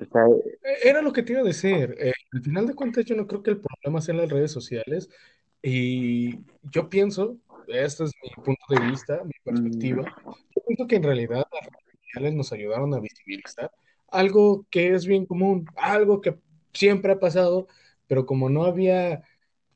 O 0.00 0.04
sea, 0.04 0.22
E- 0.62 0.88
Era 0.88 1.02
lo 1.02 1.12
que 1.12 1.22
te 1.22 1.32
iba 1.32 1.42
a 1.42 1.44
decir. 1.44 1.94
Eh, 1.98 2.12
al 2.32 2.42
final 2.42 2.66
de 2.66 2.74
cuentas, 2.74 3.04
yo 3.04 3.14
no 3.16 3.26
creo 3.26 3.42
que 3.42 3.50
el 3.50 3.60
problema 3.60 4.00
sea 4.00 4.14
en 4.14 4.20
las 4.22 4.30
redes 4.30 4.50
sociales. 4.52 5.08
Y 5.62 6.38
yo 6.72 6.88
pienso, 6.88 7.38
este 7.68 8.04
es 8.04 8.12
mi 8.22 8.42
punto 8.42 8.64
de 8.68 8.80
vista, 8.90 9.22
mi 9.24 9.30
mm, 9.30 9.44
perspectiva, 9.44 10.16
yo 10.24 10.62
pienso 10.66 10.86
que 10.86 10.96
en 10.96 11.02
realidad 11.04 11.46
las 11.52 11.66
redes 11.66 11.98
sociales 12.04 12.34
nos 12.34 12.52
ayudaron 12.52 12.94
a 12.94 13.00
visibilizar 13.00 13.70
algo 14.08 14.66
que 14.70 14.94
es 14.94 15.06
bien 15.06 15.24
común, 15.24 15.66
algo 15.76 16.20
que 16.20 16.36
siempre 16.72 17.12
ha 17.12 17.20
pasado, 17.20 17.68
pero 18.06 18.26
como 18.26 18.50
no 18.50 18.64
había 18.64 19.22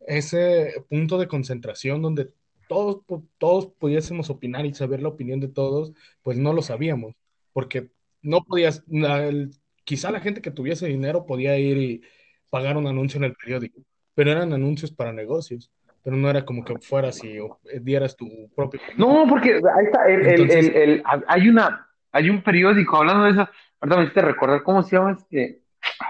ese 0.07 0.85
punto 0.89 1.19
de 1.19 1.29
concentración 1.29 2.03
donde 2.03 2.33
todos, 2.69 3.03
todos 3.39 3.67
pudiésemos 3.79 4.31
opinar 4.31 4.67
y 4.67 4.75
saber 4.75 5.03
la 5.03 5.09
opinión 5.09 5.41
de 5.41 5.49
todos, 5.49 5.93
pues 6.23 6.37
no 6.37 6.53
lo 6.53 6.63
sabíamos, 6.63 7.15
porque 7.53 7.91
no 8.23 8.45
podías, 8.45 8.85
quizá 9.85 10.11
la 10.11 10.21
gente 10.21 10.43
que 10.43 10.51
tuviese 10.51 10.87
dinero 10.87 11.27
podía 11.27 11.59
ir 11.59 11.79
y 11.79 12.03
pagar 12.51 12.77
un 12.77 12.87
anuncio 12.87 13.19
en 13.19 13.25
el 13.25 13.35
periódico, 13.35 13.81
pero 14.17 14.33
eran 14.33 14.53
anuncios 14.53 14.91
para 14.91 15.13
negocios, 15.13 15.71
pero 16.03 16.17
no 16.17 16.29
era 16.29 16.45
como 16.45 16.65
que 16.65 16.77
fueras 16.79 17.23
y 17.23 17.37
eh, 17.37 17.81
dieras 17.81 18.17
tu 18.17 18.27
opinión. 18.57 18.81
no, 18.97 19.27
porque 19.29 19.55
ahí 19.55 19.85
está, 19.85 20.09
el, 20.09 20.21
el, 20.27 20.41
Entonces, 20.41 20.67
el, 20.75 20.77
el- 20.77 21.03
hay 21.29 21.49
una, 21.49 21.87
hay 22.11 22.31
un 22.31 22.43
periódico 22.43 22.97
hablando 22.97 23.25
de 23.25 23.31
eso, 23.33 23.49
ahorita 23.81 23.97
me 23.99 24.03
hiciste 24.05 24.23
recordar 24.23 24.63
cómo 24.63 24.83
se 24.83 24.97
llama 24.97 25.13
este, 25.13 25.61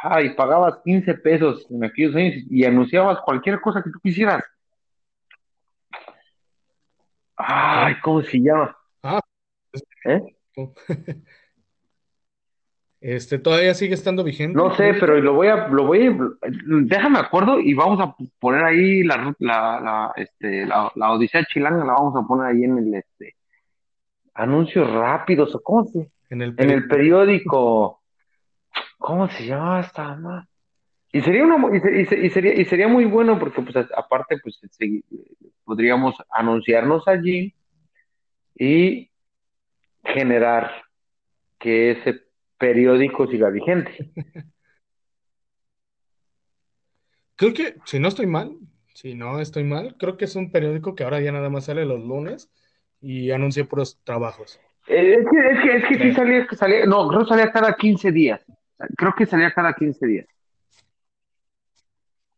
ay, 0.03 0.35
pagabas 0.35 0.79
15 0.85 1.15
pesos 1.15 1.67
en 1.69 1.85
aquellos 1.85 2.15
años 2.15 2.35
y 2.49 2.65
anunciabas 2.65 3.19
cualquier 3.21 3.61
cosa 3.61 3.83
que 3.83 3.91
tú 3.91 3.99
quisieras. 4.01 4.43
Ay. 7.37 7.97
¿cómo 8.03 8.23
se 8.23 8.39
llama? 8.39 8.75
Ah, 9.03 9.21
¿Eh? 10.05 10.23
este, 13.15 13.39
¿todavía 13.39 13.73
sigue 13.75 13.95
estando 13.95 14.25
vigente. 14.25 14.57
No 14.57 14.75
sé, 14.75 14.95
pero 14.99 15.21
lo 15.21 15.35
voy 15.35 15.47
a, 15.47 15.69
lo 15.69 15.85
voy 15.87 16.07
a, 16.09 16.17
déjame 16.83 17.21
acuerdo 17.21 17.61
y 17.61 17.73
vamos 17.75 18.01
a 18.01 18.17
poner 18.41 18.65
ahí 18.65 19.05
la, 19.05 19.33
la, 19.39 19.81
la, 19.81 20.13
este, 20.17 20.67
la, 20.67 20.91
la 20.97 21.13
Odisea 21.13 21.45
Chilanga, 21.45 21.85
la 21.85 21.93
vamos 21.93 22.17
a 22.17 22.27
poner 22.27 22.47
ahí 22.47 22.65
en 22.65 22.79
el, 22.79 22.95
este, 22.95 23.37
anuncios 24.35 24.91
rápidos, 24.91 25.55
o 25.55 25.61
cómo 25.63 25.85
se, 25.85 26.11
En 26.31 26.43
el 26.43 26.55
en 26.59 26.71
el 26.71 26.89
periódico. 26.89 28.03
¿cómo 28.99 29.29
se 29.29 29.47
llama 29.47 29.81
esta 29.81 30.17
ma- 30.17 30.49
Y 31.13 31.21
sería 31.21 31.45
una, 31.45 31.77
y, 31.77 31.81
se- 31.81 32.01
y 32.01 32.07
se- 32.07 32.19
y 32.27 32.31
sería, 32.31 32.55
y 32.61 32.65
sería 32.65 32.89
muy 32.89 33.05
bueno 33.05 33.39
porque, 33.39 33.63
pues, 33.63 33.77
aparte, 33.97 34.37
pues, 34.43 34.61
podríamos 35.65 36.17
anunciarnos 36.31 37.07
allí 37.07 37.55
y 38.59 39.11
generar 40.03 40.73
que 41.59 41.93
ese 41.93 42.26
periódico 42.59 43.27
siga 43.27 43.51
vigente. 43.51 44.11
Creo 47.37 47.53
que, 47.53 47.77
si 47.85 47.99
no 47.99 48.09
estoy 48.09 48.27
mal, 48.27 48.57
si 48.95 49.15
no 49.15 49.41
estoy 49.41 49.65
mal, 49.65 49.97
creo 49.99 50.17
que 50.17 50.25
es 50.25 50.37
un 50.37 50.51
periódico 50.51 50.95
que 50.95 51.05
ahora 51.05 51.21
ya 51.21 51.33
nada 51.33 51.51
más 51.51 51.67
sale 51.67 51.85
los 51.85 52.01
lunes 52.03 52.51
y 53.01 53.31
anuncia 53.31 53.65
puros 53.67 54.01
trabajos, 54.05 54.59
Eh, 54.89 55.17
Es 55.21 55.27
que, 55.31 55.51
es 55.51 55.61
que, 55.63 55.77
es 55.77 55.85
que 55.85 55.99
sí 56.09 56.15
salía, 56.15 56.47
salía, 56.53 56.87
no, 56.87 57.09
creo 57.09 57.21
que 57.23 57.29
salía 57.29 57.53
cada 57.53 57.75
15 57.77 58.11
días. 58.11 58.41
Creo 58.97 59.15
que 59.17 59.27
salía 59.27 59.53
cada 59.53 59.75
15 59.75 60.07
días. 60.07 60.27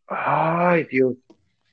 Ay, 0.06 0.84
Dios. 0.90 1.14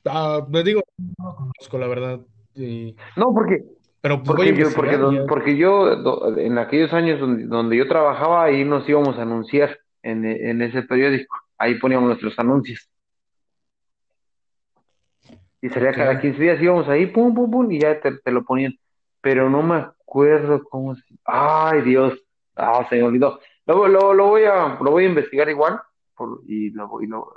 Ah, 0.06 0.46
me 0.50 0.64
digo, 0.64 0.82
no 1.18 1.36
conozco, 1.36 1.78
la 1.80 1.88
verdad, 1.88 2.22
y- 2.54 2.96
No, 3.16 3.34
porque, 3.34 3.64
pero 4.06 4.22
pues 4.22 4.28
porque 4.38 4.56
yo, 4.56 4.68
porque, 4.76 4.98
don- 5.00 5.58
yo, 5.58 5.96
do- 5.96 6.38
en 6.38 6.60
aquellos 6.60 6.94
años 6.94 7.20
donde, 7.20 7.46
donde 7.48 7.76
yo 7.76 7.88
trabajaba, 7.88 8.44
ahí 8.44 8.64
nos 8.64 8.88
íbamos 8.88 9.18
a 9.18 9.24
anunciar 9.24 9.80
en, 10.04 10.24
en 10.26 10.62
ese 10.62 10.84
periódico. 10.84 11.36
Ahí 11.58 11.80
poníamos 11.80 12.10
nuestros 12.10 12.38
anuncios. 12.38 12.88
Y 15.60 15.70
salía 15.70 15.92
cada 15.94 16.22
15 16.22 16.40
días, 16.40 16.62
íbamos 16.62 16.88
ahí, 16.88 17.08
pum, 17.08 17.34
pum, 17.34 17.50
pum, 17.50 17.72
y 17.72 17.80
ya 17.80 18.00
te, 18.00 18.16
te 18.20 18.32
lo 18.32 18.46
ponían. 18.46 18.76
Pero 19.22 19.50
no 19.50 19.64
me 19.64 19.78
acuerdo 19.78 20.64
cómo. 20.70 20.96
Ay, 21.24 21.82
Dios. 21.82 22.14
Ah, 22.56 22.86
se 22.88 22.98
me 22.98 23.02
olvidó. 23.02 23.40
Lo, 23.66 23.88
lo, 23.88 24.14
lo 24.14 24.28
voy 24.28 24.44
a, 24.44 24.78
lo 24.84 24.92
voy 24.92 25.06
a 25.06 25.10
investigar 25.10 25.50
igual. 25.50 25.80
por- 26.16 26.42
y 26.46 26.70
lo, 26.70 27.02
y 27.02 27.08
lo, 27.08 27.34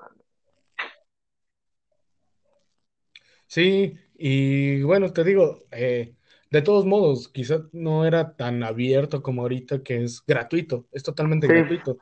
Sí, 3.46 3.96
y 4.18 4.82
bueno, 4.82 5.10
te 5.14 5.24
digo, 5.24 5.60
eh, 5.70 6.12
de 6.50 6.62
todos 6.62 6.86
modos, 6.86 7.28
quizás 7.28 7.62
no 7.72 8.04
era 8.06 8.36
tan 8.36 8.62
abierto 8.62 9.22
como 9.22 9.42
ahorita, 9.42 9.82
que 9.82 10.02
es 10.04 10.24
gratuito, 10.26 10.86
es 10.92 11.02
totalmente 11.02 11.46
sí, 11.46 11.52
gratuito. 11.52 11.98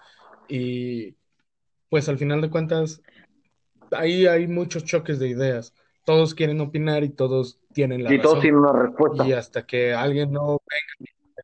Y 0.48 1.16
pues 1.88 2.08
al 2.08 2.18
final 2.18 2.40
de 2.40 2.50
cuentas, 2.50 3.02
ahí 3.92 4.26
hay 4.26 4.46
muchos 4.46 4.84
choques 4.84 5.18
de 5.18 5.28
ideas. 5.28 5.74
Todos 6.04 6.34
quieren 6.34 6.60
opinar 6.60 7.04
y 7.04 7.10
todos 7.10 7.60
tienen 7.72 8.04
la 8.04 8.12
y 8.12 8.20
todos 8.20 8.38
razón. 8.38 8.40
tienen 8.40 8.60
una 8.60 8.72
Y 8.72 8.82
respuesta. 8.82 9.24
hasta 9.32 9.66
que 9.66 9.94
alguien 9.94 10.32
no 10.32 10.60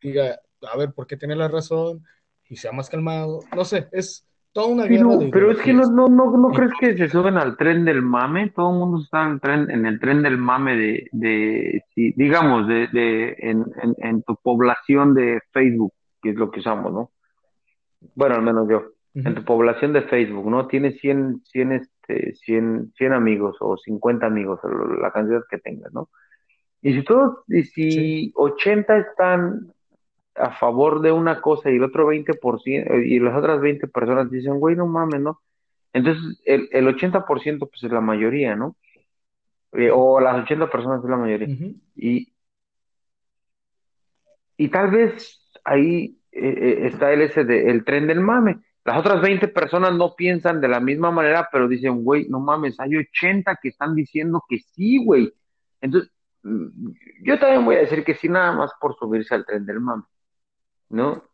diga, 0.03 0.41
a 0.63 0.77
ver, 0.77 0.93
¿por 0.93 1.07
qué 1.07 1.17
tiene 1.17 1.37
la 1.37 1.49
razón? 1.49 2.05
Y 2.49 2.57
sea 2.57 2.73
más 2.73 2.91
calmado. 2.91 3.41
No 3.57 3.65
sé, 3.65 3.89
es 3.93 4.27
toda 4.53 4.67
una 4.69 4.85
guerra 4.85 5.17
de 5.17 5.31
Pero, 5.31 5.51
es 5.51 5.61
que 5.61 5.73
no, 5.73 5.91
no, 5.91 6.09
no, 6.09 6.37
no 6.37 6.49
crees 6.51 6.73
que 6.79 6.97
se 6.97 7.09
suben 7.09 7.37
al 7.37 7.57
tren 7.57 7.85
del 7.85 8.03
mame, 8.03 8.51
todo 8.51 8.71
el 8.73 8.79
mundo 8.79 9.01
está 9.03 9.25
en 9.25 9.33
el 9.33 9.41
tren, 9.41 9.71
en 9.71 9.87
el 9.87 10.01
tren 10.01 10.23
del 10.23 10.39
mame 10.39 10.77
de, 10.77 11.09
de 11.13 11.85
sí, 11.95 12.13
digamos, 12.17 12.69
de, 12.69 12.89
de 12.89 13.37
en, 13.39 13.65
en, 13.83 13.95
en 13.99 14.23
tu 14.23 14.37
población 14.37 15.15
de 15.15 15.41
Facebook, 15.53 15.93
que 16.23 16.31
es 16.31 16.37
lo 16.37 16.51
que 16.51 16.61
usamos, 16.61 16.93
¿no? 16.93 17.11
Bueno, 18.15 18.35
al 18.37 18.43
menos 18.43 18.69
yo, 18.69 18.83
en 19.15 19.35
tu 19.35 19.45
población 19.45 19.93
de 19.93 20.03
Facebook, 20.03 20.51
¿no? 20.51 20.67
Tienes 20.67 20.99
100 21.01 21.43
100 21.45 21.73
este, 21.73 22.35
100 22.35 22.93
100 22.97 23.13
amigos 23.13 23.57
o 23.61 23.77
50 23.77 24.27
amigos, 24.27 24.61
la 25.01 25.11
cantidad 25.11 25.43
que 25.49 25.59
tengas, 25.59 25.93
¿no? 25.93 26.09
Y 26.81 26.95
si 26.95 27.05
todos, 27.05 27.45
y 27.49 27.63
sí. 27.63 27.91
si 27.91 28.33
80 28.35 28.99
están 28.99 29.73
a 30.35 30.53
favor 30.53 31.01
de 31.01 31.13
una 31.13 31.41
cosa 31.41 31.71
y 31.71 31.77
el 31.77 31.85
otro 31.85 32.07
20% 32.07 33.05
y 33.05 33.19
las 33.19 33.37
otras 33.37 33.61
20 33.61 33.89
personas 33.89 34.31
dicen, 34.31 34.59
güey, 34.59 34.77
no 34.77 34.87
mames, 34.87 35.21
¿no? 35.21 35.41
Entonces, 35.93 36.41
el, 36.45 36.69
el 36.73 36.87
80% 36.87 37.69
pues 37.69 37.85
es 37.85 37.91
la 37.91 38.01
mayoría, 38.01 38.57
¿no? 38.57 38.77
Eh, 39.73 39.91
o 39.93 40.21
las 40.21 40.43
80 40.43 40.71
personas 40.71 41.03
es 41.03 41.11
la 41.11 41.17
mayoría. 41.17 41.49
Y, 41.97 42.33
y 44.57 44.69
tal 44.69 44.91
vez 44.91 45.41
ahí 45.65 46.19
eh, 46.33 46.49
eh, 46.49 46.87
está 46.87 47.13
el 47.13 47.23
ese 47.23 47.45
de, 47.45 47.71
el 47.71 47.85
tren 47.85 48.07
del 48.07 48.21
mame. 48.21 48.61
Las 48.85 48.99
otras 48.99 49.21
20 49.21 49.49
personas 49.49 49.95
no 49.95 50.15
piensan 50.17 50.61
de 50.61 50.69
la 50.69 50.81
misma 50.81 51.11
manera, 51.11 51.49
pero 51.53 51.69
dicen, 51.69 52.03
güey, 52.03 52.29
no 52.29 52.41
mames, 52.41 52.81
hay 52.81 52.97
80 52.97 53.59
que 53.63 53.69
están 53.69 53.95
diciendo 53.95 54.45
que 54.49 54.59
sí, 54.59 55.05
güey. 55.05 55.33
Entonces, 55.81 56.11
mm, 56.43 56.91
yo 57.23 57.39
también 57.39 57.65
voy 57.65 57.77
a 57.77 57.81
decir 57.81 58.05
que 58.05 58.15
sí, 58.15 58.29
nada 58.29 58.53
más 58.53 58.73
por 58.81 58.97
subirse 58.97 59.35
al 59.35 59.47
tren 59.47 59.65
del 59.67 59.81
mame, 59.81 60.03
¿no? 60.93 61.25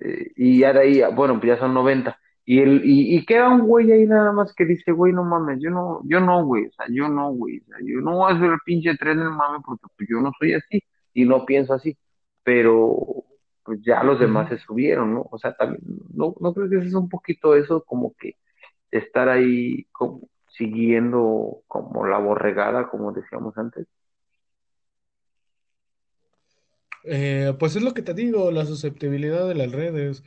Eh, 0.00 0.32
y 0.36 0.60
ya 0.60 0.72
de 0.72 0.80
ahí, 0.80 1.02
bueno, 1.14 1.40
pues 1.40 1.54
ya 1.54 1.58
son 1.58 1.74
90. 1.74 2.18
Y, 2.44 2.60
el, 2.60 2.84
y, 2.84 3.16
y 3.16 3.26
queda 3.26 3.48
un 3.50 3.66
güey 3.66 3.90
ahí 3.92 4.06
nada 4.06 4.32
más 4.32 4.54
que 4.54 4.64
dice, 4.66 4.92
güey, 4.92 5.12
no 5.12 5.24
mames, 5.24 5.58
yo 5.60 5.70
no, 5.70 6.00
yo 6.04 6.20
no, 6.20 6.44
güey, 6.44 6.66
o 6.66 6.72
sea, 6.72 6.86
yo 6.90 7.08
no, 7.08 7.32
güey, 7.32 7.58
o 7.60 7.64
sea, 7.66 7.78
yo 7.82 8.00
no 8.00 8.16
voy 8.18 8.32
a 8.32 8.36
hacer 8.36 8.50
el 8.52 8.58
pinche 8.64 8.96
tren 8.96 9.18
del 9.18 9.30
mame 9.30 9.58
porque 9.66 9.86
pues, 9.96 10.08
yo 10.10 10.20
no 10.20 10.32
soy 10.38 10.54
así 10.54 10.80
y 11.14 11.24
no 11.24 11.44
pienso 11.46 11.74
así, 11.74 11.96
pero 12.44 13.24
pues 13.64 13.80
ya 13.84 14.02
los 14.04 14.20
demás 14.20 14.48
se 14.48 14.58
subieron, 14.58 15.14
¿no? 15.14 15.26
O 15.30 15.38
sea, 15.38 15.54
también, 15.56 15.82
no, 16.14 16.34
no 16.40 16.54
creo 16.54 16.68
que 16.70 16.76
eso 16.76 16.86
es 16.86 16.94
un 16.94 17.08
poquito 17.08 17.56
eso 17.56 17.82
como 17.84 18.14
que 18.18 18.36
estar 18.90 19.28
ahí 19.28 19.84
como 19.92 20.28
siguiendo 20.48 21.62
como 21.68 22.06
la 22.06 22.18
borregada, 22.18 22.88
como 22.88 23.12
decíamos 23.12 23.56
antes. 23.58 23.86
Eh, 27.06 27.54
pues 27.58 27.76
es 27.76 27.82
lo 27.82 27.94
que 27.94 28.02
te 28.02 28.14
digo, 28.14 28.50
la 28.50 28.66
susceptibilidad 28.66 29.48
de 29.48 29.54
las 29.54 29.70
redes. 29.70 30.24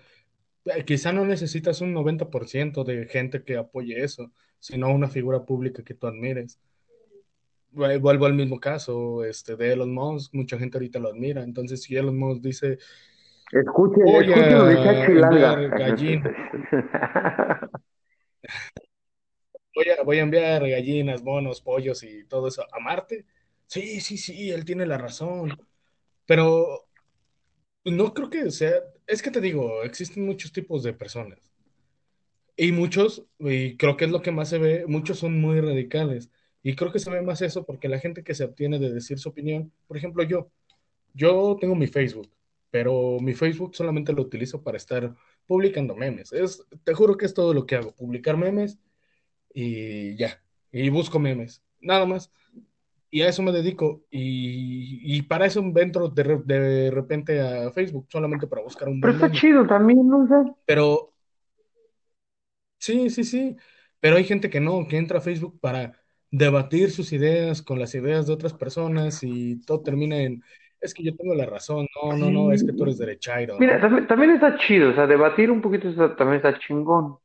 Eh, 0.65 0.85
quizá 0.85 1.11
no 1.11 1.25
necesitas 1.25 1.81
un 1.81 1.93
90% 1.93 2.83
de 2.83 3.05
gente 3.05 3.43
que 3.43 3.57
apoye 3.57 4.03
eso, 4.03 4.31
sino 4.59 4.89
una 4.93 5.09
figura 5.09 5.45
pública 5.45 5.83
que 5.83 5.93
tú 5.93 6.07
admires. 6.07 6.59
Eh, 7.77 7.97
Vuelvo 7.97 8.25
al 8.25 8.33
mismo 8.33 8.59
caso, 8.59 9.23
este, 9.25 9.55
de 9.55 9.73
Elon 9.73 9.93
Musk, 9.93 10.33
mucha 10.33 10.57
gente 10.57 10.77
ahorita 10.77 10.99
lo 10.99 11.09
admira. 11.09 11.43
Entonces, 11.43 11.83
si 11.83 11.95
Elon 11.95 12.17
Musk 12.17 12.41
dice, 12.41 12.77
Escuchen, 13.51 14.03
voy 14.05 14.31
a 14.31 14.59
voy 19.75 19.89
a, 19.89 20.03
voy 20.03 20.17
a 20.19 20.21
enviar 20.21 20.69
gallinas, 20.69 21.23
monos, 21.23 21.61
pollos 21.61 22.03
y 22.03 22.25
todo 22.25 22.47
eso 22.47 22.63
a 22.71 22.79
Marte. 22.79 23.25
Sí, 23.65 24.01
sí, 24.01 24.17
sí, 24.17 24.51
él 24.51 24.65
tiene 24.65 24.85
la 24.85 24.99
razón. 24.99 25.57
Pero 26.29 26.85
no 27.85 28.13
creo 28.13 28.29
que 28.29 28.51
sea, 28.51 28.75
es 29.07 29.23
que 29.23 29.31
te 29.31 29.41
digo, 29.41 29.81
existen 29.81 30.27
muchos 30.27 30.51
tipos 30.51 30.83
de 30.83 30.93
personas. 30.93 31.39
Y 32.55 32.71
muchos, 32.71 33.25
y 33.39 33.77
creo 33.77 33.97
que 33.97 34.05
es 34.05 34.11
lo 34.11 34.21
que 34.21 34.31
más 34.31 34.49
se 34.49 34.59
ve, 34.59 34.85
muchos 34.87 35.17
son 35.17 35.41
muy 35.41 35.59
radicales. 35.59 36.29
Y 36.61 36.75
creo 36.75 36.91
que 36.91 36.99
se 36.99 37.09
ve 37.09 37.23
más 37.23 37.41
eso 37.41 37.65
porque 37.65 37.89
la 37.89 37.97
gente 37.97 38.23
que 38.23 38.35
se 38.35 38.43
obtiene 38.43 38.77
de 38.77 38.93
decir 38.93 39.17
su 39.17 39.29
opinión, 39.29 39.73
por 39.87 39.97
ejemplo, 39.97 40.21
yo, 40.21 40.51
yo 41.15 41.57
tengo 41.59 41.73
mi 41.73 41.87
Facebook, 41.87 42.29
pero 42.69 43.17
mi 43.19 43.33
Facebook 43.33 43.75
solamente 43.75 44.13
lo 44.13 44.21
utilizo 44.21 44.61
para 44.61 44.77
estar 44.77 45.15
publicando 45.47 45.95
memes. 45.95 46.31
Es, 46.31 46.63
te 46.83 46.93
juro 46.93 47.17
que 47.17 47.25
es 47.25 47.33
todo 47.33 47.55
lo 47.55 47.65
que 47.65 47.75
hago, 47.75 47.95
publicar 47.95 48.37
memes 48.37 48.77
y 49.51 50.15
ya, 50.15 50.43
y 50.71 50.89
busco 50.89 51.17
memes, 51.17 51.63
nada 51.81 52.05
más. 52.05 52.31
Y 53.11 53.21
a 53.21 53.29
eso 53.29 53.41
me 53.41 53.51
dedico. 53.51 54.03
Y, 54.11 55.17
y 55.17 55.21
para 55.23 55.45
eso 55.45 55.61
entro 55.75 56.09
de, 56.09 56.23
re- 56.23 56.41
de 56.45 56.91
repente 56.91 57.41
a 57.41 57.71
Facebook, 57.71 58.07
solamente 58.09 58.47
para 58.47 58.61
buscar 58.61 58.87
un 58.89 59.01
Pero 59.01 59.13
está 59.13 59.31
chido 59.31 59.65
también, 59.67 60.07
¿no? 60.07 60.23
O 60.23 60.27
sea, 60.27 60.43
Pero 60.65 61.13
Sí, 62.77 63.09
sí, 63.09 63.23
sí, 63.23 63.55
pero 63.99 64.15
hay 64.15 64.23
gente 64.23 64.49
que 64.49 64.59
no, 64.61 64.87
que 64.87 64.97
entra 64.97 65.19
a 65.19 65.21
Facebook 65.21 65.59
para 65.59 65.93
debatir 66.31 66.91
sus 66.91 67.11
ideas 67.11 67.61
con 67.61 67.79
las 67.79 67.93
ideas 67.95 68.27
de 68.27 68.33
otras 68.33 68.53
personas 68.53 69.21
y 69.23 69.59
todo 69.65 69.81
termina 69.81 70.17
en, 70.17 70.43
es 70.79 70.93
que 70.93 71.03
yo 71.03 71.15
tengo 71.15 71.35
la 71.35 71.45
razón, 71.45 71.87
no, 72.01 72.15
no, 72.15 72.31
no, 72.31 72.51
es 72.51 72.63
que 72.63 72.71
tú 72.71 72.83
eres 72.83 72.97
derechairo, 72.97 73.57
Mira, 73.59 73.81
también, 73.81 74.07
también 74.07 74.31
está 74.31 74.57
chido, 74.57 74.91
o 74.91 74.93
sea, 74.93 75.07
debatir 75.07 75.51
un 75.51 75.61
poquito 75.61 75.89
está- 75.89 76.15
también 76.15 76.37
está 76.37 76.57
chingón, 76.59 77.17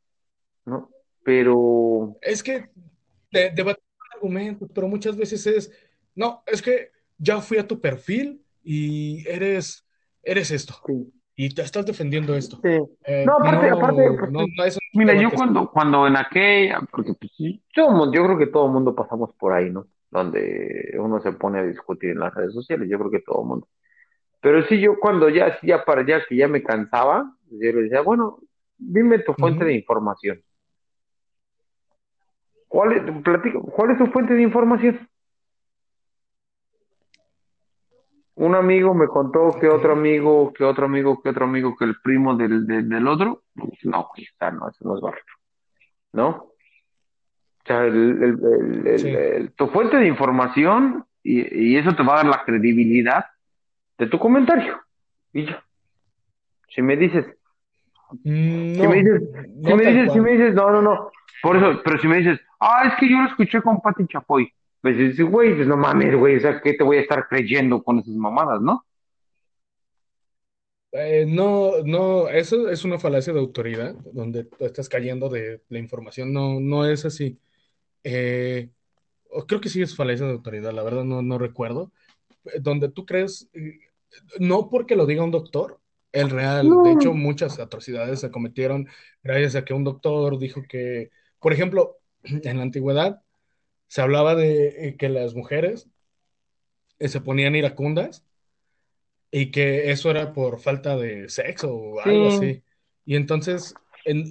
¿no? 0.66 0.91
Pero, 1.24 2.16
Es 2.20 2.43
que 2.43 2.70
de, 3.30 3.51
debatir 3.51 3.84
argumentos, 4.25 4.70
pero 4.75 4.89
muchas 4.89 5.16
veces 5.16 5.47
es, 5.47 5.72
no, 6.14 6.43
es 6.47 6.62
que 6.62 6.91
ya 7.18 7.41
fui 7.41 7.59
a 7.59 7.66
tu 7.66 7.81
perfil 7.81 8.43
y 8.62 9.27
eres, 9.29 9.87
eres 10.22 10.51
esto, 10.51 10.75
sí. 10.87 11.12
y 11.37 11.55
te 11.55 11.62
estás 11.62 11.85
defendiendo 11.85 12.35
esto. 12.35 12.59
Sí. 12.62 12.79
Eh, 13.05 13.25
No, 13.27 13.35
aparte, 13.35 13.70
aparte, 13.70 14.07
no, 14.07 14.16
pues, 14.18 14.33
no, 14.33 14.41
no, 14.41 14.47
eso 14.47 14.57
no 14.57 14.64
es 14.64 14.77
un 14.77 15.01
mira, 15.01 15.14
yo 15.14 15.31
cuando, 15.31 15.70
cuando 15.70 16.07
en 16.07 16.16
aquella, 16.16 16.81
porque 16.91 17.12
pues 17.14 17.33
yo 17.37 18.25
creo 18.25 18.39
que 18.39 18.47
todo 18.47 18.66
el 18.66 18.72
mundo 18.72 18.95
pasamos 18.95 19.35
por 19.35 19.53
ahí, 19.53 19.70
¿no? 19.70 19.87
Donde 20.11 20.95
uno 20.99 21.20
se 21.20 21.33
pone 21.33 21.59
a 21.59 21.64
discutir 21.64 22.11
en 22.11 22.20
las 22.20 22.35
redes 22.35 22.55
sociales, 22.55 22.89
yo 22.89 22.99
creo 22.99 23.11
que 23.11 23.20
todo 23.20 23.43
el 23.43 23.49
mundo. 23.49 23.68
Pero 24.41 24.62
sí, 24.66 24.81
yo 24.81 24.99
cuando 25.01 25.29
ya, 25.29 25.59
ya 25.62 25.85
para 25.85 26.03
allá 26.03 26.22
que 26.29 26.37
ya 26.37 26.49
me 26.49 26.62
cansaba, 26.62 27.35
yo 27.51 27.72
le 27.72 27.83
decía, 27.83 28.03
bueno, 28.03 28.39
dime 28.77 29.18
tu 29.20 29.33
fuente 29.35 29.64
de 29.64 29.75
información. 29.75 30.43
¿Cuál 32.75 32.93
es, 32.93 33.22
platico, 33.22 33.62
¿cuál 33.62 33.93
es 33.93 33.99
tu 33.99 34.07
fuente 34.09 34.35
de 34.35 34.43
información? 34.43 35.09
Un 38.35 38.57
amigo 38.57 38.93
me 38.95 39.07
contó 39.07 39.57
que 39.61 39.68
otro 39.68 39.93
amigo, 39.93 40.53
que 40.53 40.64
otro 40.64 40.87
amigo, 40.87 41.22
que 41.22 41.29
otro 41.29 41.45
amigo, 41.45 41.77
que 41.77 41.85
el 41.85 41.95
primo 42.01 42.35
del, 42.35 42.66
del, 42.66 42.89
del 42.89 43.07
otro. 43.07 43.45
Pues, 43.55 43.79
No, 43.85 44.09
sea, 44.41 44.51
no, 44.51 44.68
eso 44.68 44.79
no 44.89 44.97
es 44.97 45.01
barrio, 45.03 45.22
¿no? 46.14 46.29
O 46.29 46.53
sea, 47.64 47.85
el, 47.85 47.95
el- 47.95 48.41
el- 48.45 48.87
el- 48.89 49.01
Sí. 49.01 49.09
el- 49.09 49.53
tu 49.53 49.68
fuente 49.68 49.97
de 49.99 50.09
información 50.09 51.05
y, 51.22 51.66
y 51.75 51.77
eso 51.77 51.95
te 51.95 52.03
va 52.03 52.14
a 52.14 52.16
dar 52.25 52.27
la 52.27 52.45
credibilidad 52.45 53.25
de 53.99 54.09
tu 54.09 54.18
comentario. 54.18 54.81
Y 55.33 55.45
yo, 55.45 55.55
si 56.70 56.83
me 56.83 56.97
dices, 56.97 57.25
Mm, 58.13 58.75
si 58.75 58.89
me 58.89 59.03
No, 59.03 59.03
dices, 59.03 59.23
si 59.65 59.75
me 59.75 59.87
dices, 59.87 60.13
si 60.13 60.21
me 60.21 60.31
dices, 60.33 60.55
no, 60.55 60.71
no, 60.71 60.83
no, 60.83 61.11
por 61.43 61.57
eso, 61.57 61.81
pero 61.85 61.99
si 62.01 62.09
me 62.09 62.19
dices, 62.19 62.41
ah, 62.61 62.89
es 62.89 62.95
que 62.99 63.09
yo 63.09 63.19
lo 63.19 63.29
escuché 63.29 63.61
con 63.63 63.81
Pati 63.81 64.07
Chapoy, 64.07 64.53
pues 64.81 64.97
dices, 64.97 65.25
güey, 65.25 65.55
pues 65.55 65.67
no 65.67 65.77
mames, 65.77 66.15
güey, 66.17 66.37
o 66.37 66.41
sea, 66.41 66.61
¿qué 66.61 66.75
te 66.75 66.85
voy 66.85 66.99
a 66.99 67.01
estar 67.01 67.27
creyendo 67.29 67.83
con 67.83 67.99
esas 67.99 68.15
mamadas, 68.15 68.61
no? 68.61 68.85
Eh, 70.93 71.27
no, 71.27 71.83
no, 71.85 72.29
eso 72.29 72.69
es 72.69 72.85
una 72.85 73.01
falacia 73.01 73.33
de 73.33 73.41
autoridad, 73.41 73.95
donde 74.13 74.45
tú 74.45 74.65
estás 74.65 74.89
cayendo 74.89 75.29
de 75.29 75.61
la 75.69 75.79
información, 75.81 76.33
no, 76.33 76.61
no 76.61 76.87
es 76.87 77.05
así. 77.05 77.37
Eh, 78.05 78.71
creo 79.49 79.61
que 79.61 79.69
sí 79.69 79.83
es 79.83 79.97
falacia 79.97 80.27
de 80.27 80.33
autoridad, 80.33 80.73
la 80.73 80.85
verdad 80.85 81.03
no, 81.03 81.21
no 81.21 81.37
recuerdo. 81.37 81.91
Eh, 82.45 82.61
Donde 82.61 82.89
tú 82.89 83.05
crees, 83.05 83.51
no 84.39 84.71
porque 84.71 84.95
lo 84.95 85.05
diga 85.07 85.25
un 85.25 85.33
doctor, 85.33 85.81
el 86.15 86.31
real, 86.31 86.83
de 86.83 86.93
hecho 86.93 87.12
muchas 87.12 87.59
atrocidades 87.59 88.21
se 88.21 88.31
cometieron 88.31 88.89
gracias 89.23 89.57
a 89.57 89.65
que 89.65 89.75
un 89.75 89.85
doctor 89.85 90.39
dijo 90.39 90.62
que, 90.69 91.11
por 91.41 91.53
ejemplo, 91.53 91.99
en 92.23 92.57
la 92.57 92.62
antigüedad 92.62 93.21
se 93.89 94.03
hablaba 94.03 94.35
de 94.35 94.89
eh, 94.89 94.97
que 94.97 95.09
las 95.09 95.35
mujeres 95.35 95.89
eh, 96.99 97.09
se 97.09 97.21
ponían 97.21 97.55
iracundas 97.57 98.25
y 99.31 99.51
que 99.51 99.91
eso 99.91 100.11
era 100.11 100.33
por 100.33 100.61
falta 100.61 100.97
de 100.97 101.29
sexo 101.29 101.75
o 101.75 102.03
sí, 102.03 102.09
algo 102.11 102.29
así. 102.29 102.62
Y 103.05 103.17
entonces, 103.17 103.75
en- 104.05 104.31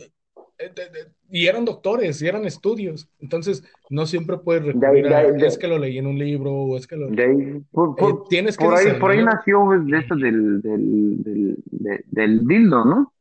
y 1.29 1.47
eran 1.47 1.65
doctores, 1.65 2.21
y 2.21 2.27
eran 2.27 2.45
estudios. 2.45 3.09
Entonces, 3.19 3.63
no 3.89 4.05
siempre 4.05 4.37
puedes 4.37 4.63
de 4.63 4.69
ahí, 4.87 5.01
recurrir 5.01 5.39
de 5.39 5.45
a, 5.45 5.47
es 5.47 5.57
que 5.57 5.67
lo 5.67 5.77
leí 5.79 5.97
en 5.97 6.07
un 6.07 6.17
libro 6.19 6.51
o 6.51 6.77
es 6.77 6.85
que 6.87 6.95
lo... 6.95 7.07
por, 7.09 7.19
eh, 7.19 7.61
por, 7.71 8.27
tienes 8.27 8.57
que 8.57 8.65
por 8.65 8.75
ahí, 8.75 8.99
por 8.99 9.11
ahí 9.11 9.23
nació 9.23 9.69
de 9.85 9.97
eso 9.99 10.15
del, 10.15 10.61
del, 10.61 11.23
del, 11.23 11.55
de- 11.71 12.03
del 12.07 12.47
dildo, 12.47 12.85
¿no? 12.85 13.13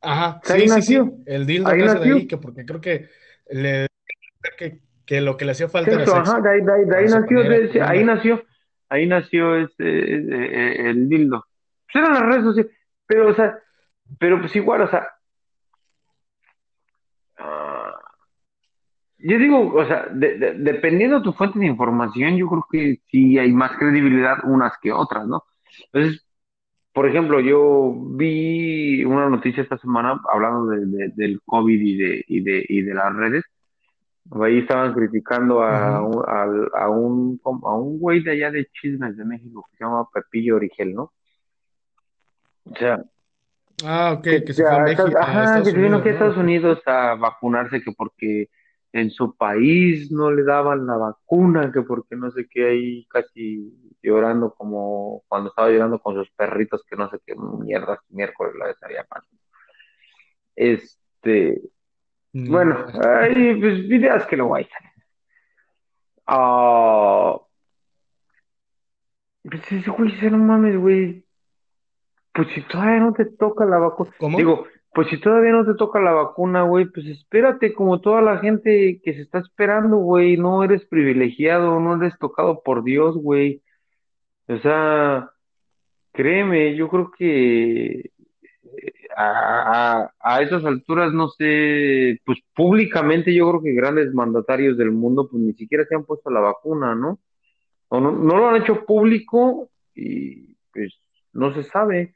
Ajá, 0.00 0.40
Ahí 0.48 0.60
sí, 0.60 0.68
sí, 0.68 0.74
nació, 0.76 1.04
sí, 1.06 1.22
el 1.26 1.46
dildo 1.46 1.68
ahí 1.68 1.78
nace 1.80 1.94
de 1.94 1.98
nació. 1.98 2.14
ahí, 2.16 2.26
que 2.28 2.36
porque 2.36 2.64
creo 2.64 2.80
que, 2.80 3.08
le, 3.50 3.86
que, 4.56 4.80
que 5.04 5.20
lo 5.20 5.36
que 5.36 5.44
le 5.44 5.50
hacía 5.52 5.68
falta 5.68 5.90
era 5.90 6.06
Sexo, 6.06 6.16
ajá, 6.16 6.40
de 6.40 6.50
ahí, 6.50 6.60
de 6.60 6.72
ahí, 6.72 6.84
de 6.84 6.96
ahí 6.96 7.04
nació, 7.08 7.42
de 7.42 7.82
ahí 7.82 8.04
nació, 8.04 8.42
ahí 8.88 9.06
nació 9.06 9.56
este, 9.56 10.90
el 10.90 11.08
dildo. 11.08 11.44
Pues 11.92 12.04
eran 12.04 12.14
las 12.14 12.26
redes 12.26 12.44
sociales, 12.44 12.72
pero, 13.06 13.28
o 13.30 13.34
sea, 13.34 13.58
pero 14.18 14.40
pues 14.40 14.54
igual, 14.56 14.82
o 14.82 14.88
sea, 14.88 15.08
ah, 17.38 17.94
yo 19.18 19.38
digo, 19.38 19.74
o 19.74 19.84
sea, 19.84 20.06
de- 20.12 20.38
de- 20.38 20.54
dependiendo 20.54 21.18
de 21.18 21.24
tu 21.24 21.32
fuente 21.32 21.58
de 21.58 21.66
información, 21.66 22.36
yo 22.36 22.48
creo 22.48 22.66
que 22.70 23.00
sí 23.10 23.38
hay 23.38 23.52
más 23.52 23.72
credibilidad 23.76 24.38
unas 24.44 24.72
que 24.80 24.92
otras, 24.92 25.26
¿no? 25.26 25.44
Entonces, 25.92 26.24
por 26.92 27.08
ejemplo, 27.08 27.40
yo 27.40 27.94
vi 28.16 29.04
una 29.04 29.28
noticia 29.28 29.62
esta 29.62 29.78
semana 29.78 30.20
hablando 30.32 30.66
de- 30.66 30.86
de- 30.86 31.12
del 31.14 31.40
COVID 31.44 31.80
y 31.80 31.96
de, 31.96 32.24
y 32.26 32.40
de, 32.42 32.64
y 32.68 32.82
de 32.82 32.94
las 32.94 33.14
redes. 33.14 33.44
Ahí 34.42 34.58
estaban 34.58 34.92
criticando 34.92 35.62
a 35.62 35.96
al- 35.98 36.70
a, 36.74 36.90
un, 36.90 37.40
a 37.44 37.74
un 37.74 37.98
güey 37.98 38.22
de 38.22 38.32
allá 38.32 38.50
de 38.50 38.66
Chismes 38.66 39.16
de 39.16 39.24
México 39.24 39.66
que 39.70 39.78
se 39.78 39.84
llama 39.84 40.06
Pepillo 40.12 40.56
Origel, 40.56 40.94
¿no? 40.94 41.12
O 42.64 42.74
sea, 42.76 43.02
Ah, 43.84 44.12
ok, 44.18 44.22
que 44.22 44.44
que 44.44 44.52
se 44.52 44.62
fue 44.62 44.76
a 44.76 44.80
México, 44.80 45.08
a 45.16 45.22
ajá, 45.22 45.62
que 45.62 45.70
se 45.70 45.76
vino 45.76 45.96
Unidos, 45.96 46.00
aquí 46.00 46.08
a 46.08 46.12
¿no? 46.12 46.16
Estados 46.16 46.36
Unidos 46.36 46.82
a 46.86 47.14
vacunarse, 47.14 47.82
que 47.82 47.92
porque 47.92 48.50
en 48.92 49.10
su 49.10 49.36
país 49.36 50.10
no 50.10 50.30
le 50.30 50.44
daban 50.44 50.86
la 50.86 50.96
vacuna, 50.96 51.70
que 51.72 51.82
porque 51.82 52.16
no 52.16 52.30
sé 52.30 52.46
qué, 52.50 52.66
ahí 52.66 53.06
casi 53.06 53.72
llorando 54.02 54.54
como 54.54 55.22
cuando 55.28 55.50
estaba 55.50 55.70
llorando 55.70 56.00
con 56.00 56.14
sus 56.14 56.30
perritos, 56.30 56.84
que 56.88 56.96
no 56.96 57.08
sé 57.10 57.18
qué 57.24 57.34
mierdas, 57.36 57.98
miércoles 58.08 58.54
la 58.58 58.70
estaría 58.70 59.04
pasando. 59.04 59.42
Este, 60.56 61.60
Ni 62.32 62.48
bueno, 62.48 62.86
idea. 62.92 63.20
hay 63.20 63.60
pues, 63.60 63.86
videos 63.88 64.26
que 64.26 64.36
lo 64.36 64.54
hay. 64.54 64.68
Ah, 66.26 67.38
pues 69.42 69.72
ese 69.72 69.90
güey, 69.90 70.12
no 70.30 70.38
mames, 70.38 70.76
güey, 70.76 71.24
pues 72.38 72.54
si 72.54 72.60
todavía 72.62 73.00
no 73.00 73.12
te 73.12 73.24
toca 73.24 73.64
la 73.64 73.78
vacuna, 73.78 74.12
¿Cómo? 74.16 74.38
digo, 74.38 74.64
pues 74.94 75.08
si 75.08 75.18
todavía 75.18 75.50
no 75.50 75.66
te 75.66 75.74
toca 75.74 75.98
la 76.00 76.12
vacuna, 76.12 76.62
güey, 76.62 76.84
pues 76.84 77.04
espérate 77.06 77.74
como 77.74 78.00
toda 78.00 78.22
la 78.22 78.38
gente 78.38 79.00
que 79.02 79.14
se 79.14 79.22
está 79.22 79.40
esperando, 79.40 79.96
güey, 79.96 80.36
no 80.36 80.62
eres 80.62 80.84
privilegiado, 80.84 81.80
no 81.80 81.96
eres 81.96 82.16
tocado 82.20 82.62
por 82.62 82.84
Dios, 82.84 83.16
güey, 83.16 83.60
o 84.46 84.56
sea, 84.58 85.32
créeme, 86.12 86.76
yo 86.76 86.88
creo 86.88 87.10
que 87.10 88.12
a, 89.16 90.02
a, 90.04 90.14
a 90.20 90.42
esas 90.42 90.64
alturas, 90.64 91.12
no 91.12 91.30
sé, 91.30 92.20
pues 92.24 92.38
públicamente 92.54 93.34
yo 93.34 93.48
creo 93.48 93.62
que 93.62 93.72
grandes 93.72 94.14
mandatarios 94.14 94.78
del 94.78 94.92
mundo, 94.92 95.28
pues 95.28 95.42
ni 95.42 95.54
siquiera 95.54 95.84
se 95.86 95.96
han 95.96 96.04
puesto 96.04 96.30
la 96.30 96.38
vacuna, 96.38 96.94
¿no? 96.94 97.18
O 97.88 97.98
no, 97.98 98.12
no 98.12 98.36
lo 98.36 98.48
han 98.48 98.62
hecho 98.62 98.86
público 98.86 99.70
y 99.92 100.54
pues 100.72 100.94
no 101.32 101.52
se 101.52 101.64
sabe. 101.64 102.14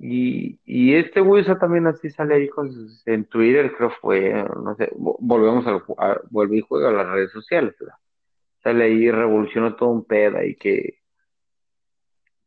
Y, 0.00 0.60
y 0.64 0.94
este 0.94 1.20
sea, 1.44 1.58
también 1.58 1.86
así 1.88 2.08
sale 2.10 2.34
ahí 2.36 2.48
con 2.48 2.72
sus- 2.72 3.04
en 3.06 3.24
Twitter, 3.24 3.74
creo 3.76 3.90
fue, 4.00 4.32
no 4.32 4.74
sé, 4.76 4.90
vo- 4.92 5.16
volvemos 5.18 5.66
a, 5.66 5.82
a- 5.98 6.20
vuelve 6.30 6.58
y 6.58 6.60
juega 6.60 6.90
a 6.90 6.92
las 6.92 7.06
redes 7.08 7.32
sociales, 7.32 7.74
¿verdad? 7.80 7.96
Sale 8.62 8.84
ahí, 8.84 9.10
revoluciona 9.10 9.74
todo 9.76 9.88
un 9.90 10.04
pedo 10.04 10.42
y 10.42 10.54
que, 10.56 10.98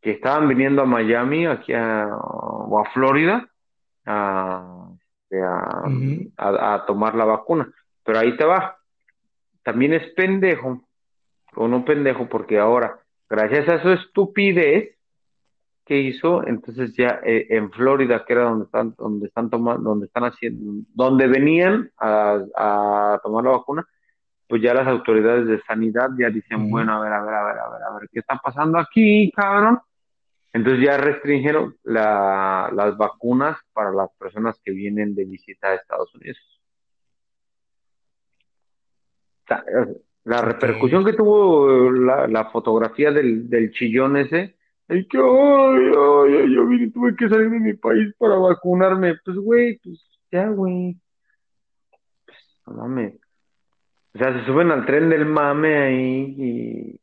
que 0.02 0.12
estaban 0.12 0.48
viniendo 0.48 0.82
a 0.82 0.86
Miami, 0.86 1.46
aquí 1.46 1.74
a, 1.74 2.08
o 2.16 2.80
a 2.80 2.90
Florida, 2.92 3.48
a, 4.06 4.88
este, 5.24 5.42
a, 5.44 5.84
a- 6.38 6.74
a 6.76 6.86
tomar 6.86 7.16
la 7.16 7.26
vacuna. 7.26 7.72
Pero 8.04 8.20
ahí 8.20 8.36
te 8.38 8.46
va. 8.46 8.78
También 9.64 9.94
es 9.94 10.08
pendejo, 10.14 10.82
o 11.56 11.68
no 11.68 11.84
pendejo, 11.86 12.28
porque 12.30 12.58
ahora, 12.60 13.00
gracias 13.30 13.68
a 13.70 13.82
su 13.82 13.90
estupidez 13.92 14.98
que 15.86 15.98
hizo, 16.00 16.46
entonces 16.48 16.94
ya 16.96 17.20
eh, 17.26 17.48
en 17.50 17.72
Florida, 17.72 18.24
que 18.26 18.34
era 18.34 18.44
donde 18.44 18.66
están, 18.66 18.96
donde 18.98 19.28
están 19.28 19.50
tomando, 19.50 19.90
donde 19.90 20.06
están 20.06 20.24
haciendo, 20.24 20.86
donde 20.94 21.28
venían 21.28 21.92
a, 21.98 22.40
a 22.56 23.20
tomar 23.24 23.44
la 23.44 23.52
vacuna, 23.52 23.86
pues 24.48 24.62
ya 24.62 24.74
las 24.74 24.88
autoridades 24.88 25.48
de 25.48 25.62
sanidad 25.62 26.10
ya 26.20 26.30
dicen, 26.30 26.70
bueno, 26.70 26.94
a 26.94 27.02
ver, 27.02 27.14
a 27.14 27.24
ver, 27.24 27.34
a 27.34 27.44
ver, 27.46 27.58
a 27.58 27.70
ver, 27.70 27.84
a 27.84 28.00
ver, 28.00 28.10
¿qué 28.12 28.20
está 28.20 28.38
pasando 28.38 28.78
aquí, 28.78 29.32
cabrón? 29.36 29.80
Entonces 30.54 30.84
ya 30.86 30.98
restringieron 30.98 31.78
la, 31.84 32.70
las 32.74 32.98
vacunas 32.98 33.58
para 33.74 33.92
las 33.92 34.10
personas 34.18 34.60
que 34.64 34.72
vienen 34.72 35.16
de 35.16 35.24
visita 35.26 35.70
a 35.70 35.76
Estados 35.76 36.14
Unidos. 36.16 36.38
O 39.44 39.48
sea, 39.48 39.64
La 40.26 40.42
repercusión 40.42 41.04
que 41.06 41.14
tuvo 41.14 41.90
la, 41.90 42.28
la 42.28 42.52
fotografía 42.52 43.12
del, 43.12 43.50
del 43.50 43.72
chillón 43.72 44.18
ese, 44.18 44.56
el 44.92 45.08
que, 45.08 45.18
ay, 45.18 45.24
ay, 45.24 46.36
ay, 46.44 46.54
yo 46.54 46.68
vine, 46.68 46.92
tuve 46.92 47.16
que 47.16 47.30
salir 47.30 47.50
de 47.50 47.60
mi 47.62 47.74
país 47.76 48.14
para 48.18 48.36
vacunarme. 48.36 49.16
Pues, 49.24 49.38
güey, 49.38 49.80
pues 49.80 50.06
ya, 50.30 50.50
güey, 50.50 50.98
no 52.68 52.74
mames. 52.74 53.16
O 54.14 54.18
sea, 54.18 54.38
se 54.38 54.46
suben 54.46 54.70
al 54.70 54.86
tren 54.86 55.10
del 55.10 55.26
mame 55.26 55.78
ahí 55.78 56.36
y, 56.38 57.00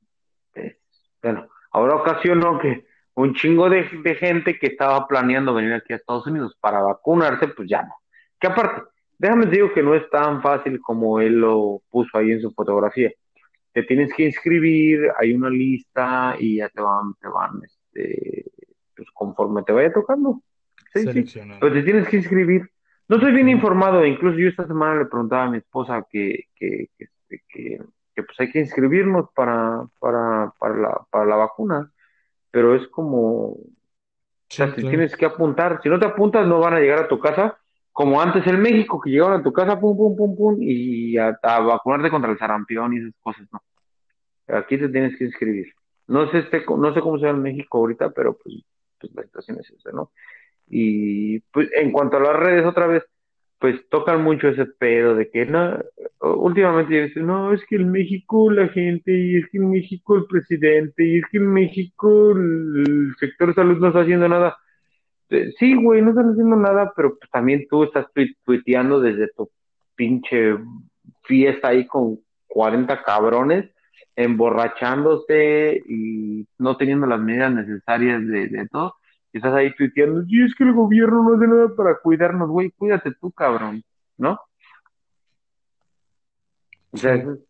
pues, 0.52 0.76
bueno, 1.22 1.48
ahora 1.70 1.96
ocasionó 1.96 2.58
que 2.58 2.84
un 3.14 3.32
chingo 3.34 3.70
de, 3.70 3.88
de 4.02 4.14
gente 4.16 4.58
que 4.58 4.66
estaba 4.66 5.08
planeando 5.08 5.54
venir 5.54 5.72
aquí 5.72 5.94
a 5.94 5.96
Estados 5.96 6.26
Unidos 6.26 6.58
para 6.60 6.82
vacunarse, 6.82 7.48
pues 7.48 7.70
ya 7.70 7.84
no. 7.84 7.94
Que 8.38 8.48
aparte, 8.48 8.82
déjame 9.16 9.46
digo 9.46 9.72
que 9.72 9.82
no 9.82 9.94
es 9.94 10.08
tan 10.10 10.42
fácil 10.42 10.78
como 10.82 11.20
él 11.20 11.40
lo 11.40 11.80
puso 11.88 12.18
ahí 12.18 12.32
en 12.32 12.42
su 12.42 12.50
fotografía. 12.52 13.10
Te 13.72 13.82
tienes 13.84 14.12
que 14.12 14.24
inscribir, 14.24 15.10
hay 15.18 15.32
una 15.32 15.48
lista 15.48 16.36
y 16.38 16.56
ya 16.58 16.68
te 16.68 16.82
van, 16.82 17.14
te 17.14 17.28
van, 17.28 17.62
este, 17.92 18.50
pues 18.96 19.08
conforme 19.12 19.62
te 19.62 19.72
vaya 19.72 19.92
tocando. 19.92 20.42
Sí, 20.94 21.26
sí, 21.26 21.40
pero 21.60 21.72
te 21.72 21.82
tienes 21.82 22.08
que 22.08 22.16
inscribir. 22.16 22.70
No 23.08 23.16
estoy 23.16 23.32
bien 23.32 23.48
informado, 23.48 24.04
incluso 24.04 24.38
yo 24.38 24.48
esta 24.48 24.66
semana 24.66 25.00
le 25.00 25.06
preguntaba 25.06 25.44
a 25.44 25.50
mi 25.50 25.58
esposa 25.58 26.06
que, 26.10 26.44
que, 26.54 26.88
que, 26.96 27.04
este, 27.04 27.42
que, 27.48 27.80
que, 28.14 28.22
pues 28.22 28.38
hay 28.40 28.50
que 28.50 28.60
inscribirnos 28.60 29.30
para, 29.34 29.86
para, 29.98 30.52
para 30.58 30.76
la, 30.76 31.00
para 31.10 31.24
la 31.24 31.36
vacuna, 31.36 31.90
pero 32.50 32.74
es 32.74 32.86
como, 32.88 33.52
o 33.52 33.66
sea, 34.48 34.68
sí, 34.68 34.82
te 34.82 34.88
tienes 34.88 35.16
que 35.16 35.26
apuntar. 35.26 35.80
Si 35.82 35.88
no 35.88 35.98
te 35.98 36.06
apuntas, 36.06 36.46
no 36.46 36.60
van 36.60 36.74
a 36.74 36.80
llegar 36.80 36.98
a 37.00 37.08
tu 37.08 37.18
casa, 37.18 37.58
como 37.92 38.20
antes 38.20 38.46
en 38.46 38.60
México, 38.60 39.00
que 39.00 39.10
llegaban 39.10 39.40
a 39.40 39.42
tu 39.42 39.52
casa, 39.52 39.78
pum, 39.80 39.96
pum, 39.96 40.16
pum, 40.16 40.36
pum, 40.36 40.56
y 40.60 41.16
a, 41.16 41.38
a 41.42 41.60
vacunarte 41.60 42.10
contra 42.10 42.30
el 42.30 42.38
sarampión 42.38 42.92
y 42.92 42.98
esas 42.98 43.14
cosas, 43.20 43.46
¿no? 43.52 43.62
Aquí 44.54 44.78
te 44.78 44.88
tienes 44.88 45.16
que 45.16 45.24
inscribir. 45.24 45.72
No 46.08 46.30
sé, 46.30 46.38
este, 46.40 46.64
no 46.78 46.94
sé 46.94 47.00
cómo 47.00 47.18
sea 47.18 47.30
en 47.30 47.42
México 47.42 47.78
ahorita, 47.78 48.10
pero 48.10 48.36
pues, 48.38 48.56
pues 49.00 49.14
la 49.14 49.22
situación 49.24 49.58
es 49.60 49.70
esa, 49.70 49.92
¿no? 49.92 50.12
Y 50.68 51.40
pues 51.52 51.70
en 51.76 51.92
cuanto 51.92 52.18
a 52.18 52.20
las 52.20 52.36
redes, 52.36 52.66
otra 52.66 52.86
vez, 52.86 53.04
pues 53.58 53.88
tocan 53.90 54.22
mucho 54.22 54.48
ese 54.48 54.66
pedo 54.66 55.14
de 55.16 55.30
que 55.30 55.46
no, 55.46 55.78
últimamente 56.20 57.02
dicen, 57.02 57.26
no, 57.26 57.52
es 57.52 57.64
que 57.66 57.76
en 57.76 57.90
México 57.90 58.50
la 58.50 58.68
gente, 58.68 59.12
y 59.12 59.36
es 59.38 59.46
que 59.50 59.58
en 59.58 59.70
México 59.70 60.16
el 60.16 60.26
presidente, 60.26 61.04
y 61.06 61.18
es 61.18 61.24
que 61.30 61.38
en 61.38 61.52
México 61.52 62.32
el 62.32 63.14
sector 63.20 63.54
salud 63.54 63.78
no 63.78 63.88
está 63.88 64.00
haciendo 64.02 64.28
nada. 64.28 64.56
Eh, 65.30 65.52
Sí, 65.58 65.74
güey, 65.74 66.02
no 66.02 66.10
están 66.10 66.30
haciendo 66.32 66.56
nada, 66.56 66.92
pero 66.96 67.18
pues 67.18 67.30
también 67.30 67.66
tú 67.68 67.84
estás 67.84 68.06
tui- 68.14 68.36
tuiteando 68.44 69.00
desde 69.00 69.28
tu 69.36 69.50
pinche 69.96 70.56
fiesta 71.24 71.68
ahí 71.68 71.86
con 71.86 72.18
40 72.46 73.02
cabrones, 73.02 73.70
emborrachándose 74.18 75.80
y 75.88 76.44
no 76.58 76.76
teniendo 76.76 77.06
las 77.06 77.20
medidas 77.20 77.54
necesarias 77.54 78.26
de, 78.26 78.48
de 78.48 78.68
todo. 78.68 78.96
Y 79.32 79.38
estás 79.38 79.54
ahí 79.54 79.72
tuiteando, 79.76 80.24
y 80.26 80.44
es 80.44 80.54
que 80.56 80.64
el 80.64 80.72
gobierno 80.72 81.22
no 81.22 81.36
hace 81.36 81.46
nada 81.46 81.74
para 81.76 81.98
cuidarnos, 82.00 82.48
güey, 82.48 82.70
cuídate 82.72 83.12
tú, 83.20 83.30
cabrón, 83.30 83.82
¿no? 84.16 84.40
O 86.90 86.96
sea, 86.96 87.14
Sí. 87.14 87.20
eso 87.20 87.32
es- 87.32 87.40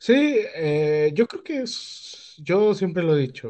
Sí, 0.00 0.38
eh, 0.54 1.10
yo 1.14 1.26
creo 1.26 1.42
que 1.42 1.62
es, 1.62 2.36
yo 2.38 2.72
siempre 2.74 3.02
lo 3.02 3.16
he 3.16 3.20
dicho, 3.20 3.48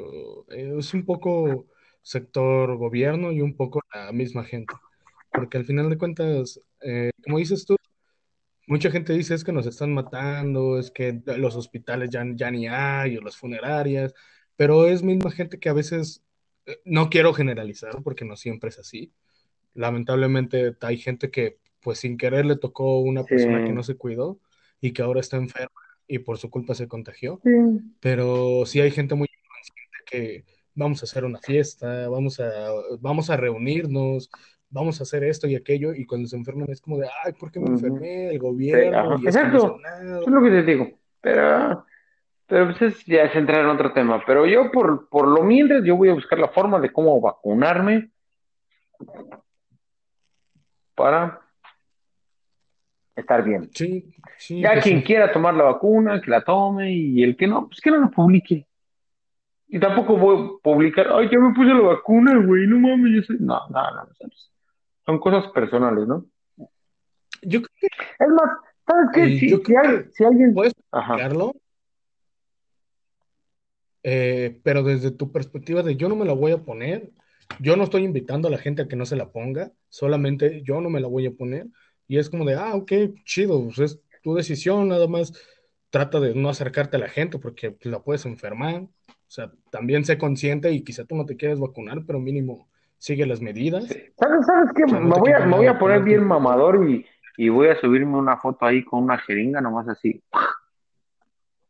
eh, 0.50 0.74
es 0.78 0.94
un 0.94 1.04
poco 1.04 1.66
sector 2.00 2.74
gobierno 2.78 3.32
y 3.32 3.42
un 3.42 3.54
poco 3.54 3.82
la 3.94 4.12
misma 4.12 4.44
gente, 4.44 4.72
porque 5.32 5.58
al 5.58 5.66
final 5.66 5.90
de 5.90 5.98
cuentas, 5.98 6.58
eh, 6.80 7.10
como 7.22 7.36
dices 7.38 7.66
tú, 7.66 7.76
mucha 8.68 8.90
gente 8.90 9.12
dice 9.12 9.34
es 9.34 9.44
que 9.44 9.52
nos 9.52 9.66
están 9.66 9.92
matando, 9.92 10.78
es 10.78 10.90
que 10.90 11.20
los 11.24 11.56
hospitales 11.56 12.10
ya, 12.10 12.24
ya 12.34 12.50
ni 12.50 12.68
hay, 12.68 13.16
o 13.16 13.20
las 13.20 13.36
funerarias, 13.36 14.14
pero 14.56 14.86
es 14.86 15.02
misma 15.02 15.30
gente 15.30 15.58
que 15.58 15.68
a 15.68 15.72
veces, 15.72 16.22
eh, 16.66 16.78
no 16.84 17.10
quiero 17.10 17.32
generalizar 17.32 18.02
porque 18.04 18.24
no 18.24 18.36
siempre 18.36 18.70
es 18.70 18.78
así, 18.78 19.12
lamentablemente 19.74 20.76
hay 20.82 20.98
gente 20.98 21.30
que 21.30 21.58
pues 21.80 21.98
sin 22.00 22.16
querer 22.16 22.44
le 22.44 22.56
tocó 22.56 23.00
una 23.00 23.22
sí, 23.22 23.28
persona 23.30 23.64
que 23.64 23.72
no 23.72 23.82
se 23.82 23.96
cuidó 23.96 24.40
y 24.80 24.92
que 24.92 25.02
ahora 25.02 25.20
está 25.20 25.36
enferma 25.36 25.80
y 26.06 26.18
por 26.18 26.38
su 26.38 26.50
culpa 26.50 26.74
se 26.74 26.88
contagió. 26.88 27.40
Sí, 27.44 27.50
pero 28.00 28.64
sí 28.66 28.80
hay 28.80 28.90
gente 28.90 29.14
muy 29.14 29.28
que 30.10 30.44
vamos 30.74 31.02
a 31.02 31.04
hacer 31.04 31.24
una 31.24 31.38
fiesta, 31.38 32.08
vamos 32.08 32.40
a, 32.40 32.70
vamos 33.00 33.30
a 33.30 33.36
reunirnos, 33.36 34.30
vamos 34.70 35.00
a 35.00 35.04
hacer 35.04 35.24
esto 35.24 35.46
y 35.46 35.56
aquello, 35.56 35.94
y 35.94 36.04
cuando 36.06 36.28
se 36.28 36.36
enferman 36.36 36.70
es 36.70 36.80
como 36.80 36.98
de, 36.98 37.08
ay, 37.24 37.32
¿por 37.32 37.50
qué 37.50 37.60
me 37.60 37.68
enfermé? 37.68 38.28
El 38.30 38.38
gobierno, 38.38 39.16
y 39.18 39.22
no 39.22 39.28
exacto, 39.28 39.80
eso 39.86 40.20
es 40.20 40.28
lo 40.28 40.42
que 40.42 40.50
te 40.50 40.62
digo, 40.62 40.90
pero, 41.20 41.84
pero 42.46 42.66
pues 42.66 42.82
es, 42.82 43.04
ya 43.06 43.22
es 43.22 43.34
entrar 43.34 43.60
en 43.60 43.70
otro 43.70 43.92
tema, 43.92 44.22
pero 44.26 44.46
yo 44.46 44.70
por, 44.70 45.08
por 45.08 45.26
lo 45.26 45.42
mientras 45.42 45.84
yo 45.84 45.96
voy 45.96 46.10
a 46.10 46.14
buscar 46.14 46.38
la 46.38 46.48
forma 46.48 46.80
de 46.80 46.92
cómo 46.92 47.20
vacunarme 47.20 48.10
para 50.94 51.40
estar 53.14 53.42
bien. 53.42 53.70
Sí, 53.72 54.14
sí, 54.36 54.60
Ya 54.60 54.72
pues 54.72 54.84
quien 54.84 55.00
sí. 55.00 55.04
quiera 55.04 55.32
tomar 55.32 55.54
la 55.54 55.64
vacuna, 55.64 56.20
que 56.20 56.30
la 56.30 56.42
tome, 56.42 56.92
y 56.92 57.22
el 57.22 57.36
que 57.36 57.46
no, 57.46 57.68
pues 57.68 57.80
que 57.80 57.90
no 57.90 58.00
la 58.00 58.08
publique. 58.08 58.66
Y 59.68 59.78
tampoco 59.78 60.16
voy 60.16 60.46
a 60.46 60.62
publicar, 60.62 61.08
ay, 61.12 61.28
ya 61.30 61.38
me 61.38 61.54
puse 61.54 61.68
la 61.68 61.80
vacuna, 61.80 62.36
güey, 62.44 62.66
no 62.66 62.78
mames, 62.78 63.16
yo 63.16 63.22
soy... 63.22 63.36
No, 63.40 63.60
no, 63.68 63.90
no, 63.94 64.02
o 64.02 64.14
sea, 64.14 64.26
pues, 64.28 64.50
son 65.08 65.18
cosas 65.20 65.50
personales, 65.52 66.06
¿no? 66.06 66.26
Yo, 67.40 67.62
creo 67.62 67.90
Es 68.20 68.28
más, 68.28 68.50
¿sabes 68.86 69.06
que- 69.14 69.20
qué? 69.22 69.28
y 69.30 69.38
Si, 69.38 69.46
hay- 69.54 69.62
que 70.04 70.10
si 70.12 70.24
alguien... 70.24 70.52
puedes 70.52 70.74
Ajá, 70.92 71.14
publicarlo, 71.14 71.54
eh, 74.02 74.60
pero 74.62 74.82
desde 74.82 75.10
tu 75.10 75.32
perspectiva 75.32 75.82
de 75.82 75.96
yo 75.96 76.10
no 76.10 76.16
me 76.16 76.26
la 76.26 76.34
voy 76.34 76.52
a 76.52 76.58
poner, 76.58 77.10
yo 77.58 77.74
no 77.76 77.84
estoy 77.84 78.04
invitando 78.04 78.48
a 78.48 78.50
la 78.50 78.58
gente 78.58 78.82
a 78.82 78.88
que 78.88 78.96
no 78.96 79.06
se 79.06 79.16
la 79.16 79.30
ponga, 79.30 79.72
solamente 79.88 80.62
yo 80.62 80.82
no 80.82 80.90
me 80.90 81.00
la 81.00 81.08
voy 81.08 81.24
a 81.24 81.32
poner, 81.32 81.68
y 82.06 82.18
es 82.18 82.28
como 82.28 82.44
de, 82.44 82.56
ah, 82.56 82.74
ok, 82.74 82.92
chido, 83.24 83.64
pues 83.64 83.78
es 83.78 84.00
tu 84.22 84.34
decisión, 84.34 84.88
nada 84.88 85.06
más 85.08 85.32
trata 85.88 86.20
de 86.20 86.34
no 86.34 86.50
acercarte 86.50 86.98
a 86.98 87.00
la 87.00 87.08
gente 87.08 87.38
porque 87.38 87.70
pues, 87.70 87.86
la 87.90 88.00
puedes 88.02 88.26
enfermar, 88.26 88.82
o 88.82 89.30
sea, 89.30 89.50
también 89.70 90.04
sé 90.04 90.18
consciente 90.18 90.70
y 90.70 90.84
quizá 90.84 91.06
tú 91.06 91.16
no 91.16 91.24
te 91.24 91.36
quieres 91.36 91.58
vacunar, 91.58 92.04
pero 92.06 92.20
mínimo 92.20 92.68
sigue 92.98 93.26
las 93.26 93.40
medidas, 93.40 93.84
¿Sabes, 94.16 94.46
sabes 94.46 94.70
qué? 94.74 94.82
no 94.84 95.00
Me 95.00 95.18
voy 95.18 95.32
a, 95.32 95.40
me 95.40 95.56
voy 95.56 95.66
a 95.66 95.78
poner 95.78 96.02
bien 96.02 96.24
mamador 96.26 96.88
y, 96.88 97.06
y 97.36 97.48
voy 97.48 97.68
a 97.68 97.80
subirme 97.80 98.16
una 98.16 98.36
foto 98.36 98.66
ahí 98.66 98.84
con 98.84 99.02
una 99.04 99.18
jeringa, 99.18 99.60
nomás 99.60 99.88
así. 99.88 100.22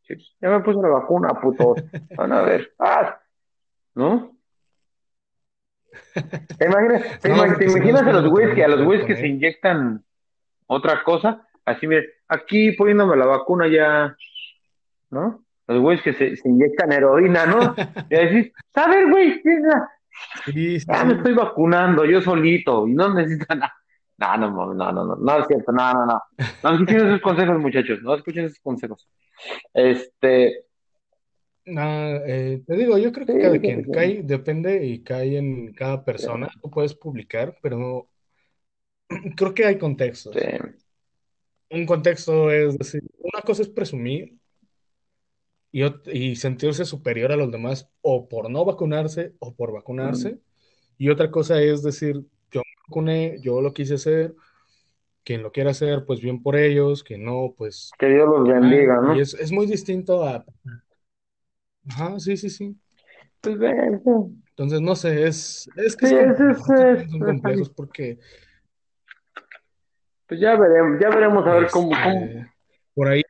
Sí, 0.03 0.15
Ya 0.41 0.49
me 0.49 0.59
puse 0.61 0.79
la 0.81 0.87
vacuna, 0.89 1.29
putos. 1.39 1.77
Van 2.17 2.33
a 2.33 2.41
ver. 2.41 2.73
Ah, 2.79 3.19
¿no? 3.95 4.35
¿Te 6.57 6.65
imaginas, 6.65 7.19
te 7.19 7.29
No, 7.29 7.35
imag- 7.35 7.57
te 7.57 7.65
porque 7.65 7.69
si 7.69 7.75
no 7.75 7.77
imaginas 7.77 8.07
a 8.07 8.11
los 8.21 8.29
güeyes 8.29 8.55
que 8.55 8.63
a 8.63 8.67
los 8.67 8.83
güeyes 8.83 9.05
que 9.05 9.13
se 9.15 9.21
poner. 9.21 9.35
inyectan 9.35 10.05
otra 10.67 11.03
cosa? 11.03 11.47
Así, 11.65 11.87
mire, 11.87 12.07
aquí 12.27 12.71
poniéndome 12.73 13.15
la 13.15 13.25
vacuna 13.25 13.67
ya, 13.67 14.15
¿no? 15.11 15.43
Los 15.67 15.79
güeyes 15.81 16.03
que 16.03 16.13
se, 16.13 16.35
se 16.35 16.49
inyectan 16.49 16.91
heroína, 16.91 17.45
¿no? 17.45 17.75
Y 18.09 18.15
decís, 18.15 18.53
a 18.73 18.87
ver, 18.89 19.09
güey, 19.09 19.41
Sí, 20.45 20.79
sí, 20.79 20.93
ya 20.93 21.03
me 21.05 21.13
sí. 21.13 21.15
estoy 21.15 21.33
vacunando 21.33 22.05
yo 22.05 22.21
solito 22.21 22.87
y 22.87 22.93
no 22.93 23.13
necesito 23.13 23.53
nada. 23.55 23.73
No, 24.17 24.37
no, 24.37 24.49
no, 24.51 24.73
no, 24.73 24.91
no, 24.91 25.05
no, 25.05 25.15
no 25.15 25.39
es 25.39 25.47
cierto, 25.47 25.71
no, 25.71 25.93
no, 25.93 26.05
no. 26.05 26.21
No 26.63 26.71
escuchen 26.73 27.07
esos 27.07 27.21
consejos, 27.21 27.57
muchachos, 27.59 28.01
no 28.01 28.15
escuchen 28.15 28.45
esos 28.45 28.59
consejos. 28.59 29.07
Este, 29.73 30.65
No, 31.65 31.81
eh, 32.25 32.63
te 32.65 32.75
digo, 32.75 32.97
yo 32.97 33.11
creo 33.11 33.27
sí, 33.27 33.33
que 33.33 33.37
cada 33.37 33.59
sí, 33.59 33.59
quien 33.61 33.85
sí, 33.85 33.91
cae, 33.91 34.23
depende 34.23 34.85
y 34.85 35.03
cae 35.03 35.37
en 35.37 35.73
cada 35.73 36.03
persona. 36.03 36.49
Tú 36.61 36.69
puedes 36.71 36.95
publicar, 36.95 37.57
pero 37.61 38.09
creo 39.35 39.53
que 39.53 39.65
hay 39.65 39.77
sí, 40.31 40.39
contextos. 40.39 40.49
Un 41.69 41.85
contexto 41.85 42.49
es 42.51 42.77
decir, 42.77 43.03
una 43.19 43.41
cosa 43.43 43.61
es 43.61 43.69
presumir 43.69 44.38
y, 45.71 45.83
y 46.11 46.35
sentirse 46.35 46.85
superior 46.85 47.31
a 47.31 47.35
los 47.37 47.51
demás 47.51 47.89
o 48.01 48.27
por 48.27 48.49
no 48.49 48.65
vacunarse 48.65 49.33
o 49.39 49.53
por 49.55 49.71
Mm. 49.71 49.75
vacunarse. 49.75 50.39
Y 50.97 51.09
otra 51.09 51.31
cosa 51.31 51.61
es 51.61 51.83
decir, 51.83 52.15
yo 52.51 52.61
me 52.61 52.81
vacuné, 52.87 53.37
yo 53.41 53.61
lo 53.61 53.73
quise 53.73 53.95
hacer, 53.95 54.35
quien 55.23 55.43
lo 55.43 55.51
quiera 55.51 55.71
hacer, 55.71 56.05
pues 56.05 56.21
bien 56.21 56.41
por 56.41 56.55
ellos, 56.55 57.03
que 57.03 57.17
no, 57.17 57.53
pues 57.57 57.91
Que 57.99 58.07
Dios 58.07 58.27
los 58.27 58.47
bendiga, 58.47 58.95
Y 58.95 59.01
¿no? 59.01 59.13
es, 59.19 59.33
es 59.35 59.51
muy 59.51 59.65
distinto 59.67 60.23
a... 60.25 60.45
Ajá, 61.89 62.19
sí, 62.19 62.37
sí, 62.37 62.49
sí. 62.49 62.75
Pues 63.41 63.57
Entonces, 64.51 64.81
no 64.81 64.95
sé, 64.95 65.25
es, 65.25 65.69
es 65.77 65.95
que 65.95 66.07
Sí, 66.07 66.15
es, 66.15 66.39
es- 66.39 67.11
son 67.11 67.19
complejos 67.21 67.69
porque, 67.69 68.19
Pues 70.27 70.39
ya 70.39 70.55
veremos, 70.55 70.99
ya 70.99 71.09
veremos 71.09 71.45
a 71.47 71.53
ver 71.55 71.69
cómo, 71.71 71.89
cómo, 71.89 72.25
este, 72.25 72.47
por 72.93 73.07
ahí 73.07 73.23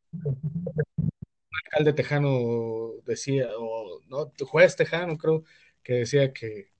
alcalde 1.79 1.93
tejano 1.93 2.91
decía, 3.05 3.47
o 3.57 4.01
no, 4.09 4.31
juez 4.45 4.75
tejano 4.75 5.17
creo, 5.17 5.43
que 5.81 5.93
decía 5.93 6.33
que 6.33 6.71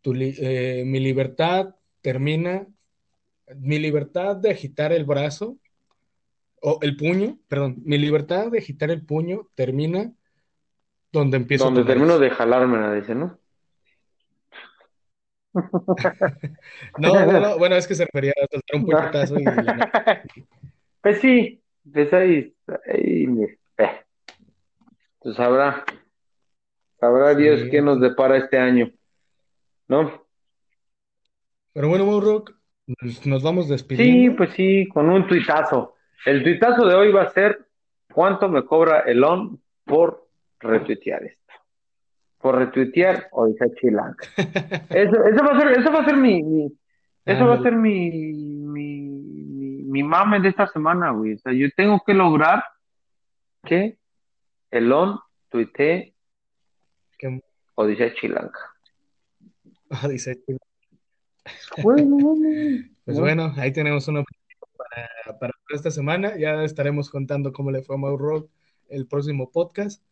tu 0.00 0.14
eh, 0.14 0.82
mi 0.86 1.00
libertad 1.00 1.74
termina, 2.00 2.66
mi 3.56 3.78
libertad 3.78 4.36
de 4.36 4.50
agitar 4.50 4.92
el 4.92 5.04
brazo, 5.04 5.58
o 6.60 6.78
el 6.80 6.96
puño, 6.96 7.38
perdón, 7.48 7.76
mi 7.84 7.98
libertad 7.98 8.50
de 8.50 8.58
agitar 8.58 8.90
el 8.90 9.04
puño 9.04 9.48
termina 9.54 10.10
donde 11.12 11.36
empiezo 11.36 11.66
donde 11.66 11.84
termino 11.84 12.18
de 12.18 12.30
jalármela, 12.30 12.94
dice, 12.94 13.14
¿no? 13.14 13.38
No, 16.98 17.26
no, 17.26 17.40
no, 17.40 17.58
bueno, 17.58 17.76
es 17.76 17.86
que 17.86 17.94
se 17.94 18.06
refería 18.06 18.32
a 18.32 18.46
soltar 18.50 18.80
un 18.80 18.86
puñetazo 18.86 19.38
y. 19.38 19.44
Pues 21.02 21.20
sí, 21.20 21.62
pues 21.92 22.10
ahí, 22.14 22.56
ahí, 22.86 23.26
pues 25.24 25.34
sabrá, 25.36 25.84
sabrá 27.00 27.34
Dios 27.34 27.62
qué 27.70 27.78
Sí, 27.78 27.84
nos 27.84 28.00
depara 28.00 28.36
este 28.36 28.58
año, 28.58 28.90
¿no? 29.88 30.22
pero 31.72 31.88
bueno, 31.88 32.06
Mauro, 32.06 32.44
nos 33.02 33.26
nos 33.26 33.42
vamos 33.42 33.66
Sí, 33.66 33.72
despidiendo. 33.72 34.36
pues 34.36 34.50
sí, 34.54 34.86
con 34.92 35.10
un 35.10 35.26
tuitazo. 35.26 35.94
El 36.24 36.44
tuitazo 36.44 36.86
de 36.86 36.94
hoy 36.94 37.10
va 37.10 37.22
a 37.22 37.30
ser 37.32 37.66
¿cuánto 38.12 38.48
me 38.48 38.64
cobra 38.64 39.00
Elon 39.00 39.60
por 39.84 40.28
retuitear 40.60 41.24
esto? 41.24 41.40
Por 42.38 42.56
retuitear 42.58 43.28
Odisea 43.32 43.68
Chilanca. 43.80 44.24
Eso, 44.90 45.24
eso 45.24 45.44
va 45.44 45.56
a 45.56 45.58
ser, 45.60 45.78
eso 45.80 45.90
va 45.92 46.00
a 46.00 46.04
ser 46.04 46.16
mi, 46.16 46.42
mi- 46.42 46.78
eso 47.26 47.46
va 47.46 47.54
a 47.54 47.62
ser 47.62 47.72
mi, 47.74 48.10
mi, 48.10 49.00
mi, 49.00 49.82
mi 49.84 50.02
mame 50.02 50.40
de 50.40 50.50
esta 50.50 50.66
semana, 50.68 51.10
güey. 51.10 51.32
O 51.34 51.38
sea, 51.38 51.52
yo 51.54 51.66
tengo 51.74 52.02
que 52.06 52.12
lograr 52.14 52.62
que 53.64 53.96
Elon 54.74 55.18
tuitee 55.48 56.14
que- 57.18 57.40
Odisea 57.76 58.12
Chilanca. 58.14 58.58
ah, 59.90 60.08
dice, 60.08 60.38
Bueno, 61.82 62.16
bueno, 62.16 62.84
pues 63.04 63.16
¿no? 63.16 63.22
bueno, 63.22 63.52
ahí 63.56 63.72
tenemos 63.72 64.06
una 64.08 64.24
para, 64.76 65.38
para 65.38 65.52
esta 65.70 65.90
semana. 65.90 66.36
Ya 66.38 66.62
estaremos 66.64 67.10
contando 67.10 67.52
cómo 67.52 67.70
le 67.70 67.82
fue 67.82 67.96
a 67.96 67.98
Mauro 67.98 68.48
el 68.88 69.06
próximo 69.06 69.50
podcast. 69.50 70.02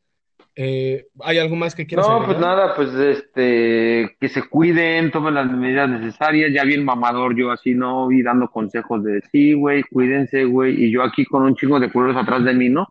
Eh, 0.54 1.06
¿hay 1.20 1.38
algo 1.38 1.56
más 1.56 1.74
que 1.74 1.86
quieras 1.86 2.06
No, 2.06 2.18
pues 2.18 2.36
agregar? 2.36 2.56
nada, 2.56 2.76
pues 2.76 2.90
este, 2.94 4.16
que 4.20 4.28
se 4.28 4.42
cuiden, 4.48 5.10
tomen 5.10 5.34
las 5.34 5.50
medidas 5.50 5.88
necesarias, 5.88 6.50
ya 6.52 6.64
bien 6.64 6.84
mamador 6.84 7.34
yo 7.36 7.50
así, 7.50 7.74
¿no? 7.74 8.10
Y 8.12 8.22
dando 8.22 8.50
consejos 8.50 9.02
de 9.02 9.22
sí, 9.30 9.54
güey, 9.54 9.82
cuídense, 9.84 10.44
güey, 10.44 10.84
y 10.84 10.90
yo 10.90 11.02
aquí 11.04 11.24
con 11.24 11.42
un 11.44 11.54
chingo 11.56 11.80
de 11.80 11.90
culeros 11.90 12.16
atrás 12.22 12.44
de 12.44 12.52
mí, 12.54 12.68
¿no? 12.68 12.86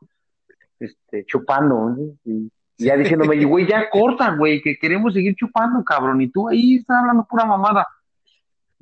Este, 0.82 1.23
chupando, 1.25 1.89
¿no? 1.91 1.97
Y, 2.25 2.32
y 2.32 2.49
Sí. 2.77 2.86
ya 2.86 2.97
diciéndome, 2.97 3.36
y, 3.36 3.43
güey, 3.43 3.67
ya 3.67 3.89
corta, 3.91 4.36
güey, 4.36 4.59
que 4.61 4.75
queremos 4.77 5.13
seguir 5.13 5.36
chupando, 5.36 5.84
cabrón, 5.84 6.19
y 6.21 6.29
tú 6.29 6.49
ahí 6.49 6.77
estás 6.77 6.97
hablando 7.01 7.27
pura 7.29 7.45
mamada. 7.45 7.86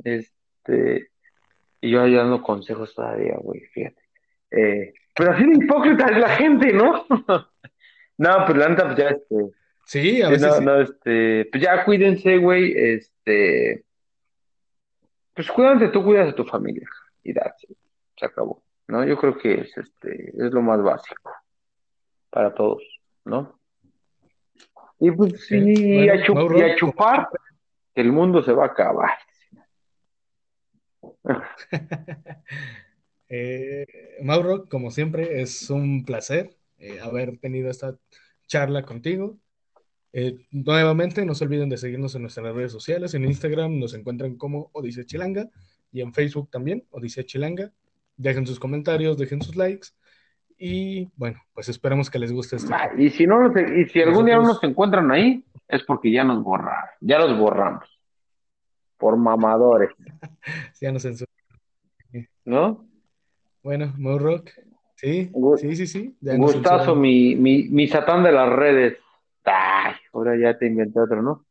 Este, 0.04 1.10
y 1.82 1.92
yo 1.92 2.02
ahí 2.02 2.16
dando 2.16 2.42
consejos 2.42 2.94
todavía, 2.96 3.36
güey, 3.42 3.62
fíjate. 3.74 4.02
Eh, 4.52 4.94
pero 5.16 5.34
así 5.34 5.44
de 5.46 5.64
hipócrita 5.66 6.06
es 6.06 6.18
la 6.18 6.30
gente, 6.30 6.74
¿no? 6.74 7.06
No, 8.18 8.44
pues 8.46 8.58
la 8.58 8.68
neta, 8.68 8.84
pues 8.86 8.98
ya, 8.98 9.08
este, 9.10 9.36
Sí, 9.86 10.22
a 10.22 10.26
Sí, 10.28 10.32
veces 10.34 10.48
no, 10.50 10.54
sí. 10.58 10.66
no, 10.66 10.82
este, 10.82 11.46
pues 11.52 11.64
ya 11.64 11.86
cuídense, 11.86 12.38
güey, 12.38 12.74
este, 12.76 13.86
pues 15.34 15.50
cuídate, 15.50 15.88
tú 15.88 16.04
cuidas 16.04 16.30
a 16.30 16.36
tu 16.36 16.44
familia 16.44 16.86
y 17.24 17.32
it, 17.32 17.38
se 18.18 18.26
acabó, 18.26 18.62
¿no? 18.90 19.06
Yo 19.06 19.18
creo 19.18 19.38
que 19.38 19.62
es, 19.62 19.78
este, 19.78 20.30
es 20.38 20.52
lo 20.52 20.62
más 20.62 20.82
básico 20.84 21.32
para 22.30 22.54
todos, 22.54 22.84
¿no? 23.26 23.60
Y 25.00 25.12
pues, 25.12 25.46
Sí. 25.48 25.56
y, 25.58 26.10
a 26.10 26.16
y 26.16 26.24
chupar, 26.76 27.30
que 27.96 28.02
el 28.02 28.12
mundo 28.12 28.44
se 28.44 28.52
va 28.52 28.64
a 28.64 28.68
acabar. 28.68 29.12
Eh, 33.32 33.86
Mauro, 34.24 34.68
como 34.68 34.90
siempre, 34.90 35.40
es 35.44 35.70
un 35.70 36.04
placer 36.04 36.58
eh, 36.80 37.00
haber 37.00 37.38
tenido 37.38 37.70
esta 37.70 37.96
charla 38.48 38.82
contigo. 38.82 39.38
Eh, 40.14 40.48
nuevamente, 40.50 41.24
no 41.26 41.36
se 41.36 41.44
olviden 41.46 41.70
de 41.70 41.78
seguirnos 41.78 42.16
en 42.16 42.24
nuestras 42.24 42.56
redes 42.56 42.72
sociales. 42.72 43.14
En 43.14 43.26
Instagram 43.26 43.78
nos 43.78 43.94
encuentran 43.94 44.36
como 44.36 44.72
Odisea 44.74 45.06
Chilanga 45.06 45.48
y 45.92 46.02
en 46.02 46.12
Facebook 46.12 46.50
también, 46.50 46.88
Odisea 46.90 47.24
Chilanga. 47.24 47.72
Dejen 48.18 48.48
sus 48.48 48.60
comentarios, 48.60 49.16
dejen 49.16 49.44
sus 49.44 49.56
likes 49.56 49.90
y 50.60 51.10
bueno, 51.16 51.42
pues 51.54 51.70
esperamos 51.70 52.10
que 52.10 52.20
les 52.20 52.32
guste 52.32 52.58
este. 52.58 52.74
Y 52.98 53.10
si 53.10 53.26
no, 53.26 53.40
nos- 53.42 53.56
y 53.72 53.86
si 53.86 54.02
algún 54.02 54.26
día 54.26 54.36
no 54.36 54.44
nos 54.44 54.64
encuentran 54.64 55.10
ahí, 55.12 55.44
es 55.68 55.84
porque 55.84 56.12
ya 56.12 56.24
nos 56.24 56.44
borraron, 56.44 56.90
ya 57.00 57.18
los 57.20 57.38
borramos, 57.40 57.88
por 58.98 59.16
mamadores, 59.18 59.90
ya 60.82 60.92
nos 60.92 61.02
censuran. 61.04 61.34
¿no? 62.46 62.86
Bueno, 63.64 63.94
Mauro, 63.98 64.44
sí, 64.96 65.32
sí, 65.58 65.76
sí, 65.76 65.88
sí, 65.88 66.18
ya 66.20 66.36
Gustazo, 66.36 66.96
mi, 66.96 67.36
mi, 67.36 67.64
mi 67.70 67.88
satán 67.88 68.24
de 68.24 68.32
las 68.32 68.50
redes. 68.50 68.98
Ay, 69.44 69.94
ahora 70.14 70.38
ya 70.38 70.58
te 70.58 70.68
inventé 70.68 71.00
otro, 71.00 71.22
¿no? 71.22 71.46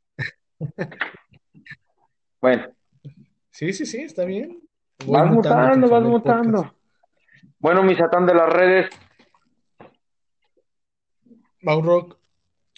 Bueno, 2.40 2.66
Sí, 3.50 3.72
sí, 3.72 3.86
sí, 3.86 4.02
está 4.02 4.24
bien. 4.24 4.60
Voy 5.04 5.16
vas 5.18 5.32
mutando 5.32 5.62
mutando, 5.76 5.88
vas 5.88 6.02
mutando. 6.04 6.74
Bueno, 7.60 7.82
mi 7.82 7.94
satán 7.94 8.26
de 8.26 8.34
las 8.34 8.52
redes, 8.52 8.90
Mauro, 11.62 12.18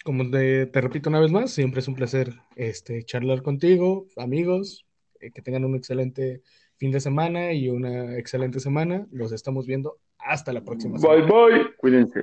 como 0.03 0.29
te, 0.29 0.65
te 0.65 0.81
repito 0.81 1.09
una 1.09 1.19
vez 1.19 1.31
más, 1.31 1.51
siempre 1.51 1.79
es 1.81 1.87
un 1.87 1.95
placer 1.95 2.33
este, 2.55 3.03
charlar 3.03 3.43
contigo, 3.43 4.07
amigos, 4.17 4.85
eh, 5.19 5.31
que 5.31 5.41
tengan 5.41 5.65
un 5.65 5.75
excelente 5.75 6.41
fin 6.77 6.91
de 6.91 6.99
semana 6.99 7.53
y 7.53 7.69
una 7.69 8.17
excelente 8.17 8.59
semana. 8.59 9.07
Los 9.11 9.31
estamos 9.31 9.67
viendo 9.67 9.99
hasta 10.17 10.51
la 10.51 10.61
próxima 10.61 10.97
bye 10.97 11.21
semana. 11.21 11.25
bye, 11.25 11.75
cuídense. 11.77 12.19